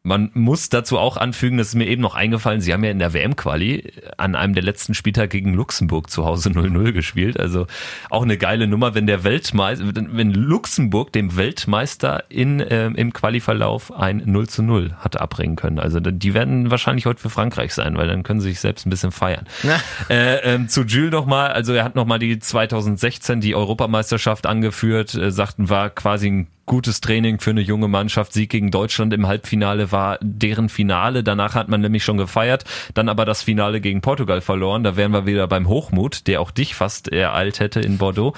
Man 0.04 0.30
muss 0.32 0.68
dazu 0.68 0.96
auch 0.96 1.16
anfügen, 1.16 1.58
das 1.58 1.68
ist 1.68 1.74
mir 1.74 1.86
eben 1.86 2.00
noch 2.00 2.14
eingefallen, 2.14 2.60
sie 2.60 2.72
haben 2.72 2.84
ja 2.84 2.90
in 2.90 3.00
der 3.00 3.12
WM-Quali 3.12 3.92
an 4.16 4.36
einem 4.36 4.54
der 4.54 4.62
letzten 4.62 4.94
Spieltage 4.94 5.28
gegen 5.28 5.54
Luxemburg 5.54 6.08
zu 6.08 6.24
Hause 6.24 6.48
0-0 6.50 6.92
gespielt. 6.92 7.38
Also 7.38 7.66
auch 8.08 8.22
eine 8.22 8.38
geile 8.38 8.68
Nummer, 8.68 8.94
wenn 8.94 9.06
der 9.06 9.24
Weltmeister, 9.24 9.84
wenn 9.94 10.32
Luxemburg 10.32 11.12
dem 11.12 11.36
Weltmeister 11.36 12.24
in, 12.28 12.60
äh, 12.60 12.86
im 12.86 13.12
Quali-Verlauf 13.12 13.92
ein 13.92 14.22
0 14.24 14.46
0 14.58 14.94
hatte 14.98 15.20
abbringen 15.20 15.56
können. 15.56 15.78
Also 15.78 16.00
die 16.00 16.32
werden 16.32 16.70
wahrscheinlich 16.70 17.04
heute 17.06 17.20
für 17.20 17.30
Frankreich 17.30 17.74
sein, 17.74 17.96
weil 17.96 18.08
dann 18.08 18.22
können 18.22 18.40
sie 18.40 18.50
sich 18.50 18.60
selbst 18.60 18.86
ein 18.86 18.90
bisschen 18.90 19.12
feiern. 19.12 19.46
äh, 20.08 20.54
ähm, 20.54 20.68
zu 20.68 20.82
Jules 20.84 21.12
nochmal, 21.12 21.50
also 21.50 21.72
er 21.72 21.84
hat 21.84 21.96
nochmal 21.96 22.18
die 22.18 22.38
2016 22.38 23.40
die 23.40 23.54
Europameisterschaft 23.54 24.46
angeführt, 24.46 25.14
äh, 25.14 25.30
sagten, 25.30 25.68
war 25.68 25.90
quasi 25.90 26.30
ein 26.30 26.46
gutes 26.68 27.00
Training 27.00 27.40
für 27.40 27.50
eine 27.50 27.60
junge 27.60 27.88
Mannschaft. 27.88 28.32
Sieg 28.32 28.50
gegen 28.50 28.70
Deutschland 28.70 29.12
im 29.12 29.26
Halbfinale 29.26 29.90
war 29.90 30.18
deren 30.20 30.68
Finale. 30.68 31.24
Danach 31.24 31.56
hat 31.56 31.68
man 31.68 31.80
nämlich 31.80 32.04
schon 32.04 32.16
gefeiert. 32.16 32.64
Dann 32.94 33.08
aber 33.08 33.24
das 33.24 33.42
Finale 33.42 33.80
gegen 33.80 34.00
Portugal 34.00 34.40
verloren. 34.40 34.84
Da 34.84 34.96
wären 34.96 35.12
wir 35.12 35.26
wieder 35.26 35.48
beim 35.48 35.66
Hochmut, 35.66 36.28
der 36.28 36.40
auch 36.40 36.52
dich 36.52 36.76
fast 36.76 37.08
ereilt 37.08 37.58
hätte 37.58 37.80
in 37.80 37.98
Bordeaux. 37.98 38.34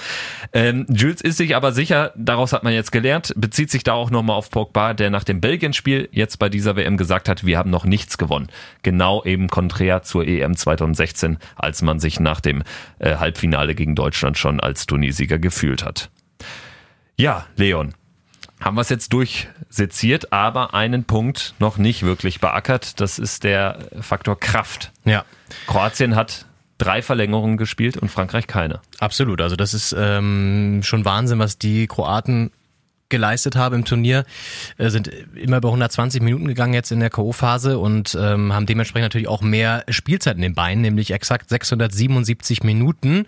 Ähm, 0.55 0.87
Jules 0.89 1.21
ist 1.21 1.37
sich 1.37 1.55
aber 1.55 1.73
sicher, 1.73 2.13
daraus 2.17 2.53
hat 2.55 2.63
man 2.63 2.73
jetzt 2.73 2.93
gelernt, 2.93 3.35
bezieht 3.37 3.71
sich 3.71 3.85
da 3.85 3.93
auch 3.93 4.11
nochmal 4.11 4.37
auf 4.37 4.51
Pogba, 4.51 4.95
der 4.95 5.11
nach 5.11 5.25
dem 5.25 5.41
Belgien-Spiel 5.41 6.09
jetzt 6.13 6.39
bei 6.39 6.49
dieser 6.49 6.77
WM 6.77 6.97
gesagt 6.97 7.29
hat, 7.29 7.45
wir 7.45 7.59
haben 7.59 7.71
noch 7.71 7.85
nichts 7.85 8.17
gewonnen. 8.17 8.49
Genau 8.83 9.25
eben 9.25 9.49
konträr 9.49 10.03
zur 10.03 10.27
EM 10.27 10.57
2016, 10.57 11.39
als 11.57 11.83
man 11.83 11.99
sich 11.99 12.21
nach 12.21 12.41
dem 12.41 12.63
äh, 13.01 13.17
Halbfinale 13.17 13.75
gegen 13.75 13.95
Deutschland 13.95 14.39
schon 14.39 14.61
als 14.61 14.87
Turniersieger 14.87 15.39
gefühlt 15.39 15.85
hat. 15.85 16.11
Ja, 17.17 17.45
Leon, 17.57 17.93
haben 18.61 18.77
wir 18.77 18.83
es 18.83 18.89
jetzt 18.89 19.13
durchseziert, 19.13 20.33
aber 20.33 20.75
einen 20.75 21.05
Punkt 21.05 21.55
noch 21.59 21.79
nicht 21.79 22.03
wirklich 22.03 22.41
beackert. 22.41 23.01
Das 23.01 23.19
ist 23.19 23.45
der 23.45 23.79
Faktor 24.01 24.39
Kraft. 24.39 24.93
Ja. 25.05 25.25
Kroatien 25.67 26.15
hat 26.15 26.47
drei 26.79 27.03
Verlängerungen 27.03 27.57
gespielt 27.57 27.97
und 27.97 28.11
Frankreich 28.11 28.47
keine. 28.47 28.81
Absolut. 28.99 29.41
Also 29.41 29.57
das 29.57 29.75
ist 29.75 29.95
ähm, 29.99 30.81
schon 30.83 31.05
Wahnsinn, 31.05 31.39
was 31.39 31.59
die 31.59 31.87
Kroaten 31.87 32.51
geleistet 33.11 33.57
habe 33.57 33.77
im 33.77 33.85
Turnier, 33.85 34.25
äh, 34.79 34.89
sind 34.89 35.09
immer 35.35 35.59
über 35.59 35.69
120 35.69 36.23
Minuten 36.23 36.49
gegangen 36.49 36.75
jetzt 36.75 36.91
in 36.93 37.01
der 37.01 37.11
K.O.-Phase 37.11 37.75
und 37.75 38.17
ähm, 38.19 38.53
haben 38.53 38.67
dementsprechend 38.67 39.07
natürlich 39.07 39.29
auch 39.29 39.43
mehr 39.43 39.85
Spielzeit 39.89 40.37
in 40.37 40.43
den 40.43 40.55
Beinen, 40.55 40.81
nämlich 40.83 41.11
exakt 41.13 41.49
677 41.49 42.63
Minuten 42.63 43.27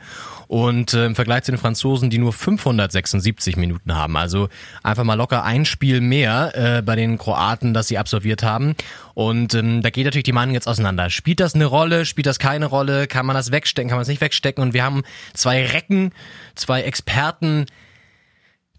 und 0.48 0.94
äh, 0.94 1.06
im 1.06 1.14
Vergleich 1.14 1.44
zu 1.44 1.52
den 1.52 1.58
Franzosen, 1.58 2.10
die 2.10 2.18
nur 2.18 2.32
576 2.32 3.56
Minuten 3.56 3.94
haben. 3.94 4.16
Also 4.16 4.48
einfach 4.82 5.04
mal 5.04 5.14
locker 5.14 5.44
ein 5.44 5.64
Spiel 5.64 6.00
mehr 6.00 6.52
äh, 6.54 6.82
bei 6.82 6.96
den 6.96 7.18
Kroaten, 7.18 7.74
das 7.74 7.88
sie 7.88 7.98
absolviert 7.98 8.42
haben. 8.42 8.74
Und 9.14 9.54
ähm, 9.54 9.82
da 9.82 9.90
geht 9.90 10.04
natürlich 10.04 10.24
die 10.24 10.32
Meinung 10.32 10.54
jetzt 10.54 10.68
auseinander. 10.68 11.10
Spielt 11.10 11.40
das 11.40 11.54
eine 11.54 11.66
Rolle? 11.66 12.04
Spielt 12.04 12.26
das 12.26 12.38
keine 12.38 12.66
Rolle? 12.66 13.06
Kann 13.06 13.26
man 13.26 13.34
das 13.34 13.50
wegstecken? 13.50 13.88
Kann 13.88 13.96
man 13.96 14.02
es 14.02 14.08
nicht 14.08 14.20
wegstecken? 14.20 14.62
Und 14.62 14.74
wir 14.74 14.84
haben 14.84 15.02
zwei 15.34 15.64
Recken, 15.66 16.12
zwei 16.54 16.82
Experten, 16.82 17.66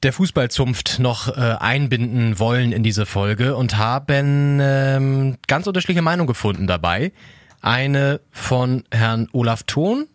der 0.04 0.13
Fußballzunft 0.13 1.00
noch 1.00 1.30
äh, 1.30 1.56
einbinden 1.60 2.38
wollen 2.38 2.72
in 2.72 2.84
diese 2.84 3.06
Folge 3.06 3.56
und 3.56 3.78
haben 3.78 4.60
ähm, 4.62 5.38
ganz 5.48 5.66
unterschiedliche 5.66 6.02
Meinungen 6.02 6.28
gefunden 6.28 6.68
dabei. 6.68 7.12
Eine 7.62 8.20
von 8.32 8.84
Herrn 8.92 9.30
Olaf 9.32 9.63
Thon, 9.63 10.06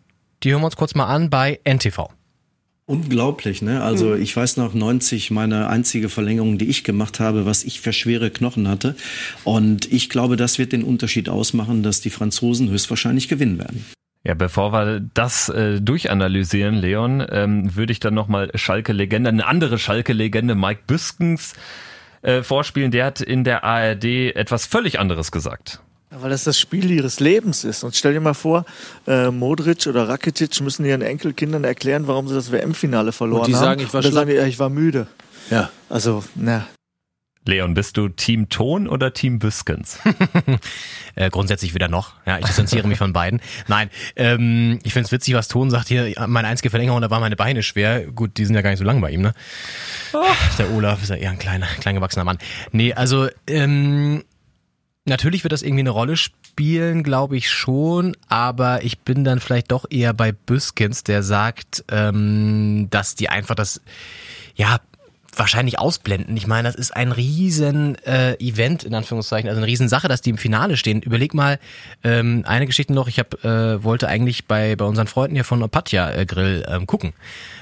die 0.43 0.51
hören 0.51 0.61
wir 0.61 0.67
uns 0.67 0.75
kurz 0.75 0.93
mal 0.93 1.07
an 1.07 1.29
bei 1.29 1.59
NTV. 1.63 2.09
Unglaublich, 2.85 3.61
ne? 3.61 3.83
Also 3.83 4.15
ich 4.15 4.35
weiß 4.35 4.57
noch 4.57 4.73
90 4.73 5.29
meine 5.29 5.69
einzige 5.69 6.09
Verlängerung, 6.09 6.57
die 6.57 6.69
ich 6.69 6.83
gemacht 6.83 7.19
habe, 7.19 7.45
was 7.45 7.63
ich 7.63 7.81
für 7.81 7.93
schwere 7.93 8.31
Knochen 8.31 8.67
hatte. 8.67 8.95
Und 9.43 9.91
ich 9.91 10.09
glaube, 10.09 10.37
das 10.37 10.57
wird 10.57 10.71
den 10.71 10.83
Unterschied 10.83 11.29
ausmachen, 11.29 11.83
dass 11.83 12.01
die 12.01 12.09
Franzosen 12.09 12.69
höchstwahrscheinlich 12.69 13.27
gewinnen 13.27 13.59
werden. 13.59 13.85
Ja, 14.23 14.33
bevor 14.33 14.73
wir 14.73 14.99
das 14.99 15.47
äh, 15.49 15.79
durchanalysieren, 15.79 16.75
Leon, 16.75 17.25
ähm, 17.29 17.75
würde 17.75 17.93
ich 17.93 17.99
dann 17.99 18.13
nochmal 18.13 18.51
Schalke-Legende, 18.53 19.29
eine 19.29 19.47
andere 19.47 19.79
Schalke-Legende, 19.79 20.55
Mike 20.55 20.81
Büskens, 20.87 21.53
äh, 22.21 22.43
vorspielen. 22.43 22.91
Der 22.91 23.05
hat 23.05 23.21
in 23.21 23.45
der 23.45 23.63
ARD 23.63 24.35
etwas 24.35 24.65
völlig 24.65 24.99
anderes 24.99 25.31
gesagt. 25.31 25.81
Weil 26.11 26.31
das 26.31 26.43
das 26.43 26.59
Spiel 26.59 26.89
ihres 26.91 27.19
Lebens 27.19 27.63
ist. 27.63 27.83
Und 27.83 27.95
stell 27.95 28.13
dir 28.13 28.19
mal 28.19 28.33
vor, 28.33 28.65
äh, 29.07 29.29
Modric 29.29 29.87
oder 29.87 30.09
Rakitic 30.09 30.59
müssen 30.59 30.83
ihren 30.83 31.01
Enkelkindern 31.01 31.63
erklären, 31.63 32.07
warum 32.07 32.27
sie 32.27 32.33
das 32.33 32.51
WM-Finale 32.51 33.11
verloren 33.11 33.43
haben. 33.43 33.53
Und 33.53 33.59
die 33.59 33.65
sagen, 33.65 33.81
ich 33.81 33.93
war, 33.93 34.03
Und 34.03 34.11
sagen 34.11 34.29
die, 34.29 34.35
ja, 34.35 34.45
ich 34.45 34.59
war 34.59 34.69
müde. 34.69 35.07
Ja. 35.49 35.69
Also, 35.87 36.23
na, 36.35 36.67
Leon, 37.45 37.73
bist 37.73 37.97
du 37.97 38.09
Team 38.09 38.49
Ton 38.49 38.87
oder 38.87 39.13
Team 39.13 39.39
Büskens? 39.39 39.99
äh, 41.15 41.29
grundsätzlich 41.29 41.73
wieder 41.73 41.87
noch. 41.87 42.13
Ja, 42.25 42.37
ich 42.37 42.45
distanziere 42.45 42.87
mich 42.87 42.97
von 42.97 43.13
beiden. 43.13 43.41
Nein, 43.67 43.89
ähm, 44.15 44.79
ich 44.83 44.93
finde 44.93 45.07
es 45.07 45.11
witzig, 45.11 45.33
was 45.33 45.47
Ton 45.47 45.71
sagt 45.71 45.87
hier. 45.87 46.13
Meine 46.27 46.47
einzige 46.47 46.69
Verlängerung, 46.69 47.01
da 47.01 47.09
waren 47.09 47.21
meine 47.21 47.35
Beine 47.35 47.63
schwer. 47.63 48.05
Gut, 48.11 48.37
die 48.37 48.45
sind 48.45 48.55
ja 48.55 48.61
gar 48.61 48.69
nicht 48.69 48.79
so 48.79 48.85
lang 48.85 49.01
bei 49.01 49.11
ihm, 49.11 49.21
ne? 49.21 49.33
Oh. 50.13 50.23
Der 50.57 50.71
Olaf 50.71 51.01
ist 51.01 51.09
ja 51.09 51.15
eher 51.15 51.31
ein 51.31 51.39
kleiner, 51.39 51.65
klein 51.79 51.95
gewachsener 51.95 52.25
Mann. 52.25 52.37
Nee, 52.71 52.93
also 52.93 53.29
ähm, 53.47 54.23
natürlich 55.05 55.43
wird 55.43 55.53
das 55.53 55.61
irgendwie 55.61 55.81
eine 55.81 55.89
Rolle 55.91 56.17
spielen, 56.17 57.03
glaube 57.03 57.37
ich 57.37 57.49
schon. 57.49 58.15
Aber 58.27 58.83
ich 58.83 58.99
bin 58.99 59.23
dann 59.23 59.39
vielleicht 59.39 59.71
doch 59.71 59.85
eher 59.89 60.13
bei 60.13 60.33
Büskens, 60.33 61.03
der 61.03 61.23
sagt, 61.23 61.85
ähm, 61.89 62.87
dass 62.89 63.15
die 63.15 63.29
einfach 63.29 63.55
das 63.55 63.81
ja, 64.55 64.81
wahrscheinlich 65.35 65.79
ausblenden. 65.79 66.35
Ich 66.37 66.47
meine, 66.47 66.67
das 66.67 66.75
ist 66.75 66.95
ein 66.95 67.11
riesen 67.11 67.95
äh, 68.05 68.33
Event, 68.35 68.83
in 68.83 68.93
Anführungszeichen, 68.93 69.49
also 69.49 69.59
eine 69.59 69.67
riesen 69.67 69.89
Sache, 69.89 70.07
dass 70.07 70.21
die 70.21 70.31
im 70.31 70.37
Finale 70.37 70.77
stehen. 70.77 71.01
Überleg 71.01 71.33
mal, 71.33 71.59
ähm, 72.03 72.43
eine 72.45 72.65
Geschichte 72.65 72.93
noch, 72.93 73.07
ich 73.07 73.19
hab, 73.19 73.43
äh, 73.43 73.83
wollte 73.83 74.07
eigentlich 74.07 74.45
bei, 74.45 74.75
bei 74.75 74.85
unseren 74.85 75.07
Freunden 75.07 75.35
hier 75.35 75.43
von 75.43 75.63
Opatja 75.63 76.11
äh, 76.11 76.25
Grill 76.25 76.65
ähm, 76.67 76.87
gucken. 76.87 77.13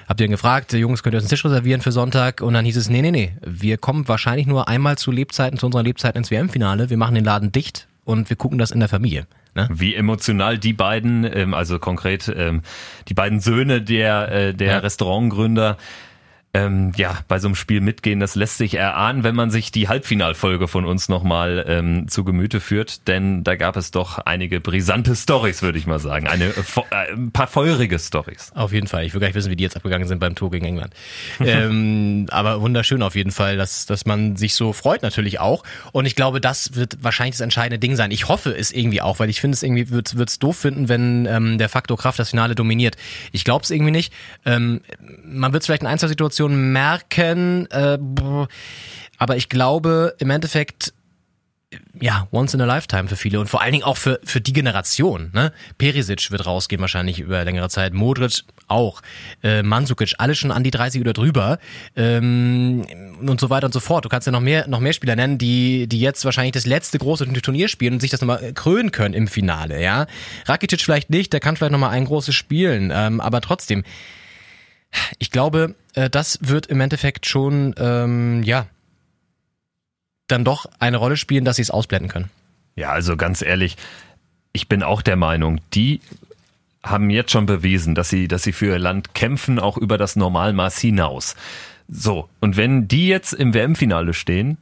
Habt 0.08 0.19
ihr 0.21 0.27
dann 0.27 0.32
gefragt, 0.32 0.73
Jungs, 0.73 1.03
könnt 1.03 1.13
ihr 1.13 1.17
uns 1.17 1.25
einen 1.25 1.30
Tisch 1.30 1.45
reservieren 1.45 1.82
für 1.82 1.91
Sonntag? 1.91 2.41
Und 2.41 2.53
dann 2.53 2.65
hieß 2.65 2.77
es, 2.77 2.89
nee, 2.89 3.01
nee, 3.01 3.12
nee, 3.12 3.34
wir 3.45 3.77
kommen 3.77 4.08
wahrscheinlich 4.08 4.47
nur 4.47 4.67
einmal 4.67 4.97
zu 4.97 5.12
Lebzeiten, 5.12 5.60
zu 5.60 5.65
unserer 5.65 5.84
Lebzeit 5.84 6.15
ins 6.15 6.32
WM-Finale. 6.32 6.89
Wir 6.89 6.97
machen 6.97 7.15
den 7.15 7.25
Laden 7.25 7.51
dicht 7.51 7.88
und 8.06 8.30
wir 8.30 8.38
gucken 8.38 8.58
das 8.58 8.71
in 8.71 8.80
der 8.80 8.89
Familie. 8.89 9.27
Ne? 9.58 9.67
Wie 9.71 9.95
emotional 9.95 10.58
die 10.60 10.73
beiden, 10.73 11.23
ähm, 11.23 11.53
also 11.53 11.80
konkret 11.80 12.32
ähm, 12.34 12.62
die 13.08 13.15
beiden 13.15 13.39
Söhne 13.39 13.82
der, 13.82 14.32
äh, 14.32 14.53
der 14.53 14.67
ja. 14.67 14.77
Restaurantgründer, 14.77 15.77
ähm, 16.53 16.91
ja, 16.95 17.19
bei 17.27 17.39
so 17.39 17.47
einem 17.47 17.55
Spiel 17.55 17.81
mitgehen, 17.81 18.19
das 18.19 18.36
lässt 18.36 18.57
sich 18.57 18.73
erahnen, 18.73 19.23
wenn 19.23 19.36
man 19.36 19.51
sich 19.51 19.71
die 19.71 19.89
Halbfinalfolge 19.89 20.67
von 20.67 20.86
uns 20.86 21.10
nochmal 21.10 21.63
ähm, 21.67 22.07
zu 22.07 22.23
Gemüte 22.23 22.62
führt, 22.62 23.07
denn 23.07 23.43
da 23.43 23.55
gab 23.55 23.75
es 23.75 23.91
doch 23.91 24.17
einige 24.19 24.60
brisante 24.60 25.15
Stories, 25.15 25.62
würde 25.62 25.77
ich 25.77 25.86
mal 25.86 25.99
sagen. 25.99 26.27
Eine, 26.27 26.45
äh, 26.45 27.13
ein 27.13 27.31
paar 27.31 27.47
feurige 27.47 27.99
Stories. 27.99 28.51
Auf 28.55 28.71
jeden 28.71 28.88
Fall. 28.88 29.05
Ich 29.05 29.13
will 29.13 29.19
gar 29.19 29.27
nicht 29.27 29.36
wissen, 29.36 29.51
wie 29.51 29.55
die 29.55 29.63
jetzt 29.63 29.75
abgegangen 29.75 30.07
sind 30.07 30.19
beim 30.19 30.36
Tor 30.36 30.49
gegen 30.49 30.65
England. 30.65 30.93
ähm, 31.41 32.27
aber 32.31 32.62
wunderschön 32.62 33.03
auf 33.03 33.15
jeden 33.15 33.31
Fall, 33.31 33.57
dass, 33.57 33.86
dass 33.86 34.05
man 34.05 34.36
sich 34.38 34.55
so 34.55 34.73
freut 34.73 35.03
natürlich 35.03 35.39
auch. 35.39 35.63
Und 35.91 36.05
ich 36.05 36.15
glaube, 36.15 36.41
das 36.41 36.75
wird 36.75 37.03
wahrscheinlich 37.03 37.36
das 37.36 37.41
entscheidende 37.41 37.77
Ding 37.77 37.95
sein. 37.95 38.10
Ich 38.10 38.29
hoffe 38.29 38.55
es 38.57 38.71
irgendwie 38.71 39.01
auch, 39.01 39.19
weil 39.19 39.29
ich 39.29 39.41
finde 39.41 39.53
es 39.53 39.63
irgendwie, 39.63 39.91
wird 39.91 40.13
es 40.15 40.39
doof 40.39 40.57
finden, 40.57 40.89
wenn 40.89 41.27
ähm, 41.27 41.57
der 41.57 41.69
Faktor 41.69 41.97
Kraft 41.97 42.19
das 42.19 42.29
Finale 42.29 42.55
dominiert. 42.55 42.95
Ich 43.31 43.43
glaube 43.43 43.63
es 43.63 43.69
irgendwie 43.69 43.91
nicht. 43.91 44.13
Ähm, 44.45 44.81
man 45.23 45.53
wird 45.53 45.62
es 45.62 45.67
vielleicht 45.67 45.83
in 45.83 45.88
ein, 45.88 45.99
zwei 45.99 46.07
Situationen 46.07 46.37
Situation 46.38 46.71
merken. 46.71 47.67
Äh, 47.71 47.97
aber 49.17 49.38
ich 49.38 49.50
glaube, 49.50 50.15
im 50.19 50.30
Endeffekt 50.30 50.93
ja, 52.00 52.30
once 52.32 52.54
in 52.54 52.62
a 52.62 52.65
lifetime 52.65 53.10
für 53.10 53.17
viele 53.17 53.41
und 53.41 53.47
vor 53.47 53.62
allen 53.62 53.73
Dingen 53.73 53.84
auch 53.84 53.97
für, 53.97 54.21
für 54.23 54.39
die 54.39 54.54
Generation. 54.54 55.32
Ne? 55.34 55.52
Perisic 55.78 56.32
wird 56.32 56.45
rausgehen 56.45 56.80
wahrscheinlich 56.80 57.19
über 57.19 57.43
längere 57.43 57.67
Zeit, 57.67 57.93
Modric 57.93 58.43
auch, 58.69 59.02
äh, 59.43 59.63
Mandzukic, 59.63 60.13
alle 60.17 60.34
schon 60.34 60.52
an 60.52 60.63
die 60.63 60.71
30 60.71 61.02
oder 61.02 61.12
drüber 61.12 61.60
ähm, 61.97 62.86
und 63.19 63.41
so 63.41 63.50
weiter 63.50 63.65
und 63.65 63.73
so 63.73 63.82
fort. 63.82 64.06
Du 64.06 64.10
kannst 64.10 64.28
ja 64.28 64.32
noch 64.32 64.39
mehr, 64.39 64.69
noch 64.69 64.80
mehr 64.80 64.93
Spieler 64.93 65.17
nennen, 65.17 65.38
die, 65.38 65.88
die 65.88 66.00
jetzt 66.00 66.23
wahrscheinlich 66.23 66.54
das 66.54 66.65
letzte 66.65 67.00
große 67.00 67.26
Turnier 67.41 67.67
spielen 67.67 67.95
und 67.95 68.00
sich 68.00 68.12
das 68.12 68.21
nochmal 68.21 68.54
krönen 68.54 68.91
können 68.91 69.13
im 69.13 69.28
Finale. 69.28 69.82
Ja, 69.82 70.08
Rakitic 70.45 70.80
vielleicht 70.80 71.10
nicht, 71.10 71.34
der 71.34 71.41
kann 71.41 71.58
vielleicht 71.58 71.73
nochmal 71.73 71.90
ein 71.90 72.06
großes 72.06 72.33
spielen, 72.33 72.94
ähm, 72.96 73.19
aber 73.19 73.42
trotzdem 73.42 73.83
Ich 75.19 75.31
glaube, 75.31 75.75
äh, 75.94 76.10
das 76.10 76.40
wird 76.42 76.67
im 76.67 76.81
Endeffekt 76.81 77.25
schon, 77.25 77.75
ähm, 77.77 78.44
ja, 78.44 78.67
dann 80.27 80.44
doch 80.44 80.65
eine 80.79 80.98
Rolle 80.98 81.17
spielen, 81.17 81.46
dass 81.46 81.56
sie 81.56 81.62
es 81.62 81.71
ausblenden 81.71 82.10
können. 82.10 82.29
Ja, 82.75 82.92
also 82.92 83.17
ganz 83.17 83.42
ehrlich, 83.42 83.77
ich 84.52 84.67
bin 84.67 84.83
auch 84.83 85.02
der 85.02 85.15
Meinung, 85.15 85.62
die 85.73 86.02
haben 86.83 87.10
jetzt 87.10 87.31
schon 87.31 87.46
bewiesen, 87.46 87.96
dass 87.96 88.10
sie, 88.10 88.27
dass 88.27 88.44
sie 88.44 88.52
für 88.52 88.67
ihr 88.67 88.79
Land 88.79 89.13
kämpfen, 89.13 89.60
auch 89.60 89.77
über 89.77 89.98
das 89.98 90.15
Normalmaß 90.15 90.77
hinaus. 90.79 91.35
So, 91.88 92.29
und 92.40 92.58
wenn 92.58 92.88
die 92.88 93.08
jetzt 93.08 93.33
im 93.33 93.54
WM-Finale 93.54 94.13
stehen, 94.13 94.58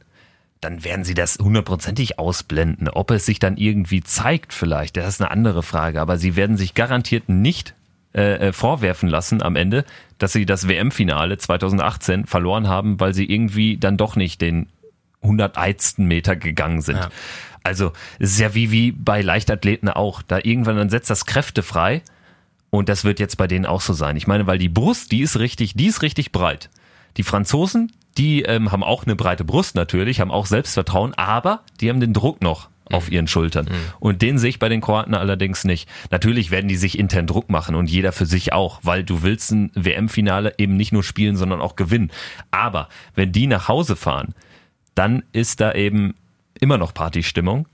dann 0.60 0.84
werden 0.84 1.04
sie 1.04 1.14
das 1.14 1.38
hundertprozentig 1.38 2.18
ausblenden. 2.18 2.88
Ob 2.88 3.10
es 3.10 3.26
sich 3.26 3.38
dann 3.38 3.56
irgendwie 3.56 4.02
zeigt 4.02 4.52
vielleicht, 4.52 4.96
das 4.96 5.08
ist 5.08 5.20
eine 5.20 5.30
andere 5.30 5.62
Frage. 5.62 6.00
Aber 6.00 6.18
sie 6.18 6.36
werden 6.36 6.56
sich 6.56 6.74
garantiert 6.74 7.28
nicht 7.28 7.74
äh, 8.16 8.48
äh 8.48 8.52
vorwerfen 8.52 9.08
lassen 9.08 9.42
am 9.42 9.54
Ende, 9.54 9.84
dass 10.18 10.32
sie 10.32 10.46
das 10.46 10.68
WM-Finale 10.68 11.38
2018 11.38 12.26
verloren 12.26 12.68
haben, 12.68 12.98
weil 12.98 13.14
sie 13.14 13.24
irgendwie 13.24 13.76
dann 13.76 13.96
doch 13.96 14.16
nicht 14.16 14.40
den 14.40 14.68
101. 15.22 15.98
Meter 15.98 16.36
gegangen 16.36 16.80
sind. 16.80 16.96
Ja. 16.96 17.10
Also 17.62 17.92
es 18.18 18.32
ist 18.32 18.40
ja 18.40 18.54
wie, 18.54 18.70
wie 18.70 18.92
bei 18.92 19.22
Leichtathleten 19.22 19.88
auch. 19.88 20.22
Da 20.22 20.38
irgendwann 20.42 20.76
dann 20.76 20.90
setzt 20.90 21.10
das 21.10 21.26
Kräfte 21.26 21.62
frei 21.62 22.02
und 22.70 22.88
das 22.88 23.04
wird 23.04 23.18
jetzt 23.18 23.36
bei 23.36 23.46
denen 23.46 23.66
auch 23.66 23.80
so 23.80 23.92
sein. 23.92 24.16
Ich 24.16 24.26
meine, 24.26 24.46
weil 24.46 24.58
die 24.58 24.68
Brust, 24.68 25.10
die 25.12 25.20
ist 25.20 25.38
richtig, 25.38 25.74
die 25.74 25.86
ist 25.86 26.02
richtig 26.02 26.30
breit. 26.32 26.70
Die 27.16 27.22
Franzosen, 27.22 27.92
die 28.18 28.42
ähm, 28.42 28.70
haben 28.70 28.84
auch 28.84 29.04
eine 29.04 29.16
breite 29.16 29.44
Brust 29.44 29.74
natürlich, 29.74 30.20
haben 30.20 30.30
auch 30.30 30.46
Selbstvertrauen, 30.46 31.14
aber 31.14 31.62
die 31.80 31.90
haben 31.90 32.00
den 32.00 32.12
Druck 32.12 32.40
noch 32.40 32.68
auf 32.90 33.08
mhm. 33.08 33.12
ihren 33.14 33.28
Schultern. 33.28 33.66
Mhm. 33.66 33.92
Und 33.98 34.22
den 34.22 34.38
sehe 34.38 34.50
ich 34.50 34.58
bei 34.58 34.68
den 34.68 34.80
Kroaten 34.80 35.14
allerdings 35.14 35.64
nicht. 35.64 35.88
Natürlich 36.10 36.50
werden 36.50 36.68
die 36.68 36.76
sich 36.76 36.98
intern 36.98 37.26
Druck 37.26 37.50
machen 37.50 37.74
und 37.74 37.90
jeder 37.90 38.12
für 38.12 38.26
sich 38.26 38.52
auch, 38.52 38.80
weil 38.82 39.04
du 39.04 39.22
willst 39.22 39.50
ein 39.52 39.70
WM-Finale 39.74 40.54
eben 40.58 40.76
nicht 40.76 40.92
nur 40.92 41.02
spielen, 41.02 41.36
sondern 41.36 41.60
auch 41.60 41.76
gewinnen. 41.76 42.10
Aber 42.50 42.88
wenn 43.14 43.32
die 43.32 43.46
nach 43.46 43.68
Hause 43.68 43.96
fahren, 43.96 44.34
dann 44.94 45.24
ist 45.32 45.60
da 45.60 45.72
eben 45.72 46.14
immer 46.60 46.78
noch 46.78 46.94
Partystimmung. 46.94 47.66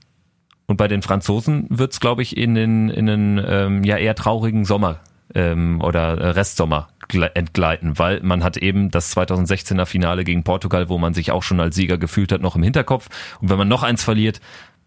Und 0.65 0.77
bei 0.77 0.87
den 0.87 1.01
Franzosen 1.01 1.67
wird's, 1.69 1.99
glaube 1.99 2.21
ich, 2.21 2.37
in 2.37 2.55
den, 2.55 2.89
in 2.89 3.05
den 3.05 3.43
ähm, 3.45 3.83
ja 3.83 3.97
eher 3.97 4.15
traurigen 4.15 4.65
Sommer 4.65 5.01
ähm, 5.35 5.81
oder 5.81 6.35
Restsommer 6.35 6.89
entgleiten, 7.33 7.99
weil 7.99 8.21
man 8.21 8.43
hat 8.43 8.57
eben 8.57 8.89
das 8.89 9.15
2016er 9.15 9.85
Finale 9.85 10.23
gegen 10.23 10.43
Portugal, 10.43 10.89
wo 10.89 10.97
man 10.97 11.13
sich 11.13 11.31
auch 11.31 11.43
schon 11.43 11.59
als 11.59 11.75
Sieger 11.75 11.97
gefühlt 11.97 12.31
hat, 12.31 12.41
noch 12.41 12.55
im 12.55 12.63
Hinterkopf. 12.63 13.09
Und 13.41 13.49
wenn 13.49 13.57
man 13.57 13.67
noch 13.67 13.83
eins 13.83 14.03
verliert, 14.03 14.39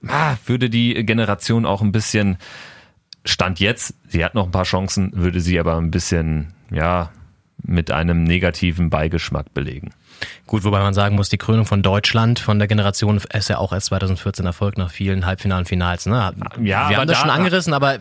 würde 0.03 0.71
die 0.71 0.95
Generation 1.05 1.67
auch 1.67 1.83
ein 1.83 1.93
bisschen 1.93 2.39
Stand 3.25 3.59
jetzt, 3.59 3.95
sie 4.09 4.25
hat 4.25 4.35
noch 4.35 4.45
ein 4.47 4.53
paar 4.53 4.65
Chancen, 4.65 5.11
würde 5.15 5.41
sie 5.41 5.59
aber 5.59 5.77
ein 5.77 5.91
bisschen, 5.91 6.53
ja, 6.71 7.11
mit 7.63 7.91
einem 7.91 8.23
negativen 8.23 8.91
Beigeschmack 8.91 9.53
belegen. 9.53 9.91
Gut, 10.47 10.65
wobei 10.65 10.81
man 10.81 10.95
sagen 10.95 11.17
muss, 11.17 11.29
die 11.29 11.39
Krönung 11.39 11.67
von 11.67 11.83
Deutschland 11.83 12.39
von 12.39 12.59
der 12.59 12.69
Generation 12.69 13.21
ist 13.33 13.49
ja 13.49 13.59
auch 13.59 13.73
erst 13.73 13.87
2014 13.87 14.47
erfolgt 14.47 14.79
nach 14.79 14.91
vielen 14.91 15.27
Halbfinalen, 15.27 15.67
Finals. 15.67 16.07
Ne? 16.07 16.33
Ja, 16.63 16.89
wir 16.89 16.97
haben 16.99 17.09
das 17.09 17.19
da, 17.19 17.23
schon 17.23 17.31
angerissen, 17.31 17.73
aber 17.73 17.99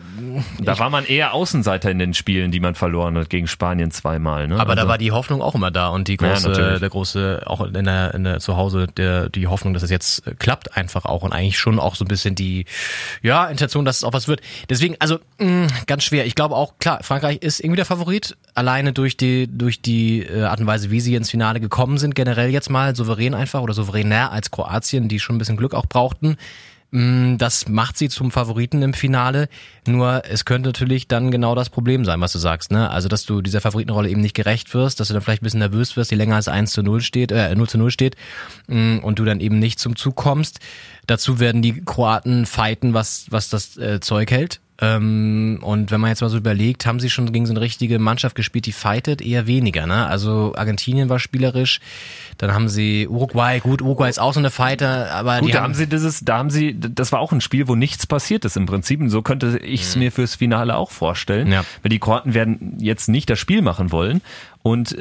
da 0.60 0.78
war 0.78 0.90
man 0.90 1.04
eher 1.04 1.34
Außenseiter 1.34 1.90
in 1.90 1.98
den 1.98 2.14
Spielen, 2.14 2.50
die 2.50 2.60
man 2.60 2.74
verloren 2.74 3.16
hat 3.18 3.30
gegen 3.30 3.48
Spanien 3.48 3.90
zweimal. 3.90 4.46
Ne? 4.46 4.54
Aber 4.54 4.70
also, 4.70 4.82
da 4.82 4.88
war 4.88 4.98
die 4.98 5.12
Hoffnung 5.12 5.42
auch 5.42 5.54
immer 5.54 5.70
da 5.70 5.88
und 5.88 6.08
die 6.08 6.16
große, 6.16 6.52
ja, 6.52 6.78
der 6.78 6.88
große, 6.88 7.42
auch 7.46 7.60
in 7.60 7.84
der, 7.84 8.14
in 8.14 8.24
der 8.24 8.40
zu 8.40 8.56
Hause, 8.56 8.86
der 8.96 9.28
die 9.28 9.46
Hoffnung, 9.48 9.74
dass 9.74 9.82
es 9.82 9.90
jetzt 9.90 10.22
klappt, 10.38 10.76
einfach 10.76 11.04
auch 11.04 11.22
und 11.22 11.32
eigentlich 11.32 11.58
schon 11.58 11.80
auch 11.80 11.96
so 11.96 12.04
ein 12.04 12.08
bisschen 12.08 12.34
die, 12.34 12.66
ja, 13.22 13.46
Intention, 13.46 13.84
dass 13.84 13.96
es 13.96 14.04
auch 14.04 14.12
was 14.12 14.28
wird. 14.28 14.40
Deswegen, 14.68 14.96
also 15.00 15.18
mh, 15.38 15.66
ganz 15.86 16.04
schwer. 16.04 16.26
Ich 16.26 16.34
glaube 16.34 16.54
auch 16.54 16.74
klar, 16.78 17.00
Frankreich 17.02 17.38
ist 17.38 17.60
irgendwie 17.60 17.76
der 17.76 17.86
Favorit, 17.86 18.36
alleine 18.54 18.92
durch 18.92 19.16
die 19.16 19.48
durch 19.50 19.82
die 19.82 20.22
äh, 20.22 20.44
Art 20.44 20.60
und 20.60 20.66
Weise, 20.66 20.90
wie 20.90 21.00
sie 21.00 21.14
ins 21.14 21.30
Finale 21.30 21.60
gekommen 21.60 21.98
sind, 21.98 22.05
generell 22.14 22.50
jetzt 22.50 22.70
mal 22.70 22.94
souverän 22.94 23.34
einfach 23.34 23.60
oder 23.60 23.74
souveräner 23.74 24.32
als 24.32 24.50
Kroatien, 24.50 25.08
die 25.08 25.20
schon 25.20 25.36
ein 25.36 25.38
bisschen 25.38 25.56
Glück 25.56 25.74
auch 25.74 25.86
brauchten. 25.86 26.36
Mm, 26.92 27.36
das 27.36 27.68
macht 27.68 27.98
sie 27.98 28.08
zum 28.08 28.30
Favoriten 28.30 28.80
im 28.82 28.94
Finale. 28.94 29.48
Nur 29.86 30.22
es 30.28 30.44
könnte 30.44 30.68
natürlich 30.68 31.08
dann 31.08 31.30
genau 31.30 31.54
das 31.54 31.68
Problem 31.68 32.04
sein, 32.04 32.20
was 32.20 32.32
du 32.32 32.38
sagst, 32.38 32.70
ne? 32.70 32.90
Also, 32.90 33.08
dass 33.08 33.24
du 33.24 33.42
dieser 33.42 33.60
Favoritenrolle 33.60 34.08
eben 34.08 34.20
nicht 34.20 34.34
gerecht 34.34 34.72
wirst, 34.72 35.00
dass 35.00 35.08
du 35.08 35.14
dann 35.14 35.22
vielleicht 35.22 35.42
ein 35.42 35.44
bisschen 35.44 35.60
nervös 35.60 35.96
wirst, 35.96 36.10
die 36.10 36.14
länger 36.14 36.36
als 36.36 36.48
1 36.48 36.72
zu 36.72 36.82
0 36.82 37.00
steht, 37.00 37.32
äh, 37.32 37.54
0 37.54 37.68
zu 37.68 37.78
0 37.78 37.90
steht, 37.90 38.16
mm, 38.68 38.98
und 38.98 39.18
du 39.18 39.24
dann 39.24 39.40
eben 39.40 39.58
nicht 39.58 39.80
zum 39.80 39.96
Zug 39.96 40.14
kommst. 40.14 40.60
Dazu 41.06 41.40
werden 41.40 41.60
die 41.60 41.84
Kroaten 41.84 42.46
fighten, 42.46 42.94
was, 42.94 43.26
was 43.30 43.48
das 43.48 43.76
äh, 43.76 44.00
Zeug 44.00 44.30
hält. 44.30 44.60
Ähm, 44.78 45.58
und 45.62 45.90
wenn 45.90 46.00
man 46.00 46.10
jetzt 46.10 46.20
mal 46.20 46.28
so 46.28 46.36
überlegt, 46.36 46.84
haben 46.84 47.00
sie 47.00 47.08
schon 47.08 47.32
gegen 47.32 47.46
so 47.46 47.52
eine 47.52 47.60
richtige 47.60 47.98
Mannschaft 47.98 48.36
gespielt, 48.36 48.66
die 48.66 48.72
fightet 48.72 49.22
eher 49.22 49.46
weniger. 49.46 49.86
Ne? 49.86 50.06
Also 50.06 50.54
Argentinien 50.54 51.08
war 51.08 51.18
spielerisch, 51.18 51.80
dann 52.36 52.52
haben 52.52 52.68
sie 52.68 53.08
Uruguay, 53.08 53.60
gut, 53.60 53.80
Uruguay 53.80 54.10
ist 54.10 54.18
auch 54.18 54.34
so 54.34 54.40
eine 54.40 54.50
Fighter, 54.50 55.10
aber 55.12 55.38
gut, 55.38 55.48
die 55.48 55.52
da 55.52 55.62
haben, 55.62 55.74
sie 55.74 55.86
dieses, 55.86 56.24
da 56.24 56.38
haben 56.38 56.50
sie, 56.50 56.78
das 56.78 57.10
war 57.12 57.20
auch 57.20 57.32
ein 57.32 57.40
Spiel, 57.40 57.68
wo 57.68 57.74
nichts 57.74 58.06
passiert 58.06 58.44
ist 58.44 58.56
im 58.56 58.66
Prinzip. 58.66 59.00
Und 59.00 59.08
so 59.08 59.22
könnte 59.22 59.58
ich 59.58 59.82
es 59.82 59.96
mhm. 59.96 60.02
mir 60.02 60.12
fürs 60.12 60.34
Finale 60.34 60.76
auch 60.76 60.90
vorstellen. 60.90 61.50
Ja. 61.50 61.64
Weil 61.82 61.88
die 61.88 61.98
Kroaten 61.98 62.34
werden 62.34 62.76
jetzt 62.78 63.08
nicht 63.08 63.30
das 63.30 63.38
Spiel 63.38 63.62
machen 63.62 63.92
wollen 63.92 64.20
und 64.62 64.96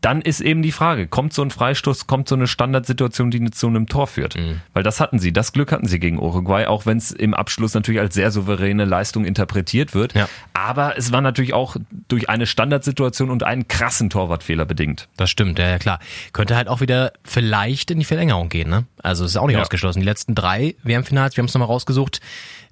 dann 0.00 0.20
ist 0.20 0.40
eben 0.40 0.62
die 0.62 0.72
Frage, 0.72 1.06
kommt 1.06 1.32
so 1.32 1.42
ein 1.42 1.50
Freistoß, 1.50 2.06
kommt 2.06 2.28
so 2.28 2.34
eine 2.34 2.46
Standardsituation, 2.46 3.30
die 3.30 3.50
zu 3.50 3.68
einem 3.68 3.86
Tor 3.86 4.06
führt? 4.06 4.36
Mhm. 4.36 4.60
Weil 4.72 4.82
das 4.82 5.00
hatten 5.00 5.18
sie, 5.18 5.32
das 5.32 5.52
Glück 5.52 5.72
hatten 5.72 5.86
sie 5.86 5.98
gegen 5.98 6.18
Uruguay, 6.18 6.66
auch 6.66 6.86
wenn 6.86 6.98
es 6.98 7.12
im 7.12 7.34
Abschluss 7.34 7.74
natürlich 7.74 8.00
als 8.00 8.14
sehr 8.14 8.30
souveräne 8.30 8.84
Leistung 8.84 9.24
interpretiert 9.24 9.94
wird. 9.94 10.14
Ja. 10.14 10.28
Aber 10.52 10.98
es 10.98 11.12
war 11.12 11.20
natürlich 11.20 11.54
auch 11.54 11.76
durch 12.08 12.28
eine 12.28 12.46
Standardsituation 12.46 13.30
und 13.30 13.42
einen 13.42 13.68
krassen 13.68 14.10
Torwartfehler 14.10 14.64
bedingt. 14.64 15.08
Das 15.16 15.30
stimmt, 15.30 15.58
ja, 15.58 15.68
ja 15.68 15.78
klar. 15.78 16.00
Könnte 16.32 16.56
halt 16.56 16.68
auch 16.68 16.80
wieder 16.80 17.12
vielleicht 17.22 17.90
in 17.90 17.98
die 17.98 18.04
Verlängerung 18.04 18.48
gehen, 18.48 18.68
ne? 18.68 18.84
Also 19.02 19.24
ist 19.24 19.36
auch 19.36 19.46
nicht 19.46 19.56
ja. 19.56 19.62
ausgeschlossen. 19.62 20.00
Die 20.00 20.06
letzten 20.06 20.34
drei 20.34 20.74
WM-Finals, 20.82 21.36
wir 21.36 21.42
haben 21.42 21.48
es 21.48 21.54
nochmal 21.54 21.68
rausgesucht, 21.68 22.20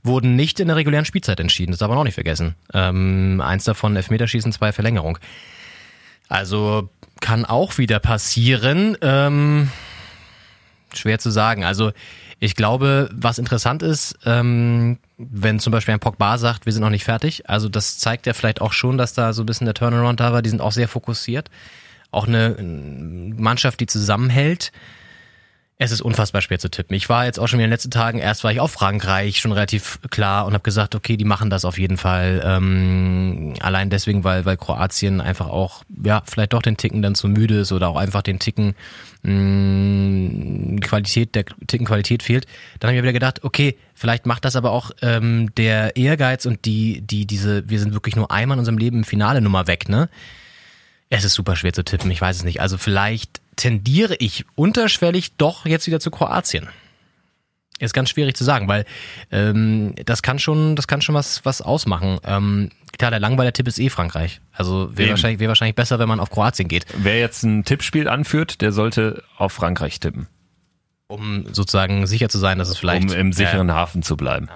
wurden 0.03 0.35
nicht 0.35 0.59
in 0.61 0.69
der 0.69 0.77
regulären 0.77 1.05
Spielzeit 1.05 1.39
entschieden. 1.39 1.73
Das 1.73 1.79
darf 1.79 1.89
man 1.89 1.99
auch 1.99 2.05
nicht 2.05 2.15
vergessen. 2.15 2.57
Ähm, 2.75 3.41
eins 3.41 3.65
davon 3.65 3.95
Elfmeterschießen, 3.95 4.51
zwei 4.53 4.73
Verlängerung. 4.73 5.19
Also 6.29 6.89
kann 7.23 7.47
auch 7.47 7.79
wieder 7.79 8.01
passieren. 8.01 8.99
Ähm, 9.01 9.71
schwer 10.93 11.19
zu 11.19 11.31
sagen. 11.31 11.65
Also 11.65 11.93
ich 12.39 12.55
glaube, 12.57 13.09
was 13.15 13.39
interessant 13.39 13.83
ist, 13.83 14.19
ähm, 14.27 14.99
wenn 15.17 15.61
zum 15.61 15.71
Beispiel 15.71 15.95
ein 15.95 16.01
Pogba 16.01 16.37
sagt, 16.37 16.67
wir 16.67 16.73
sind 16.73 16.83
noch 16.83 16.91
nicht 16.91 17.05
fertig, 17.05 17.49
also 17.49 17.69
das 17.69 17.99
zeigt 17.99 18.27
ja 18.27 18.35
vielleicht 18.35 18.61
auch 18.61 18.73
schon, 18.73 18.99
dass 18.99 19.15
da 19.15 19.33
so 19.33 19.45
ein 19.45 19.47
bisschen 19.47 19.65
der 19.65 19.75
Turnaround 19.75 20.21
da 20.21 20.33
war. 20.33 20.43
Die 20.43 20.51
sind 20.51 20.61
auch 20.61 20.73
sehr 20.73 20.89
fokussiert. 20.89 21.49
Auch 22.11 22.27
eine 22.27 22.57
Mannschaft, 22.61 23.81
die 23.81 23.87
zusammenhält. 23.87 24.73
Es 25.83 25.91
ist 25.91 26.01
unfassbar 26.01 26.43
schwer 26.43 26.61
zu 26.61 26.71
tippen. 26.71 26.95
Ich 26.95 27.09
war 27.09 27.25
jetzt 27.25 27.41
auch 27.41 27.49
schon 27.49 27.59
in 27.59 27.65
den 27.65 27.71
letzten 27.71 27.91
Tagen, 27.91 28.21
erst 28.21 28.45
war 28.45 28.53
ich 28.53 28.61
auf 28.61 28.71
Frankreich 28.71 29.41
schon 29.41 29.51
relativ 29.51 29.99
klar 30.11 30.47
und 30.47 30.53
habe 30.53 30.63
gesagt, 30.63 30.95
okay, 30.95 31.17
die 31.17 31.25
machen 31.25 31.51
das 31.51 31.65
auf 31.65 31.77
jeden 31.77 31.97
Fall. 31.97 32.41
Ähm, 32.45 33.55
allein 33.59 33.91
deswegen, 33.91 34.23
weil, 34.23 34.45
weil 34.45 34.57
Kroatien 34.57 35.21
einfach 35.21 35.49
auch, 35.49 35.83
ja, 36.05 36.23
vielleicht 36.25 36.53
doch 36.53 36.63
den 36.63 36.77
Ticken 36.77 37.03
dann 37.03 37.17
zu 37.17 37.27
müde 37.27 37.59
ist 37.59 37.73
oder 37.73 37.89
auch 37.89 37.97
einfach 37.97 38.23
den 38.23 38.39
Ticken 38.39 38.77
mh, 39.25 39.33
mm, 39.33 40.81
Qualität, 40.83 41.35
der 41.35 41.47
Ticken 41.67 41.85
Qualität 41.85 42.23
fehlt. 42.23 42.47
Dann 42.79 42.91
habe 42.91 42.99
ich 42.99 43.03
wieder 43.03 43.13
gedacht, 43.13 43.43
okay, 43.43 43.77
vielleicht 43.93 44.25
macht 44.25 44.45
das 44.45 44.55
aber 44.55 44.71
auch 44.71 44.93
ähm, 45.03 45.53
der 45.57 45.97
Ehrgeiz 45.97 46.47
und 46.47 46.65
die, 46.65 47.01
die, 47.01 47.27
diese, 47.27 47.69
wir 47.69 47.81
sind 47.81 47.93
wirklich 47.93 48.15
nur 48.15 48.31
einmal 48.31 48.55
in 48.55 48.61
unserem 48.61 48.79
Leben 48.79 48.99
im 48.99 49.05
Finale 49.05 49.41
Nummer 49.41 49.67
weg, 49.67 49.89
ne? 49.89 50.09
Es 51.11 51.25
ist 51.25 51.35
super 51.35 51.57
schwer 51.57 51.73
zu 51.73 51.83
tippen, 51.83 52.11
ich 52.13 52.21
weiß 52.21 52.37
es 52.37 52.45
nicht. 52.45 52.61
Also 52.61 52.79
vielleicht 52.79 53.42
tendiere 53.57 54.17
ich 54.19 54.45
unterschwellig 54.55 55.37
doch 55.37 55.67
jetzt 55.67 55.87
wieder 55.87 56.01
zu 56.01 56.11
Kroatien. 56.11 56.69
Ist 57.79 57.95
ganz 57.95 58.11
schwierig 58.11 58.37
zu 58.37 58.45
sagen, 58.45 58.69
weil 58.69 58.85
ähm, 59.33 59.95
das 60.05 60.23
kann 60.23 60.39
schon, 60.39 60.77
das 60.77 60.87
kann 60.87 61.03
schon 61.03 61.17
was 61.17 61.45
was 61.45 61.61
ausmachen. 61.61 62.19
Ähm, 62.25 62.71
klar, 62.97 63.11
der 63.11 63.19
Langweiler-Tipp 63.19 63.67
ist 63.67 63.81
eh 63.81 63.89
Frankreich. 63.89 64.41
Also 64.53 64.97
wäre 64.97 65.11
wahrscheinlich, 65.11 65.41
wär 65.41 65.49
wahrscheinlich 65.49 65.75
besser, 65.75 65.99
wenn 65.99 66.09
man 66.09 66.21
auf 66.21 66.31
Kroatien 66.31 66.69
geht. 66.69 66.87
Wer 66.97 67.19
jetzt 67.19 67.43
ein 67.43 67.65
Tippspiel 67.65 68.09
anführt, 68.09 68.61
der 68.61 68.71
sollte 68.71 69.25
auf 69.37 69.53
Frankreich 69.53 69.99
tippen. 69.99 70.29
Um 71.09 71.47
sozusagen 71.53 72.07
sicher 72.07 72.29
zu 72.29 72.39
sein, 72.39 72.59
dass 72.59 72.69
es 72.69 72.79
vielleicht. 72.79 73.11
Um 73.11 73.17
im 73.17 73.33
sicheren 73.33 73.69
äh, 73.69 73.73
Hafen 73.73 74.03
zu 74.03 74.17
bleiben. 74.17 74.49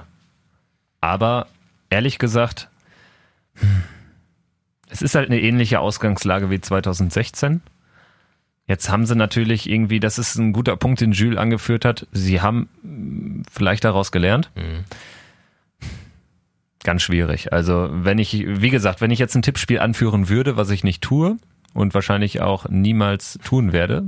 Aber 1.01 1.49
ehrlich 1.91 2.19
gesagt, 2.19 2.69
es 4.89 5.03
ist 5.03 5.15
halt 5.15 5.31
eine 5.31 5.41
ähnliche 5.41 5.81
Ausgangslage 5.81 6.51
wie 6.51 6.61
2016. 6.61 7.61
Jetzt 8.69 8.91
haben 8.91 9.07
sie 9.07 9.15
natürlich 9.15 9.71
irgendwie, 9.71 10.01
das 10.01 10.19
ist 10.19 10.37
ein 10.37 10.53
guter 10.53 10.77
Punkt, 10.77 11.01
den 11.01 11.13
Jules 11.13 11.39
angeführt 11.39 11.85
hat, 11.85 12.07
sie 12.13 12.41
haben 12.41 12.69
hm, 12.83 13.43
vielleicht 13.51 13.85
daraus 13.85 14.11
gelernt. 14.11 14.51
Mhm. 14.57 14.85
Ganz 16.83 17.03
schwierig. 17.03 17.53
Also 17.53 17.89
wenn 17.93 18.19
ich, 18.19 18.45
wie 18.47 18.71
gesagt, 18.71 19.01
wenn 19.01 19.11
ich 19.11 19.19
jetzt 19.19 19.35
ein 19.35 19.43
Tippspiel 19.43 19.79
anführen 19.79 20.29
würde, 20.29 20.57
was 20.57 20.71
ich 20.71 20.85
nicht 20.85 21.03
tue 21.03 21.37
und 21.75 21.95
wahrscheinlich 21.95 22.41
auch 22.41 22.69
niemals 22.69 23.39
tun 23.45 23.73
werde. 23.73 24.05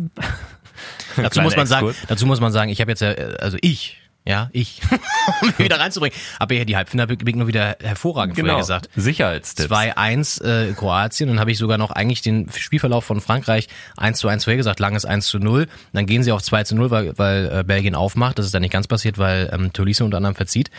dazu 1.17 1.41
muss 1.41 1.57
man 1.57 1.67
sagen, 1.67 1.95
dazu 2.09 2.27
muss 2.27 2.41
man 2.41 2.53
sagen, 2.53 2.71
ich 2.71 2.81
habe 2.81 2.91
jetzt 2.91 3.01
ja, 3.01 3.11
also 3.11 3.59
ich 3.61 4.01
ja, 4.29 4.51
ich, 4.53 4.83
um 5.41 5.49
mich 5.49 5.59
wieder 5.59 5.81
reinzubringen. 5.81 6.17
Aber 6.39 6.55
ja, 6.55 6.67
die 6.67 6.77
Halbfinalbegegnung 6.77 7.49
wieder 7.49 7.77
hervorragend 7.81 8.37
Genau. 8.37 8.49
vorher 8.49 8.61
gesagt. 8.61 8.91
Sicherheitstipps. 8.95 9.73
2-1 9.73 10.45
äh, 10.45 10.73
Kroatien, 10.75 11.29
dann 11.31 11.41
habe 11.41 11.51
ich 11.51 11.57
sogar 11.57 11.79
noch 11.79 11.91
eigentlich 11.91 12.21
den 12.21 12.51
Spielverlauf 12.55 13.07
von 13.07 13.23
Frankreich 13.23 13.69
1 13.97 14.19
zu 14.19 14.29
1 14.29 14.45
vorher 14.45 14.59
gesagt, 14.59 14.81
langes 14.81 15.07
1 15.07 15.27
zu 15.27 15.39
0. 15.39 15.67
Dann 15.95 16.05
gehen 16.05 16.23
sie 16.23 16.31
auf 16.33 16.43
2 16.43 16.65
zu 16.65 16.77
0, 16.77 16.91
weil, 16.91 17.17
weil 17.19 17.61
äh, 17.61 17.65
Belgien 17.65 17.95
aufmacht. 17.95 18.39
Das 18.39 18.45
ist 18.45 18.55
dann 18.55 18.61
nicht 18.61 18.71
ganz 18.73 18.87
passiert, 18.87 19.17
weil 19.17 19.49
ähm, 19.51 19.73
Tolisso 19.73 20.05
unter 20.05 20.19
anderem 20.19 20.37
verzieht. 20.37 20.71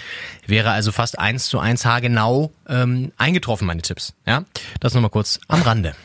Wäre 0.45 0.69
also 0.69 0.91
fast 0.91 1.17
1 1.17 1.47
zu 1.47 1.57
1 1.57 1.85
haargenau 1.85 2.51
ähm, 2.67 3.11
eingetroffen, 3.17 3.65
meine 3.65 3.81
Tipps. 3.81 4.13
Ja, 4.27 4.43
das 4.79 4.93
nochmal 4.93 5.09
kurz 5.09 5.39
am 5.47 5.63
Rande. 5.63 5.95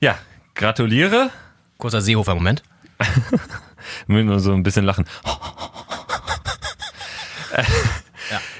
Ja, 0.00 0.16
gratuliere. 0.54 1.30
Kurzer 1.78 2.00
Seehofer-Moment. 2.00 2.62
Müssen 4.06 4.26
nur 4.26 4.40
so 4.40 4.52
ein 4.52 4.62
bisschen 4.62 4.84
lachen. 4.84 5.04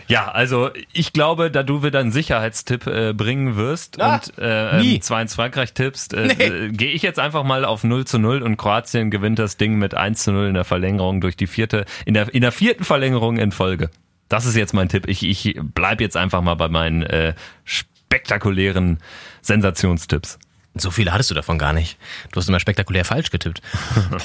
Ja, 0.09 0.29
also 0.33 0.71
ich 0.93 1.13
glaube, 1.13 1.53
da 1.53 1.63
du 1.63 1.85
wieder 1.85 2.01
einen 2.01 2.11
Sicherheitstipp 2.11 2.89
äh, 2.89 3.13
bringen 3.13 3.55
wirst 3.55 4.01
Ah, 4.01 4.15
und 4.17 4.33
äh, 4.39 4.81
nie. 4.81 4.97
ähm, 4.97 5.03
2 5.03 5.23
in 5.23 5.29
Frankreich 5.29 5.73
tippst, 5.73 6.13
äh, 6.15 6.27
Nee. 6.37 6.45
äh, 6.45 6.69
gehe 6.73 6.91
ich 6.91 7.03
jetzt 7.03 7.21
einfach 7.21 7.45
mal 7.45 7.65
auf 7.65 7.85
0 7.85 8.05
zu 8.07 8.19
0 8.19 8.43
und 8.43 8.57
Kroatien 8.57 9.11
gewinnt 9.13 9.39
das 9.39 9.57
Ding 9.57 9.77
mit 9.79 9.95
1 9.95 10.25
zu 10.25 10.33
0 10.33 10.49
in 10.49 10.55
der 10.55 10.65
Verlängerung 10.65 11.21
durch 11.21 11.37
die 11.37 11.47
vierte, 11.47 11.85
in 12.07 12.15
der, 12.15 12.35
in 12.35 12.41
der 12.41 12.51
vierten 12.51 12.83
Verlängerung 12.83 13.37
in 13.37 13.53
Folge. 13.53 13.91
Das 14.29 14.47
ist 14.47 14.57
jetzt 14.57 14.75
mein 14.75 14.89
Tipp. 14.89 15.07
Ich, 15.07 15.23
ich 15.23 15.57
bleib 15.63 16.01
jetzt 16.01 16.17
einfach 16.17 16.43
mal 16.43 16.55
bei 16.57 16.69
meinen 16.69 17.03
äh, 17.05 17.35
spektakulären 17.65 18.99
Sensationstipps. 19.43 20.41
So 20.75 20.93
viele 20.93 21.13
hattest 21.13 21.31
du 21.31 21.35
davon 21.35 21.59
gar 21.59 21.73
nicht. 21.73 21.99
Du 22.31 22.41
hast 22.41 22.49
immer 22.49 22.61
spektakulär 22.61 23.05
falsch 23.05 23.31
getippt. 23.31 23.61
Boah, 24.11 24.21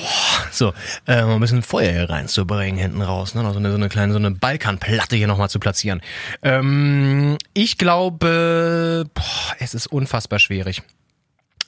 so, 0.51 0.73
äh, 1.07 1.23
um 1.23 1.31
ein 1.31 1.39
bisschen 1.39 1.63
Feuer 1.63 1.91
hier 1.91 2.09
reinzubringen 2.09 2.79
hinten 2.79 3.01
raus, 3.01 3.33
ne? 3.33 3.41
So 3.51 3.57
eine, 3.57 3.71
so 3.71 3.77
eine 3.77 3.89
kleine, 3.89 4.13
so 4.13 4.19
eine 4.19 4.31
Balkanplatte 4.31 5.15
hier 5.15 5.27
nochmal 5.27 5.49
zu 5.49 5.59
platzieren. 5.59 6.01
Ähm, 6.43 7.37
ich 7.53 7.79
glaube, 7.79 9.05
boah, 9.11 9.55
es 9.59 9.73
ist 9.73 9.87
unfassbar 9.87 10.37
schwierig. 10.37 10.83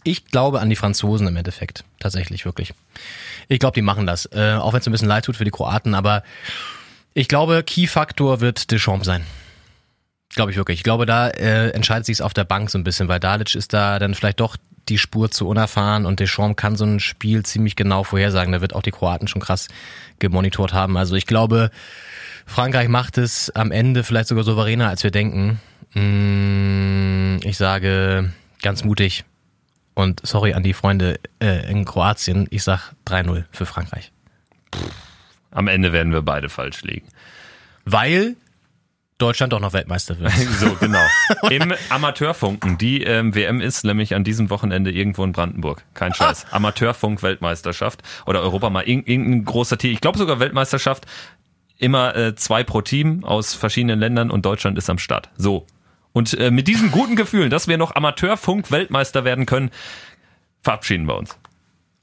Ich 0.04 0.26
glaube 0.26 0.62
an 0.62 0.70
die 0.70 0.76
Franzosen 0.76 1.28
im 1.28 1.36
Endeffekt. 1.36 1.84
Tatsächlich, 2.00 2.46
wirklich. 2.46 2.74
Ich 3.48 3.60
glaube, 3.60 3.74
die 3.76 3.82
machen 3.82 4.06
das. 4.06 4.26
Äh, 4.32 4.54
auch 4.54 4.74
wenn 4.74 4.80
es 4.80 4.88
ein 4.88 4.92
bisschen 4.92 5.08
leid 5.08 5.26
tut 5.26 5.38
für 5.38 5.44
die 5.44 5.52
Kroaten, 5.52 5.96
aber 5.96 6.24
ich 7.16 7.28
glaube, 7.28 7.64
Key-Faktor 7.64 8.42
wird 8.42 8.70
Deschamps 8.70 9.08
sein. 9.08 9.26
Glaube 10.36 10.52
ich 10.52 10.58
wirklich. 10.58 10.80
Ich 10.80 10.84
glaube, 10.84 11.08
da 11.08 11.30
äh, 11.30 11.70
entscheidet 11.70 12.06
sich 12.06 12.22
auf 12.22 12.34
der 12.34 12.44
Bank 12.44 12.70
so 12.70 12.78
ein 12.78 12.84
bisschen, 12.84 13.08
weil 13.08 13.20
Dalic 13.20 13.56
ist 13.56 13.74
da 13.74 13.98
dann 13.98 14.14
vielleicht 14.14 14.40
doch 14.40 14.56
die 14.90 14.98
Spur 14.98 15.32
zu 15.32 15.48
unerfahren 15.48 16.06
und 16.06 16.20
Deschamps 16.20 16.58
kann 16.62 16.76
so 16.76 16.86
ein 16.86 17.00
Spiel 17.00 17.44
ziemlich 17.44 17.76
genau 17.76 18.04
vorhersagen. 18.04 18.52
Da 18.54 18.62
wird 18.62 18.74
auch 18.74 18.82
die 18.82 18.92
Kroaten 18.92 19.28
schon 19.28 19.42
krass 19.42 19.68
gemonitort 20.20 20.74
haben. 20.74 20.98
Also 20.98 21.16
ich 21.16 21.26
glaube, 21.28 21.72
Frankreich 22.46 22.88
macht 22.88 23.18
es 23.18 23.50
am 23.52 23.72
Ende 23.72 24.04
vielleicht 24.04 24.30
sogar 24.30 24.44
souveräner, 24.44 24.88
als 24.90 25.04
wir 25.04 25.12
denken. 25.12 25.60
Mm, 25.94 27.40
Ich 27.44 27.58
sage 27.58 28.32
ganz 28.62 28.84
mutig 28.84 29.26
und 29.94 30.26
sorry 30.26 30.54
an 30.54 30.64
die 30.64 30.74
Freunde 30.74 31.20
äh, 31.40 31.70
in 31.72 31.86
Kroatien, 31.86 32.48
ich 32.50 32.64
sag 32.64 32.94
3-0 33.06 33.46
für 33.52 33.66
Frankreich. 33.66 34.12
Am 35.52 35.68
Ende 35.68 35.94
werden 35.94 36.14
wir 36.14 36.22
beide 36.22 36.50
falsch 36.50 36.84
liegen. 36.84 37.08
Weil 37.86 38.36
Deutschland 39.18 39.54
auch 39.54 39.60
noch 39.60 39.74
Weltmeister 39.74 40.20
wird. 40.20 40.32
So, 40.60 40.74
genau. 40.76 41.02
Im 41.50 41.74
Amateurfunken. 41.90 42.78
Die 42.78 43.02
ähm, 43.04 43.34
WM 43.34 43.62
ist 43.62 43.84
nämlich 43.84 44.14
an 44.16 44.24
diesem 44.24 44.50
Wochenende 44.50 44.92
irgendwo 44.92 45.24
in 45.24 45.32
Brandenburg. 45.32 45.84
Kein 45.94 46.14
Scheiß. 46.14 46.46
Amateurfunk-Weltmeisterschaft 46.52 48.02
oder 48.26 48.42
Europa 48.42 48.70
mal 48.70 48.84
irg- 48.84 49.08
irgendein 49.08 49.46
großer 49.46 49.78
Titel. 49.78 49.94
Ich 49.94 50.02
glaube 50.02 50.18
sogar 50.18 50.40
Weltmeisterschaft. 50.40 51.06
Immer 51.80 52.16
äh, 52.16 52.36
zwei 52.36 52.64
pro 52.64 52.82
Team 52.82 53.24
aus 53.24 53.54
verschiedenen 53.54 54.00
Ländern 54.00 54.32
und 54.32 54.46
Deutschland 54.46 54.78
ist 54.78 54.90
am 54.90 54.98
Start. 54.98 55.30
So. 55.38 55.66
Und 56.14 56.34
äh, 56.40 56.50
mit 56.50 56.68
diesen 56.68 56.90
guten 56.92 57.16
Gefühlen, 57.16 57.50
dass 57.52 57.68
wir 57.68 57.78
noch 57.78 57.96
Amateurfunk-Weltmeister 57.96 59.24
werden 59.24 59.46
können, 59.46 59.70
verabschieden 60.64 61.06
wir 61.08 61.16
uns. 61.18 61.38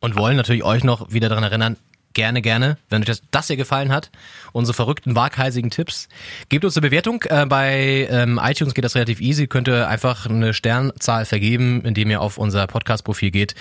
und 0.01 0.15
wollen 0.17 0.37
natürlich 0.37 0.63
euch 0.65 0.85
noch 0.85 1.13
wieder 1.13 1.29
daran 1.29 1.43
erinnern, 1.45 1.77
gerne, 2.15 2.43
gerne, 2.43 2.79
wenn 2.89 3.03
euch 3.03 3.07
das, 3.07 3.23
das 3.31 3.49
hier 3.49 3.57
gefallen 3.57 3.93
hat, 3.93 4.11
unsere 4.53 4.75
verrückten, 4.75 5.15
waghalsigen 5.17 5.71
Tipps, 5.71 6.09
gebt 6.49 6.65
uns 6.65 6.77
eine 6.77 6.89
Bewertung. 6.89 7.23
Äh, 7.25 7.47
bei 7.47 8.09
ähm, 8.11 8.41
iTunes 8.43 8.75
geht 8.75 8.85
das 8.85 8.95
relativ 8.95 9.21
easy. 9.21 9.47
Könnt 9.47 9.69
ihr 9.69 9.89
einfach 9.89 10.27
eine 10.27 10.55
Sternzahl 10.55 11.25
vergeben, 11.25 11.83
indem 11.85 12.11
ihr 12.11 12.21
auf 12.21 12.39
unser 12.39 12.67
Podcast-Profil 12.67 13.31
geht. 13.31 13.55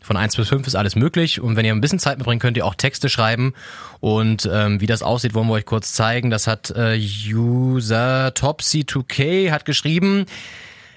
Von 0.00 0.16
1 0.16 0.36
bis 0.36 0.48
5 0.48 0.66
ist 0.66 0.74
alles 0.74 0.96
möglich. 0.96 1.40
Und 1.40 1.56
wenn 1.56 1.64
ihr 1.64 1.72
ein 1.72 1.80
bisschen 1.80 1.98
Zeit 1.98 2.18
mitbringt, 2.18 2.42
könnt 2.42 2.56
ihr 2.56 2.66
auch 2.66 2.74
Texte 2.74 3.08
schreiben. 3.08 3.54
Und 4.00 4.48
ähm, 4.52 4.80
wie 4.80 4.86
das 4.86 5.02
aussieht, 5.02 5.34
wollen 5.34 5.48
wir 5.48 5.54
euch 5.54 5.66
kurz 5.66 5.92
zeigen. 5.92 6.30
Das 6.30 6.46
hat 6.46 6.70
äh, 6.70 6.98
User 6.98 8.32
Topsy2K 8.34 9.50
hat 9.50 9.64
geschrieben, 9.64 10.26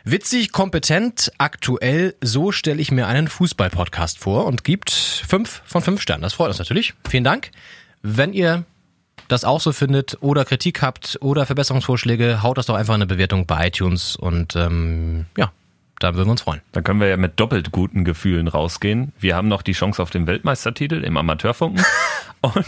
Witzig, 0.06 0.52
kompetent, 0.52 1.32
aktuell, 1.38 2.16
so 2.20 2.52
stelle 2.52 2.82
ich 2.82 2.92
mir 2.92 3.08
einen 3.08 3.30
Fußball-Podcast 3.30 4.20
vor 4.20 4.46
und 4.48 4.66
gibt 4.66 4.92
fünf 4.92 5.62
von 5.66 5.82
fünf 5.82 6.02
Sternen. 6.02 6.24
Das 6.24 6.34
freut 6.34 6.50
uns 6.50 6.60
natürlich. 6.60 6.94
Vielen 7.08 7.24
Dank. 7.24 7.52
Wenn 8.02 8.34
ihr 8.34 8.66
das 9.30 9.46
auch 9.46 9.62
so 9.62 9.72
findet 9.72 10.18
oder 10.20 10.44
Kritik 10.44 10.82
habt 10.82 11.18
oder 11.22 11.46
Verbesserungsvorschläge, 11.46 12.44
haut 12.44 12.58
das 12.58 12.66
doch 12.66 12.76
einfach 12.76 12.94
in 12.96 13.02
eine 13.02 13.06
Bewertung 13.06 13.46
bei 13.46 13.68
iTunes 13.68 14.18
und 14.18 14.58
ähm, 14.58 15.26
ja, 15.38 15.54
da 16.00 16.16
würden 16.16 16.28
wir 16.28 16.32
uns 16.32 16.42
freuen. 16.42 16.60
Dann 16.74 16.84
können 16.84 17.00
wir 17.00 17.08
ja 17.08 17.16
mit 17.16 17.40
doppelt 17.40 17.72
guten 17.72 18.04
Gefühlen 18.04 18.50
rausgehen. 18.50 19.14
Wir 19.20 19.38
haben 19.38 19.48
noch 19.48 19.62
die 19.62 19.72
Chance 19.72 20.04
auf 20.04 20.10
den 20.10 20.28
Weltmeistertitel 20.28 21.02
im 21.02 21.16
Amateurfunken. 21.16 21.86
und 22.42 22.66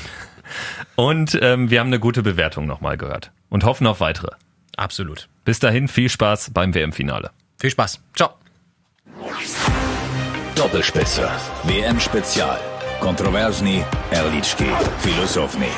und 0.95 1.37
ähm, 1.41 1.69
wir 1.69 1.81
haben 1.81 1.87
eine 1.87 1.99
gute 1.99 2.23
Bewertung 2.23 2.65
nochmal 2.65 2.95
gehört. 2.95 3.31
Und 3.49 3.65
hoffen 3.65 3.87
auf 3.87 3.99
weitere. 3.99 4.29
Absolut. 4.77 5.27
Bis 5.43 5.59
dahin 5.59 5.87
viel 5.87 6.09
Spaß 6.09 6.51
beim 6.53 6.73
WM-Finale. 6.73 7.31
Viel 7.59 7.69
Spaß. 7.71 8.01
Ciao. 8.15 8.33
Doppelspitze. 10.55 11.29
WM 11.63 11.99
Spezial. 11.99 12.59
Kontroverzny, 12.99 13.83
Erlički, 14.11 14.69
Filosofni. 14.99 15.69